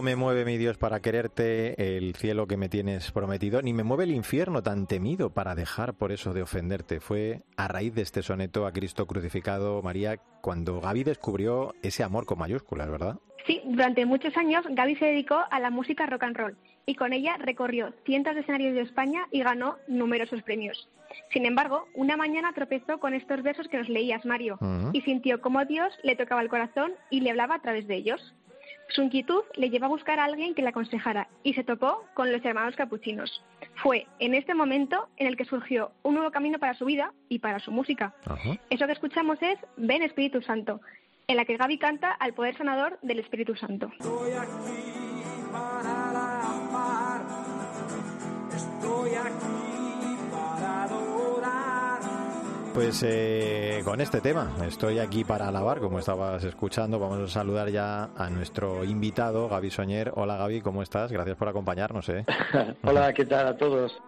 No 0.00 0.04
me 0.04 0.16
mueve 0.16 0.46
mi 0.46 0.56
Dios 0.56 0.78
para 0.78 1.00
quererte 1.00 1.98
el 1.98 2.14
cielo 2.14 2.46
que 2.46 2.56
me 2.56 2.70
tienes 2.70 3.12
prometido, 3.12 3.60
ni 3.60 3.74
me 3.74 3.84
mueve 3.84 4.04
el 4.04 4.12
infierno 4.12 4.62
tan 4.62 4.86
temido 4.86 5.34
para 5.34 5.54
dejar 5.54 5.92
por 5.92 6.10
eso 6.10 6.32
de 6.32 6.40
ofenderte. 6.40 7.00
Fue 7.00 7.42
a 7.58 7.68
raíz 7.68 7.94
de 7.94 8.00
este 8.00 8.22
soneto 8.22 8.64
a 8.64 8.72
Cristo 8.72 9.06
crucificado, 9.06 9.82
María, 9.82 10.16
cuando 10.40 10.80
Gaby 10.80 11.04
descubrió 11.04 11.74
ese 11.82 12.02
amor 12.02 12.24
con 12.24 12.38
mayúsculas, 12.38 12.90
¿verdad? 12.90 13.18
Sí, 13.46 13.60
durante 13.66 14.06
muchos 14.06 14.34
años 14.38 14.64
Gaby 14.70 14.96
se 14.96 15.04
dedicó 15.04 15.38
a 15.50 15.60
la 15.60 15.68
música 15.68 16.06
rock 16.06 16.22
and 16.22 16.36
roll 16.38 16.56
y 16.86 16.94
con 16.94 17.12
ella 17.12 17.36
recorrió 17.36 17.92
cientos 18.06 18.34
de 18.34 18.40
escenarios 18.40 18.74
de 18.74 18.80
España 18.80 19.26
y 19.30 19.42
ganó 19.42 19.76
numerosos 19.86 20.42
premios. 20.42 20.88
Sin 21.30 21.44
embargo, 21.44 21.86
una 21.94 22.16
mañana 22.16 22.52
tropezó 22.54 23.00
con 23.00 23.14
estos 23.14 23.42
versos 23.42 23.68
que 23.68 23.76
nos 23.76 23.88
leías, 23.88 24.24
Mario, 24.24 24.58
y 24.92 25.02
sintió 25.02 25.40
como 25.40 25.64
Dios 25.64 25.92
le 26.02 26.16
tocaba 26.16 26.40
el 26.40 26.48
corazón 26.48 26.92
y 27.10 27.20
le 27.20 27.30
hablaba 27.30 27.56
a 27.56 27.60
través 27.60 27.86
de 27.86 27.96
ellos. 27.96 28.34
Su 28.90 29.02
inquietud 29.02 29.42
le 29.54 29.70
llevó 29.70 29.86
a 29.86 29.88
buscar 29.88 30.18
a 30.18 30.24
alguien 30.24 30.54
que 30.54 30.62
le 30.62 30.68
aconsejara 30.68 31.28
y 31.44 31.54
se 31.54 31.62
topó 31.62 32.04
con 32.14 32.32
los 32.32 32.44
hermanos 32.44 32.74
capuchinos. 32.74 33.44
Fue 33.82 34.06
en 34.18 34.34
este 34.34 34.52
momento 34.52 35.08
en 35.16 35.28
el 35.28 35.36
que 35.36 35.44
surgió 35.44 35.92
un 36.02 36.14
nuevo 36.14 36.30
camino 36.32 36.58
para 36.58 36.74
su 36.74 36.84
vida 36.84 37.12
y 37.28 37.38
para 37.38 37.60
su 37.60 37.70
música. 37.70 38.14
Eso 38.68 38.86
que 38.86 38.92
escuchamos 38.92 39.40
es 39.42 39.58
Ven 39.76 40.02
Espíritu 40.02 40.42
Santo, 40.42 40.80
en 41.28 41.36
la 41.36 41.44
que 41.44 41.56
Gaby 41.56 41.78
canta 41.78 42.10
al 42.10 42.34
poder 42.34 42.56
sanador 42.56 42.98
del 43.02 43.20
Espíritu 43.20 43.54
Santo. 43.54 43.90
Estoy 43.92 44.32
aquí 44.32 45.52
para 45.52 46.10
Estoy 48.52 49.14
aquí 49.14 49.69
pues 52.74 53.02
eh, 53.06 53.80
con 53.84 54.00
este 54.00 54.20
tema, 54.20 54.50
estoy 54.66 54.98
aquí 54.98 55.24
para 55.24 55.48
alabar, 55.48 55.80
como 55.80 55.98
estabas 55.98 56.42
escuchando. 56.44 56.98
Vamos 56.98 57.18
a 57.18 57.28
saludar 57.28 57.70
ya 57.70 58.10
a 58.16 58.30
nuestro 58.30 58.84
invitado, 58.84 59.48
Gaby 59.48 59.70
Soñer. 59.70 60.12
Hola 60.14 60.36
Gaby, 60.36 60.60
¿cómo 60.60 60.82
estás? 60.82 61.10
Gracias 61.10 61.36
por 61.36 61.48
acompañarnos. 61.48 62.08
¿eh? 62.08 62.24
Hola, 62.84 63.12
¿qué 63.12 63.24
tal 63.24 63.48
a 63.48 63.56
todos? 63.56 64.00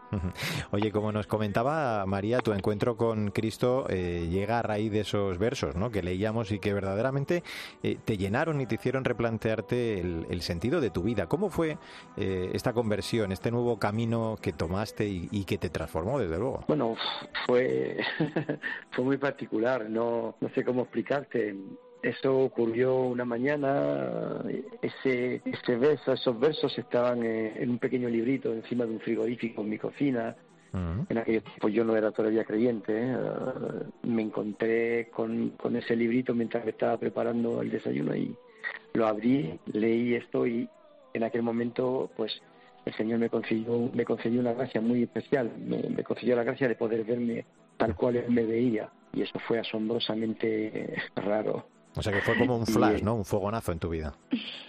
Oye, 0.70 0.90
como 0.90 1.12
nos 1.12 1.26
comentaba 1.26 2.04
María, 2.06 2.38
tu 2.38 2.52
encuentro 2.52 2.96
con 2.96 3.30
Cristo 3.30 3.86
eh, 3.88 4.28
llega 4.30 4.58
a 4.58 4.62
raíz 4.62 4.92
de 4.92 5.00
esos 5.00 5.38
versos 5.38 5.76
¿no? 5.76 5.90
que 5.90 6.02
leíamos 6.02 6.50
y 6.52 6.58
que 6.58 6.72
verdaderamente 6.72 7.42
eh, 7.82 7.98
te 8.04 8.16
llenaron 8.16 8.60
y 8.60 8.66
te 8.66 8.74
hicieron 8.76 9.04
replantearte 9.04 10.00
el, 10.00 10.42
sentido 10.42 10.80
de 10.80 10.90
tu 10.90 11.02
vida. 11.02 11.26
¿Cómo 11.26 11.50
fue 11.50 11.78
eh, 12.16 12.50
esta 12.52 12.72
conversión, 12.72 13.30
este 13.30 13.50
nuevo 13.50 13.78
camino 13.78 14.36
que 14.42 14.52
tomaste 14.52 15.06
y, 15.06 15.28
y 15.30 15.44
que 15.44 15.56
te 15.56 15.70
transformó, 15.70 16.18
desde 16.18 16.36
luego? 16.36 16.64
Bueno, 16.66 16.96
fue 17.46 17.98
fue 18.90 19.04
muy 19.04 19.18
particular, 19.18 19.88
no, 19.88 20.34
no 20.40 20.48
sé 20.50 20.64
cómo 20.64 20.82
explicarte. 20.82 21.56
Eso 22.02 22.36
ocurrió 22.36 22.96
una 23.02 23.24
mañana, 23.24 24.42
ese, 24.82 25.40
ese 25.44 25.76
verso, 25.76 26.12
esos 26.12 26.38
versos 26.38 26.76
estaban 26.76 27.22
en 27.24 27.70
un 27.70 27.78
pequeño 27.78 28.08
librito 28.08 28.52
encima 28.52 28.84
de 28.84 28.92
un 28.92 29.00
frigorífico 29.00 29.62
en 29.62 29.70
mi 29.70 29.78
cocina 29.78 30.34
En 31.08 31.18
aquel 31.18 31.42
tiempo 31.42 31.68
yo 31.68 31.84
no 31.84 31.96
era 31.96 32.10
todavía 32.10 32.44
creyente. 32.44 32.92
¿eh? 32.96 33.16
me 34.02 34.22
encontré 34.22 35.10
con, 35.10 35.50
con 35.50 35.76
ese 35.76 35.94
librito 35.94 36.34
mientras 36.34 36.64
me 36.64 36.70
estaba 36.70 36.96
preparando 36.96 37.60
el 37.62 37.70
desayuno 37.70 38.16
y 38.16 38.34
lo 38.94 39.06
abrí, 39.06 39.58
leí 39.72 40.14
esto 40.14 40.46
y 40.46 40.68
en 41.14 41.22
aquel 41.24 41.42
momento, 41.42 42.10
pues 42.16 42.32
el 42.84 42.94
Señor 42.94 43.18
me 43.18 43.28
concedió, 43.28 43.90
me 43.92 44.04
concedió 44.04 44.40
una 44.40 44.54
gracia 44.54 44.80
muy 44.80 45.02
especial, 45.02 45.52
me, 45.58 45.82
me 45.88 46.02
concedió 46.02 46.36
la 46.36 46.42
gracia 46.42 46.68
de 46.68 46.74
poder 46.74 47.04
verme 47.04 47.44
tal 47.76 47.94
cual 47.94 48.16
Él 48.16 48.30
me 48.30 48.44
veía 48.44 48.90
y 49.12 49.22
eso 49.22 49.38
fue 49.46 49.58
asombrosamente 49.58 50.96
raro. 51.16 51.66
O 51.94 52.02
sea 52.02 52.12
que 52.12 52.20
fue 52.22 52.36
como 52.38 52.56
un 52.56 52.66
flash, 52.66 53.02
¿no? 53.02 53.14
Un 53.14 53.24
fogonazo 53.24 53.72
en 53.72 53.78
tu 53.78 53.90
vida. 53.90 54.14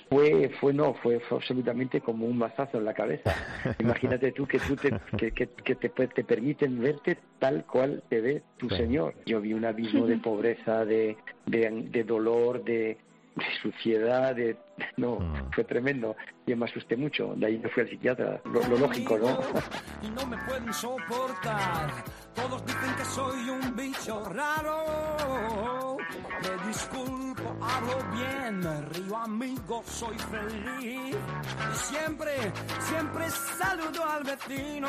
Fue, 0.09 0.49
fue 0.59 0.73
no, 0.73 0.93
fue, 0.95 1.19
fue 1.21 1.38
absolutamente 1.38 2.01
como 2.01 2.25
un 2.25 2.38
mazazo 2.38 2.77
en 2.77 2.86
la 2.86 2.93
cabeza. 2.93 3.33
Imagínate 3.79 4.31
tú 4.33 4.45
que 4.45 4.59
tú 4.59 4.75
te, 4.75 4.91
que, 5.17 5.31
que, 5.31 5.47
que 5.47 5.75
te, 5.75 5.89
te, 5.89 6.23
permiten 6.23 6.79
verte 6.81 7.17
tal 7.39 7.65
cual 7.65 8.03
te 8.09 8.21
ve 8.21 8.43
tu 8.57 8.69
Sí. 8.69 8.75
Señor. 8.75 9.15
Yo 9.25 9.39
vi 9.41 9.53
un 9.53 9.65
abismo 9.65 10.05
de 10.05 10.17
pobreza, 10.19 10.86
de, 10.86 11.17
de, 11.45 11.69
de 11.89 12.03
dolor, 12.03 12.63
de, 12.63 12.97
de 13.36 13.45
suciedad, 13.62 14.36
de 14.36 14.57
no, 14.97 15.19
Mm. 15.19 15.51
fue 15.53 15.63
tremendo. 15.63 16.15
Yo 16.45 16.57
me 16.57 16.65
asusté 16.65 16.97
mucho, 16.97 17.33
de 17.38 17.45
ahí 17.45 17.57
me 17.57 17.69
fui 17.69 17.83
al 17.83 17.89
psiquiatra, 17.89 18.41
lo, 18.45 18.67
lo 18.67 18.77
lógico, 18.77 19.17
¿no? 19.17 19.39
y 20.03 20.09
no 20.12 20.25
me 20.27 20.38
pueden 20.45 20.71
soportar. 20.73 21.89
Todos 22.36 22.65
dicen 22.65 22.96
que 22.96 23.06
soy 23.06 23.50
un 23.50 23.76
bicho 23.76 24.24
raro. 24.26 25.98
Me 26.41 26.67
disculpo, 26.67 27.56
hablo 27.62 27.98
bien, 28.12 28.89
río 28.89 29.17
amigo, 29.17 29.84
soy 29.86 30.17
feliz. 30.17 31.15
Y 31.15 31.76
siempre, 31.76 32.54
siempre 32.80 33.30
saludo 33.30 34.06
al 34.06 34.24
vecino. 34.24 34.88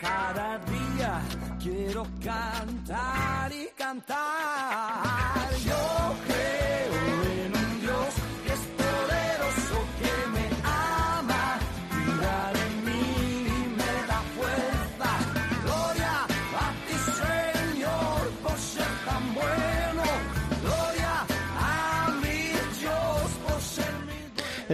Cada 0.00 0.58
día 0.58 1.20
quiero 1.62 2.06
cantar 2.22 3.52
y 3.52 3.68
cantar. 3.76 5.50
Yo 5.64 6.14
creo 6.26 6.73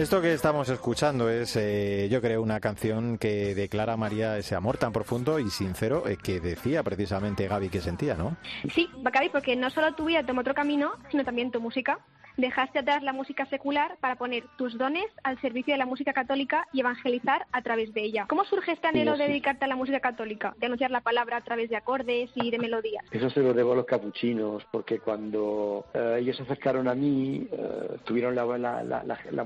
Esto 0.01 0.19
que 0.19 0.33
estamos 0.33 0.67
escuchando 0.69 1.29
es, 1.29 1.55
eh, 1.55 2.07
yo 2.09 2.21
creo, 2.21 2.41
una 2.41 2.59
canción 2.59 3.19
que 3.19 3.53
declara 3.53 3.93
a 3.93 3.97
María 3.97 4.35
ese 4.35 4.55
amor 4.55 4.77
tan 4.77 4.91
profundo 4.91 5.37
y 5.37 5.51
sincero 5.51 6.07
eh, 6.07 6.17
que 6.17 6.39
decía 6.39 6.81
precisamente 6.81 7.47
Gaby 7.47 7.69
que 7.69 7.81
sentía, 7.81 8.15
¿no? 8.15 8.35
Sí, 8.73 8.89
Bacabi, 9.03 9.29
porque 9.29 9.55
no 9.55 9.69
solo 9.69 9.93
tu 9.93 10.05
vida 10.05 10.25
tomó 10.25 10.41
otro 10.41 10.55
camino, 10.55 10.93
sino 11.11 11.23
también 11.23 11.51
tu 11.51 11.61
música. 11.61 11.99
Dejaste 12.37 12.79
atrás 12.79 13.03
la 13.03 13.11
música 13.11 13.45
secular 13.47 13.97
para 13.99 14.15
poner 14.15 14.45
tus 14.57 14.77
dones 14.77 15.03
al 15.21 15.39
servicio 15.41 15.73
de 15.73 15.77
la 15.77 15.85
música 15.85 16.13
católica 16.13 16.65
y 16.71 16.79
evangelizar 16.79 17.45
a 17.51 17.61
través 17.61 17.93
de 17.93 18.03
ella. 18.03 18.25
¿Cómo 18.29 18.45
surge 18.45 18.71
este 18.71 18.87
anhelo 18.87 19.17
de 19.17 19.27
dedicarte 19.27 19.65
a 19.65 19.67
la 19.67 19.75
música 19.75 19.99
católica? 19.99 20.55
De 20.57 20.67
anunciar 20.67 20.91
la 20.91 21.01
palabra 21.01 21.35
a 21.37 21.41
través 21.41 21.69
de 21.69 21.75
acordes 21.75 22.29
y 22.35 22.49
de 22.49 22.57
melodías. 22.57 23.03
Eso 23.11 23.29
se 23.29 23.41
lo 23.41 23.53
debo 23.53 23.73
a 23.73 23.75
los 23.75 23.85
capuchinos, 23.85 24.65
porque 24.71 24.99
cuando 24.99 25.85
eh, 25.93 26.19
ellos 26.21 26.37
se 26.37 26.43
acercaron 26.43 26.87
a 26.87 26.95
mí, 26.95 27.45
eh, 27.51 27.97
tuvieron 28.05 28.33
la, 28.33 28.45
la, 28.45 28.81
la, 28.81 29.03
la- 29.03 29.19
la 29.29 29.43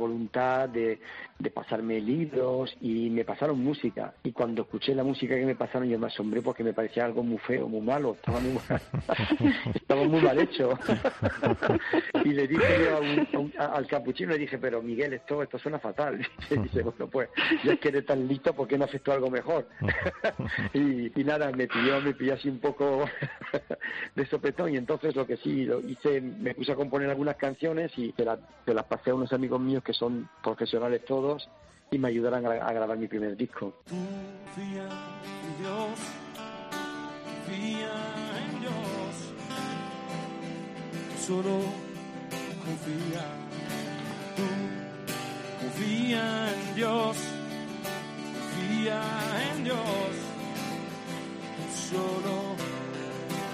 de, 0.72 1.00
de 1.40 1.50
pasarme 1.52 2.00
libros 2.00 2.76
y 2.82 3.10
me 3.10 3.24
pasaron 3.26 3.60
música. 3.64 4.14
Y 4.24 4.32
cuando 4.32 4.64
escuché 4.64 4.94
la 4.96 5.04
música 5.04 5.36
que 5.36 5.46
me 5.46 5.56
pasaron, 5.56 5.88
yo 5.90 6.00
me 6.00 6.08
asombré 6.08 6.42
porque 6.42 6.64
me 6.64 6.74
parecía 6.74 7.06
algo 7.06 7.24
muy 7.24 7.38
feo, 7.40 7.68
muy 7.68 7.82
malo, 7.82 8.14
estaba 8.16 8.40
muy, 8.40 10.22
mal 10.22 10.40
hecho. 10.40 10.78
y 12.24 12.30
le 12.30 12.48
dije 12.48 12.78
yo 12.84 12.96
a 12.96 13.00
un- 13.00 13.54
al 13.58 13.88
capuchino, 13.88 14.32
le 14.32 14.38
dije, 14.40 14.58
pero 14.58 14.82
Miguel, 14.82 15.14
esto, 15.14 15.42
esto 15.44 15.58
suena 15.60 15.80
fatal. 15.80 16.26
Y 16.50 16.60
dice, 16.60 16.84
bueno, 16.84 17.08
pues 17.08 17.30
ya 17.64 17.76
que 17.78 17.88
eres 17.90 18.06
tan 18.06 18.28
listo, 18.28 18.54
¿por 18.54 18.68
qué 18.68 18.78
no 18.78 18.86
haces 18.86 19.02
tú 19.02 19.12
algo 19.12 19.30
mejor? 19.32 19.68
y, 20.74 21.20
y 21.20 21.24
nada, 21.24 21.52
me 21.52 21.68
pilló, 21.68 22.00
me 22.02 22.14
pilló 22.14 22.36
así 22.36 22.50
un 22.50 22.60
poco 22.60 23.06
de 24.16 24.26
sopetón 24.28 24.74
y 24.74 24.78
entonces 24.78 25.16
lo 25.16 25.26
que 25.26 25.38
sí 25.38 25.66
lo 25.66 25.80
hice, 25.80 26.22
me 26.22 26.54
puse 26.54 26.72
a 26.72 26.76
componer 26.76 27.10
algunas 27.10 27.36
canciones 27.38 27.92
y 27.98 28.12
se, 28.12 28.24
la- 28.26 28.40
se 28.66 28.74
las 28.74 28.86
pasé 28.86 29.10
a 29.10 29.16
unos 29.16 29.34
amigos 29.34 29.60
míos 29.60 29.84
que 29.84 29.94
son 29.94 30.28
profesionales 30.44 31.04
todos 31.06 31.50
y 31.92 31.98
me 31.98 32.10
ayudaron 32.10 32.46
a, 32.46 32.74
grabar 32.74 32.98
mi 32.98 33.08
primer 33.08 33.36
disco. 33.38 33.74
Confía 33.88 34.84
en 34.84 35.58
Dios, 35.62 36.00
confía 37.46 37.94
en 38.44 38.60
Dios, 38.62 39.34
solo 41.26 41.60
confía. 42.66 43.26
Confía 45.62 46.54
en 46.54 46.76
Dios, 46.76 47.18
confía 48.56 49.02
en 49.52 49.64
Dios, 49.64 49.78
solo 51.90 52.56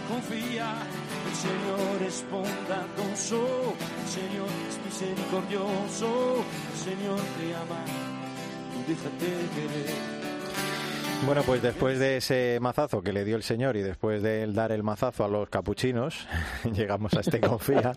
confía. 0.08 1.01
El 1.28 1.36
Señor 1.36 2.02
es 2.08 2.26
bondadoso, 2.30 3.74
el 4.02 4.10
Señor 4.10 4.50
es 4.70 4.78
misericordioso, 4.86 6.44
Señor 6.84 7.20
te 7.38 7.56
ama 7.56 7.86
déjate 8.88 9.28
querer. 9.56 10.21
Bueno, 11.24 11.44
pues 11.46 11.62
después 11.62 12.00
de 12.00 12.18
ese 12.18 12.58
mazazo 12.62 13.04
que 13.04 13.14
le 13.14 13.24
dio 13.24 13.36
el 13.36 13.44
señor 13.44 13.78
y 13.78 13.82
después 13.84 14.24
de 14.24 14.42
él 14.42 14.56
dar 14.56 14.72
el 14.72 14.82
mazazo 14.82 15.24
a 15.24 15.28
los 15.30 15.50
capuchinos, 15.50 16.28
llegamos 16.74 17.14
a 17.14 17.20
este 17.22 17.40
Confía, 17.52 17.94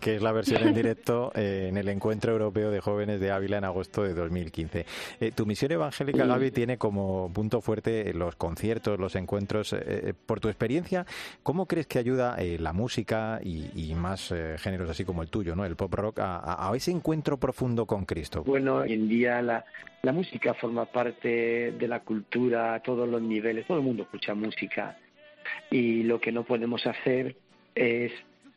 que 0.00 0.16
es 0.16 0.22
la 0.22 0.32
versión 0.32 0.62
en 0.68 0.74
directo 0.74 1.32
eh, 1.34 1.66
en 1.70 1.78
el 1.78 1.88
Encuentro 1.88 2.32
Europeo 2.32 2.70
de 2.70 2.80
Jóvenes 2.80 3.20
de 3.20 3.32
Ávila 3.32 3.56
en 3.56 3.64
agosto 3.64 4.02
de 4.02 4.12
2015. 4.12 4.84
Eh, 5.18 5.32
tu 5.34 5.46
misión 5.46 5.72
evangélica, 5.72 6.26
Gaby, 6.26 6.50
tiene 6.50 6.76
como 6.76 7.32
punto 7.32 7.62
fuerte 7.62 8.12
los 8.12 8.36
conciertos, 8.36 9.00
los 9.00 9.16
encuentros. 9.16 9.72
Eh, 9.72 9.78
eh, 9.88 10.14
por 10.26 10.38
tu 10.38 10.48
experiencia, 10.48 11.06
¿cómo 11.42 11.66
crees 11.66 11.86
que 11.86 11.98
ayuda 11.98 12.36
eh, 12.38 12.58
la 12.60 12.74
música 12.74 13.40
y, 13.42 13.70
y 13.74 13.94
más 13.94 14.30
eh, 14.30 14.56
géneros 14.58 14.90
así 14.90 15.04
como 15.06 15.22
el 15.22 15.30
tuyo, 15.30 15.56
¿no? 15.56 15.64
el 15.64 15.74
pop 15.74 15.94
rock, 15.94 16.18
a, 16.20 16.36
a- 16.36 16.70
a 16.70 16.76
ese 16.76 16.90
encuentro 16.90 17.38
profundo 17.38 17.86
con 17.86 18.04
Cristo? 18.04 18.44
Bueno, 18.44 18.76
hoy 18.76 18.92
en 18.92 19.08
día 19.08 19.40
la, 19.42 19.64
la 20.02 20.12
música 20.12 20.52
forma 20.54 20.84
parte 20.84 21.72
de 21.72 21.88
la 21.88 22.00
cultura 22.00 22.57
a 22.58 22.80
todos 22.80 23.08
los 23.08 23.22
niveles, 23.22 23.66
todo 23.66 23.78
el 23.78 23.84
mundo 23.84 24.02
escucha 24.02 24.34
música 24.34 24.98
y 25.70 26.02
lo 26.02 26.20
que 26.20 26.32
no 26.32 26.44
podemos 26.44 26.86
hacer 26.86 27.36
es 27.74 28.12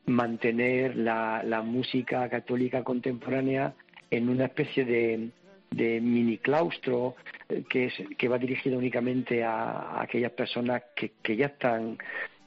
mantener 0.05 0.95
la, 0.95 1.43
la 1.43 1.61
música 1.61 2.27
católica 2.29 2.83
contemporánea 2.83 3.73
en 4.09 4.29
una 4.29 4.45
especie 4.45 4.83
de, 4.83 5.29
de 5.69 6.01
mini 6.01 6.37
claustro 6.37 7.15
eh, 7.49 7.63
que, 7.69 7.85
es, 7.85 7.93
que 8.17 8.27
va 8.27 8.37
dirigido 8.37 8.77
únicamente 8.77 9.43
a, 9.43 9.71
a 9.71 10.01
aquellas 10.03 10.31
personas 10.31 10.83
que, 10.95 11.13
que 11.21 11.35
ya 11.35 11.47
están 11.47 11.97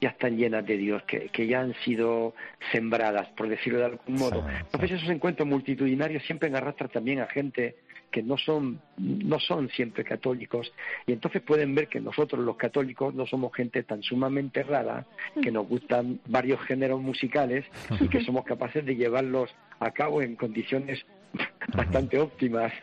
ya 0.00 0.10
están 0.10 0.36
llenas 0.36 0.66
de 0.66 0.76
Dios, 0.76 1.02
que, 1.04 1.28
que 1.28 1.46
ya 1.46 1.60
han 1.60 1.72
sido 1.84 2.34
sembradas, 2.72 3.28
por 3.28 3.48
decirlo 3.48 3.78
de 3.78 3.86
algún 3.86 4.16
modo. 4.16 4.42
Sí, 4.42 4.48
sí. 4.50 4.56
Entonces 4.64 4.90
esos 4.92 5.08
encuentros 5.08 5.48
multitudinarios 5.48 6.22
siempre 6.24 6.54
arrastran 6.54 6.90
también 6.90 7.20
a 7.20 7.26
gente 7.26 7.76
que 8.14 8.22
no 8.22 8.38
son 8.38 8.79
no 8.96 9.40
son 9.40 9.68
siempre 9.70 10.05
católicos 10.05 10.72
y 11.05 11.11
entonces 11.11 11.42
pueden 11.42 11.74
ver 11.74 11.88
que 11.88 12.00
nosotros 12.00 12.44
los 12.44 12.57
católicos 12.57 13.12
no 13.12 13.27
somos 13.27 13.53
gente 13.53 13.83
tan 13.83 14.05
sumamente 14.05 14.62
rara 14.62 15.05
que 15.42 15.50
nos 15.50 15.66
gustan 15.66 16.20
varios 16.29 16.61
géneros 16.61 17.00
musicales 17.00 17.64
y 18.00 18.07
que 18.07 18.24
somos 18.24 18.44
capaces 18.44 18.87
de 18.87 18.94
llevarlos 18.94 19.53
a 19.87 19.90
cabo 19.92 20.23
en 20.23 20.37
condiciones 20.37 21.05
bastante 21.75 22.18
óptimas. 22.18 22.73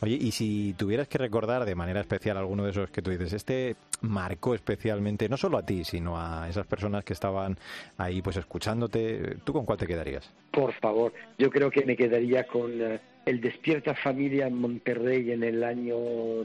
Oye, 0.00 0.16
y 0.18 0.30
si 0.30 0.74
tuvieras 0.78 1.08
que 1.08 1.18
recordar 1.18 1.64
de 1.64 1.74
manera 1.74 2.00
especial 2.00 2.36
alguno 2.38 2.64
de 2.64 2.70
esos 2.70 2.90
que 2.90 3.02
tú 3.02 3.10
dices, 3.10 3.32
este 3.32 3.76
marcó 4.00 4.54
especialmente, 4.54 5.28
no 5.28 5.36
solo 5.36 5.58
a 5.58 5.66
ti, 5.66 5.84
sino 5.84 6.18
a 6.18 6.48
esas 6.48 6.66
personas 6.66 7.04
que 7.04 7.12
estaban 7.12 7.56
ahí 7.98 8.22
pues 8.22 8.36
escuchándote, 8.36 9.36
¿tú 9.44 9.52
con 9.52 9.64
cuál 9.66 9.78
te 9.78 9.86
quedarías? 9.86 10.32
Por 10.52 10.72
favor, 10.74 11.12
yo 11.38 11.50
creo 11.50 11.70
que 11.70 11.84
me 11.84 11.96
quedaría 11.96 12.44
con 12.44 12.70
eh, 12.80 13.00
el 13.26 13.40
Despierta 13.40 13.94
Familia 13.94 14.46
en 14.46 14.54
Monterrey 14.58 15.32
en 15.32 15.42
el 15.44 15.62
año 15.62 15.96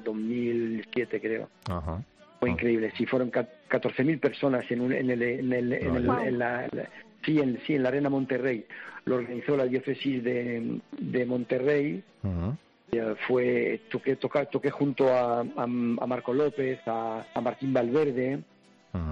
2007, 0.04 1.22
creo. 1.22 1.50
Ajá. 1.70 2.02
Fue 2.42 2.50
increíble. 2.50 2.92
Sí, 2.98 3.06
fueron 3.06 3.30
ca- 3.32 3.48
14.000 3.70 4.20
personas 4.20 4.70
en, 4.70 4.82
un, 4.82 4.92
en, 4.92 5.10
el, 5.10 5.22
en, 5.22 5.54
el, 5.54 5.74
en, 5.74 5.96
el- 5.96 6.10
en 6.10 6.38
la, 6.40 6.68
la- 6.74 6.90
sí, 7.26 7.40
en, 7.40 7.60
sí, 7.66 7.76
en 7.76 7.84
la 7.84 7.90
Arena 7.90 8.10
Monterrey. 8.10 8.66
Lo 9.06 9.16
organizó 9.16 9.58
la 9.58 9.66
diócesis 9.66 10.24
de, 10.24 10.80
de 10.98 11.26
Monterrey. 11.26 12.04
Ujú. 12.24 12.56
Eh, 12.92 13.16
Fue 13.28 13.82
toqué, 13.90 14.16
toqué 14.16 14.72
junto 14.72 15.10
a, 15.10 15.42
a, 15.42 15.64
a 15.64 15.68
Marco 15.68 16.34
López, 16.34 16.80
a, 16.86 17.26
a 17.34 17.42
Martín 17.42 17.74
Valverde 17.74 18.40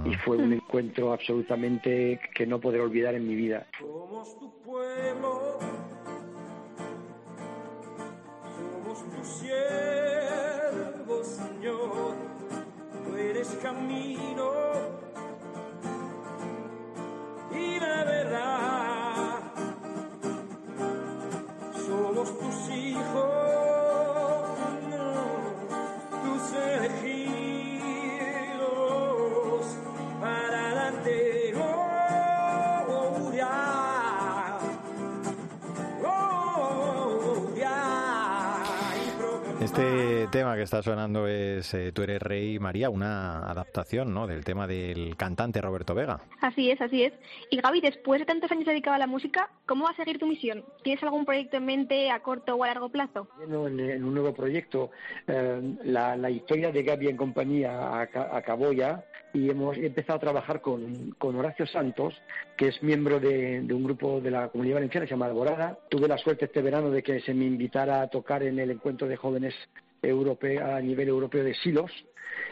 y 0.05 0.15
fue 0.15 0.37
un 0.37 0.53
encuentro 0.53 1.11
absolutamente 1.11 2.17
que 2.33 2.47
no 2.47 2.61
podré 2.61 2.79
olvidar 2.79 3.15
en 3.15 3.27
mi 3.27 3.35
vida. 3.35 3.67
Somos 3.77 4.39
tu 4.39 4.49
pueblo, 4.61 5.59
somos 8.55 9.09
tus 9.09 9.27
siervos 9.27 10.53
es 13.43 13.59
camino 13.61 14.92
y 17.55 17.79
la 17.79 18.03
verdad. 18.03 19.39
Somos 21.87 22.39
tus 22.39 22.69
hijos, 22.75 22.92
tema 40.53 40.57
que 40.57 40.63
está 40.63 40.83
sonando 40.83 41.27
es 41.27 41.73
eh, 41.73 41.91
Tú 41.93 42.03
eres 42.03 42.21
rey 42.21 42.59
María, 42.59 42.89
una 42.91 43.49
adaptación 43.49 44.13
¿no? 44.13 44.27
del 44.27 44.43
tema 44.45 44.67
del 44.67 45.15
cantante 45.17 45.59
Roberto 45.61 45.95
Vega. 45.95 46.19
Así 46.41 46.69
es, 46.69 46.79
así 46.79 47.03
es. 47.03 47.13
Y 47.49 47.59
Gaby, 47.59 47.81
después 47.81 48.19
de 48.19 48.25
tantos 48.25 48.51
años 48.51 48.65
dedicado 48.65 48.95
a 48.95 48.99
la 48.99 49.07
música, 49.07 49.49
¿cómo 49.65 49.85
va 49.85 49.91
a 49.91 49.95
seguir 49.95 50.19
tu 50.19 50.27
misión? 50.27 50.63
¿Tienes 50.83 51.01
algún 51.03 51.25
proyecto 51.25 51.57
en 51.57 51.65
mente 51.65 52.11
a 52.11 52.19
corto 52.19 52.55
o 52.55 52.63
a 52.63 52.67
largo 52.67 52.89
plazo? 52.89 53.27
Lleno 53.39 53.67
en, 53.67 53.79
en 53.79 54.03
un 54.03 54.13
nuevo 54.13 54.33
proyecto. 54.33 54.91
Eh, 55.27 55.75
la, 55.85 56.15
la 56.15 56.29
historia 56.29 56.71
de 56.71 56.83
Gaby 56.83 57.07
en 57.07 57.17
compañía 57.17 57.99
aca- 58.01 58.29
acabó 58.35 58.71
ya 58.73 59.03
y 59.33 59.49
hemos 59.49 59.75
empezado 59.77 60.17
a 60.17 60.19
trabajar 60.21 60.61
con, 60.61 61.15
con 61.17 61.35
Horacio 61.35 61.65
Santos, 61.65 62.13
que 62.55 62.67
es 62.67 62.83
miembro 62.83 63.19
de, 63.19 63.61
de 63.61 63.73
un 63.73 63.83
grupo 63.83 64.21
de 64.21 64.29
la 64.29 64.49
Comunidad 64.49 64.75
Valenciana 64.75 65.05
que 65.05 65.09
se 65.09 65.15
llama 65.15 65.25
Alborada. 65.25 65.79
Tuve 65.89 66.07
la 66.07 66.19
suerte 66.19 66.45
este 66.45 66.61
verano 66.61 66.91
de 66.91 67.01
que 67.01 67.19
se 67.21 67.33
me 67.33 67.45
invitara 67.45 68.01
a 68.03 68.07
tocar 68.09 68.43
en 68.43 68.59
el 68.59 68.69
encuentro 68.69 69.07
de 69.07 69.15
jóvenes 69.17 69.55
europe- 70.03 70.59
a 70.59 70.79
nivel 70.81 71.07
europeo 71.07 71.43
de 71.43 71.53
Silos 71.55 71.91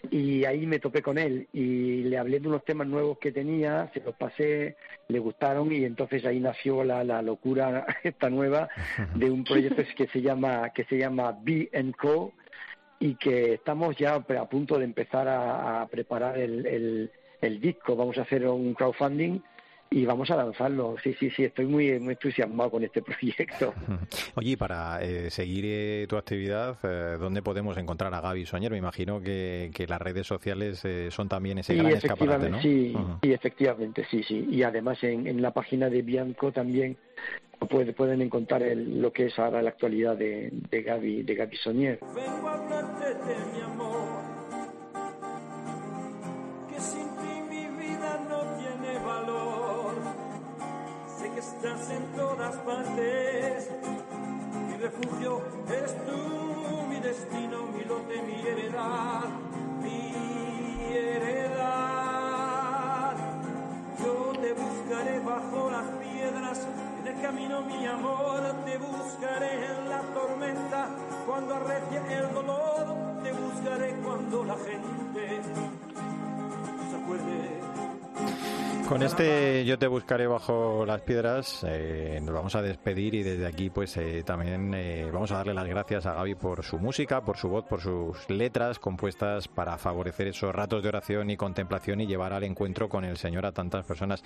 y 0.09 0.45
ahí 0.45 0.65
me 0.65 0.79
topé 0.79 1.01
con 1.01 1.17
él 1.17 1.47
y 1.53 2.03
le 2.03 2.17
hablé 2.17 2.39
de 2.39 2.47
unos 2.47 2.63
temas 2.65 2.87
nuevos 2.87 3.17
que 3.19 3.31
tenía, 3.31 3.89
se 3.93 3.99
los 4.01 4.15
pasé, 4.15 4.75
le 5.07 5.19
gustaron 5.19 5.71
y 5.71 5.83
entonces 5.83 6.25
ahí 6.25 6.39
nació 6.39 6.83
la, 6.83 7.03
la 7.03 7.21
locura 7.21 7.85
esta 8.03 8.29
nueva 8.29 8.69
de 9.15 9.29
un 9.29 9.43
proyecto 9.43 9.83
que 9.95 10.07
se 10.07 10.21
llama 10.21 10.71
que 10.73 10.85
se 10.85 10.97
llama 10.97 11.37
Be 11.43 11.69
Co 11.99 12.33
y 12.99 13.15
que 13.15 13.55
estamos 13.55 13.95
ya 13.97 14.15
a 14.15 14.49
punto 14.49 14.77
de 14.77 14.85
empezar 14.85 15.27
a, 15.27 15.87
preparar 15.89 16.37
el, 16.37 17.09
el 17.41 17.59
disco. 17.59 17.95
Vamos 17.95 18.17
a 18.19 18.21
hacer 18.21 18.47
un 18.47 18.75
crowdfunding 18.75 19.41
y 19.93 20.05
vamos 20.05 20.31
a 20.31 20.37
lanzarlo. 20.37 20.95
Sí, 21.03 21.13
sí, 21.19 21.29
sí, 21.31 21.43
estoy 21.43 21.65
muy, 21.65 21.99
muy 21.99 22.13
entusiasmado 22.13 22.71
con 22.71 22.83
este 22.83 23.01
proyecto. 23.03 23.73
Oye, 24.35 24.51
y 24.51 24.55
para 24.55 25.03
eh, 25.03 25.29
seguir 25.29 25.65
eh, 25.67 26.05
tu 26.07 26.15
actividad, 26.15 26.77
eh, 26.83 27.17
¿dónde 27.19 27.41
podemos 27.41 27.77
encontrar 27.77 28.13
a 28.13 28.21
Gaby 28.21 28.45
Soñer? 28.45 28.71
Me 28.71 28.77
imagino 28.77 29.21
que, 29.21 29.69
que 29.73 29.85
las 29.87 30.01
redes 30.01 30.25
sociales 30.25 30.83
eh, 30.85 31.09
son 31.11 31.27
también 31.27 31.57
ese 31.57 31.73
Sí, 31.73 31.79
gran 31.79 31.91
escaparate, 31.91 32.47
efectivamente, 32.47 32.49
¿no? 32.49 32.61
sí, 32.61 32.95
Ujú. 32.95 33.19
sí, 33.21 33.33
efectivamente, 33.33 34.05
sí, 34.09 34.23
sí. 34.23 34.47
Y 34.49 34.63
además 34.63 35.03
en, 35.03 35.27
en 35.27 35.41
la 35.41 35.51
página 35.51 35.89
de 35.89 36.01
Bianco 36.01 36.51
también 36.53 36.95
puede- 37.69 37.91
pueden 37.93 38.21
encontrar 38.21 38.63
el- 38.63 39.01
lo 39.01 39.11
que 39.11 39.25
es 39.27 39.37
ahora 39.37 39.61
la 39.61 39.69
actualidad 39.71 40.15
de, 40.15 40.49
de 40.69 40.81
Gaby, 40.83 41.23
de 41.23 41.35
Gaby 41.35 41.57
Sonier. 41.57 41.99
Vengo 42.15 42.47
a 42.47 42.53
hablarte 42.53 43.05
de 43.13 43.35
mi 43.53 43.61
amor, 43.61 44.07
Estás 51.63 51.91
en 51.91 52.03
todas 52.17 52.55
partes, 52.55 53.69
mi 54.67 54.77
refugio 54.77 55.43
eres 55.69 55.95
tú, 56.07 56.87
mi 56.89 56.99
destino, 56.99 57.67
mi 57.67 57.83
lote, 57.83 58.19
mi 58.23 58.41
heredad, 58.41 59.29
mi 59.79 60.11
heredad. 60.91 61.95
Yo 63.99 64.31
te 64.41 64.53
buscaré 64.53 65.19
bajo 65.19 65.69
las 65.69 65.85
piedras, 66.03 66.67
en 66.99 67.07
el 67.15 67.21
camino 67.21 67.61
mi 67.61 67.85
amor, 67.85 68.41
te 68.65 68.79
buscaré 68.79 69.65
en 69.67 69.87
la 69.87 70.01
tormenta, 70.15 70.87
cuando 71.27 71.53
arrecie 71.57 72.01
el 72.09 72.33
dolor, 72.33 73.21
te 73.21 73.31
buscaré 73.33 73.97
cuando 74.03 74.45
la 74.45 74.55
gente 74.55 75.41
se 76.89 76.95
acuerde. 76.97 77.60
Con 78.91 79.03
este 79.03 79.63
Yo 79.63 79.79
te 79.79 79.87
buscaré 79.87 80.27
bajo 80.27 80.85
las 80.85 80.99
piedras, 80.99 81.65
eh, 81.65 82.19
nos 82.21 82.35
vamos 82.35 82.55
a 82.55 82.61
despedir 82.61 83.15
y 83.15 83.23
desde 83.23 83.47
aquí 83.47 83.69
pues 83.69 83.95
eh, 83.95 84.21
también 84.25 84.73
eh, 84.73 85.09
vamos 85.13 85.31
a 85.31 85.37
darle 85.37 85.53
las 85.53 85.65
gracias 85.65 86.05
a 86.05 86.15
Gaby 86.15 86.35
por 86.35 86.61
su 86.61 86.77
música, 86.77 87.23
por 87.23 87.37
su 87.37 87.47
voz, 87.47 87.63
por 87.63 87.79
sus 87.79 88.29
letras 88.29 88.79
compuestas 88.79 89.47
para 89.47 89.77
favorecer 89.77 90.27
esos 90.27 90.53
ratos 90.53 90.83
de 90.83 90.89
oración 90.89 91.29
y 91.29 91.37
contemplación 91.37 92.01
y 92.01 92.05
llevar 92.05 92.33
al 92.33 92.43
encuentro 92.43 92.89
con 92.89 93.05
el 93.05 93.15
Señor 93.15 93.45
a 93.45 93.53
tantas 93.53 93.85
personas. 93.85 94.25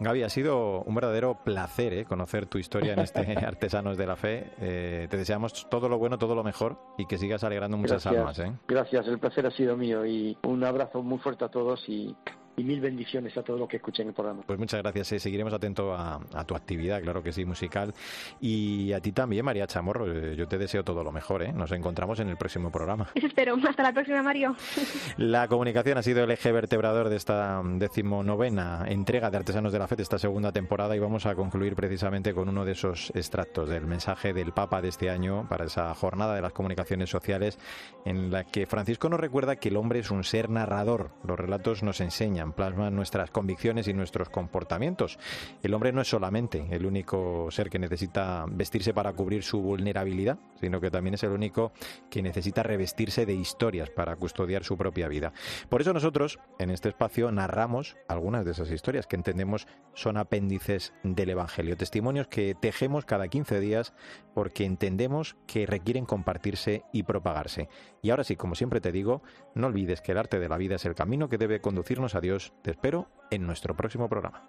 Gaby, 0.00 0.22
ha 0.22 0.30
sido 0.30 0.82
un 0.84 0.94
verdadero 0.94 1.44
placer 1.44 1.92
eh, 1.92 2.04
conocer 2.06 2.46
tu 2.46 2.56
historia 2.56 2.94
en 2.94 3.00
este 3.00 3.20
Artesanos 3.46 3.98
de 3.98 4.06
la 4.06 4.16
Fe. 4.16 4.50
Eh, 4.58 5.08
te 5.10 5.18
deseamos 5.18 5.68
todo 5.68 5.90
lo 5.90 5.98
bueno, 5.98 6.16
todo 6.16 6.34
lo 6.34 6.42
mejor 6.42 6.78
y 6.96 7.04
que 7.04 7.18
sigas 7.18 7.44
alegrando 7.44 7.76
muchas 7.76 8.04
Gracias. 8.04 8.16
almas. 8.16 8.38
¿eh? 8.38 8.58
Gracias, 8.66 9.06
el 9.06 9.18
placer 9.18 9.46
ha 9.46 9.50
sido 9.50 9.76
mío 9.76 10.06
y 10.06 10.38
un 10.44 10.64
abrazo 10.64 11.02
muy 11.02 11.18
fuerte 11.18 11.44
a 11.44 11.48
todos 11.48 11.86
y, 11.86 12.16
y 12.56 12.64
mil 12.64 12.80
bendiciones 12.80 13.36
a 13.36 13.42
todos 13.42 13.58
los 13.58 13.68
que 13.68 13.76
escuchen 13.76 14.08
el 14.08 14.14
programa. 14.14 14.42
Pues 14.46 14.58
muchas 14.58 14.82
gracias, 14.82 15.12
eh. 15.12 15.20
seguiremos 15.20 15.52
atentos 15.52 15.94
a, 15.98 16.20
a 16.34 16.44
tu 16.44 16.54
actividad, 16.54 17.00
claro 17.02 17.22
que 17.22 17.32
sí, 17.32 17.44
musical. 17.44 17.94
Y 18.40 18.92
a 18.92 19.00
ti 19.00 19.12
también, 19.12 19.44
María 19.44 19.66
Chamorro, 19.66 20.10
eh, 20.10 20.36
yo 20.36 20.46
te 20.48 20.58
deseo 20.58 20.84
todo 20.84 21.02
lo 21.04 21.12
mejor. 21.12 21.42
¿eh? 21.42 21.52
Nos 21.52 21.72
encontramos 21.72 22.20
en 22.20 22.28
el 22.28 22.36
próximo 22.36 22.70
programa. 22.70 23.08
Eso 23.14 23.26
espero. 23.28 23.56
Hasta 23.68 23.82
la 23.82 23.92
próxima, 23.92 24.22
Mario. 24.22 24.56
La 25.16 25.48
comunicación 25.48 25.98
ha 25.98 26.02
sido 26.02 26.24
el 26.24 26.30
eje 26.30 26.52
vertebrador 26.52 27.08
de 27.08 27.16
esta 27.16 27.62
decimonovena 27.64 28.84
entrega 28.88 29.30
de 29.30 29.36
Artesanos 29.36 29.72
de 29.72 29.78
la 29.78 29.86
Fe 29.86 29.96
de 29.96 30.02
esta 30.02 30.18
segunda 30.18 30.52
temporada 30.52 30.96
y 30.96 30.98
vamos 30.98 31.26
a 31.26 31.34
concluir 31.34 31.74
precisamente 31.74 32.32
con 32.34 32.48
uno 32.48 32.64
de 32.64 32.72
esos 32.72 33.10
extractos 33.14 33.68
del 33.68 33.86
mensaje 33.86 34.32
del 34.32 34.52
Papa 34.52 34.80
de 34.80 34.88
este 34.88 35.10
año 35.10 35.46
para 35.48 35.66
esa 35.66 35.94
jornada 35.94 36.34
de 36.34 36.42
las 36.42 36.52
comunicaciones 36.52 37.10
sociales 37.10 37.58
en 38.04 38.30
la 38.30 38.44
que 38.44 38.66
Francisco 38.66 39.08
nos 39.08 39.20
recuerda 39.20 39.56
que 39.56 39.68
el 39.68 39.76
hombre 39.76 40.00
es 40.00 40.10
un 40.10 40.24
ser 40.24 40.48
narrador. 40.50 41.10
Los 41.24 41.38
relatos 41.38 41.82
nos 41.82 42.00
enseñan, 42.00 42.39
plasman 42.54 42.94
nuestras 42.94 43.30
convicciones 43.30 43.88
y 43.88 43.94
nuestros 43.94 44.28
comportamientos. 44.28 45.18
El 45.62 45.74
hombre 45.74 45.92
no 45.92 46.00
es 46.00 46.08
solamente 46.08 46.66
el 46.70 46.86
único 46.86 47.50
ser 47.50 47.70
que 47.70 47.78
necesita 47.78 48.46
vestirse 48.48 48.94
para 48.94 49.12
cubrir 49.12 49.42
su 49.42 49.60
vulnerabilidad, 49.60 50.38
sino 50.60 50.80
que 50.80 50.90
también 50.90 51.14
es 51.14 51.22
el 51.22 51.30
único 51.30 51.72
que 52.10 52.22
necesita 52.22 52.62
revestirse 52.62 53.26
de 53.26 53.34
historias 53.34 53.90
para 53.90 54.16
custodiar 54.16 54.64
su 54.64 54.76
propia 54.76 55.08
vida. 55.08 55.32
Por 55.68 55.80
eso 55.80 55.92
nosotros, 55.92 56.38
en 56.58 56.70
este 56.70 56.88
espacio, 56.88 57.30
narramos 57.32 57.96
algunas 58.08 58.44
de 58.44 58.52
esas 58.52 58.70
historias 58.70 59.06
que 59.06 59.16
entendemos 59.16 59.66
son 59.94 60.16
apéndices 60.16 60.92
del 61.02 61.30
Evangelio, 61.30 61.76
testimonios 61.76 62.28
que 62.28 62.54
tejemos 62.54 63.04
cada 63.04 63.28
15 63.28 63.60
días 63.60 63.92
porque 64.34 64.64
entendemos 64.64 65.36
que 65.46 65.66
requieren 65.66 66.06
compartirse 66.06 66.84
y 66.92 67.02
propagarse. 67.02 67.68
Y 68.02 68.10
ahora 68.10 68.24
sí, 68.24 68.36
como 68.36 68.54
siempre 68.54 68.80
te 68.80 68.92
digo, 68.92 69.22
no 69.54 69.66
olvides 69.66 70.00
que 70.00 70.12
el 70.12 70.18
arte 70.18 70.38
de 70.38 70.48
la 70.48 70.56
vida 70.56 70.76
es 70.76 70.84
el 70.84 70.94
camino 70.94 71.28
que 71.28 71.38
debe 71.38 71.60
conducirnos 71.60 72.14
a 72.14 72.20
Dios. 72.20 72.29
Te 72.62 72.70
espero 72.70 73.08
en 73.30 73.44
nuestro 73.44 73.74
próximo 73.74 74.08
programa. 74.08 74.48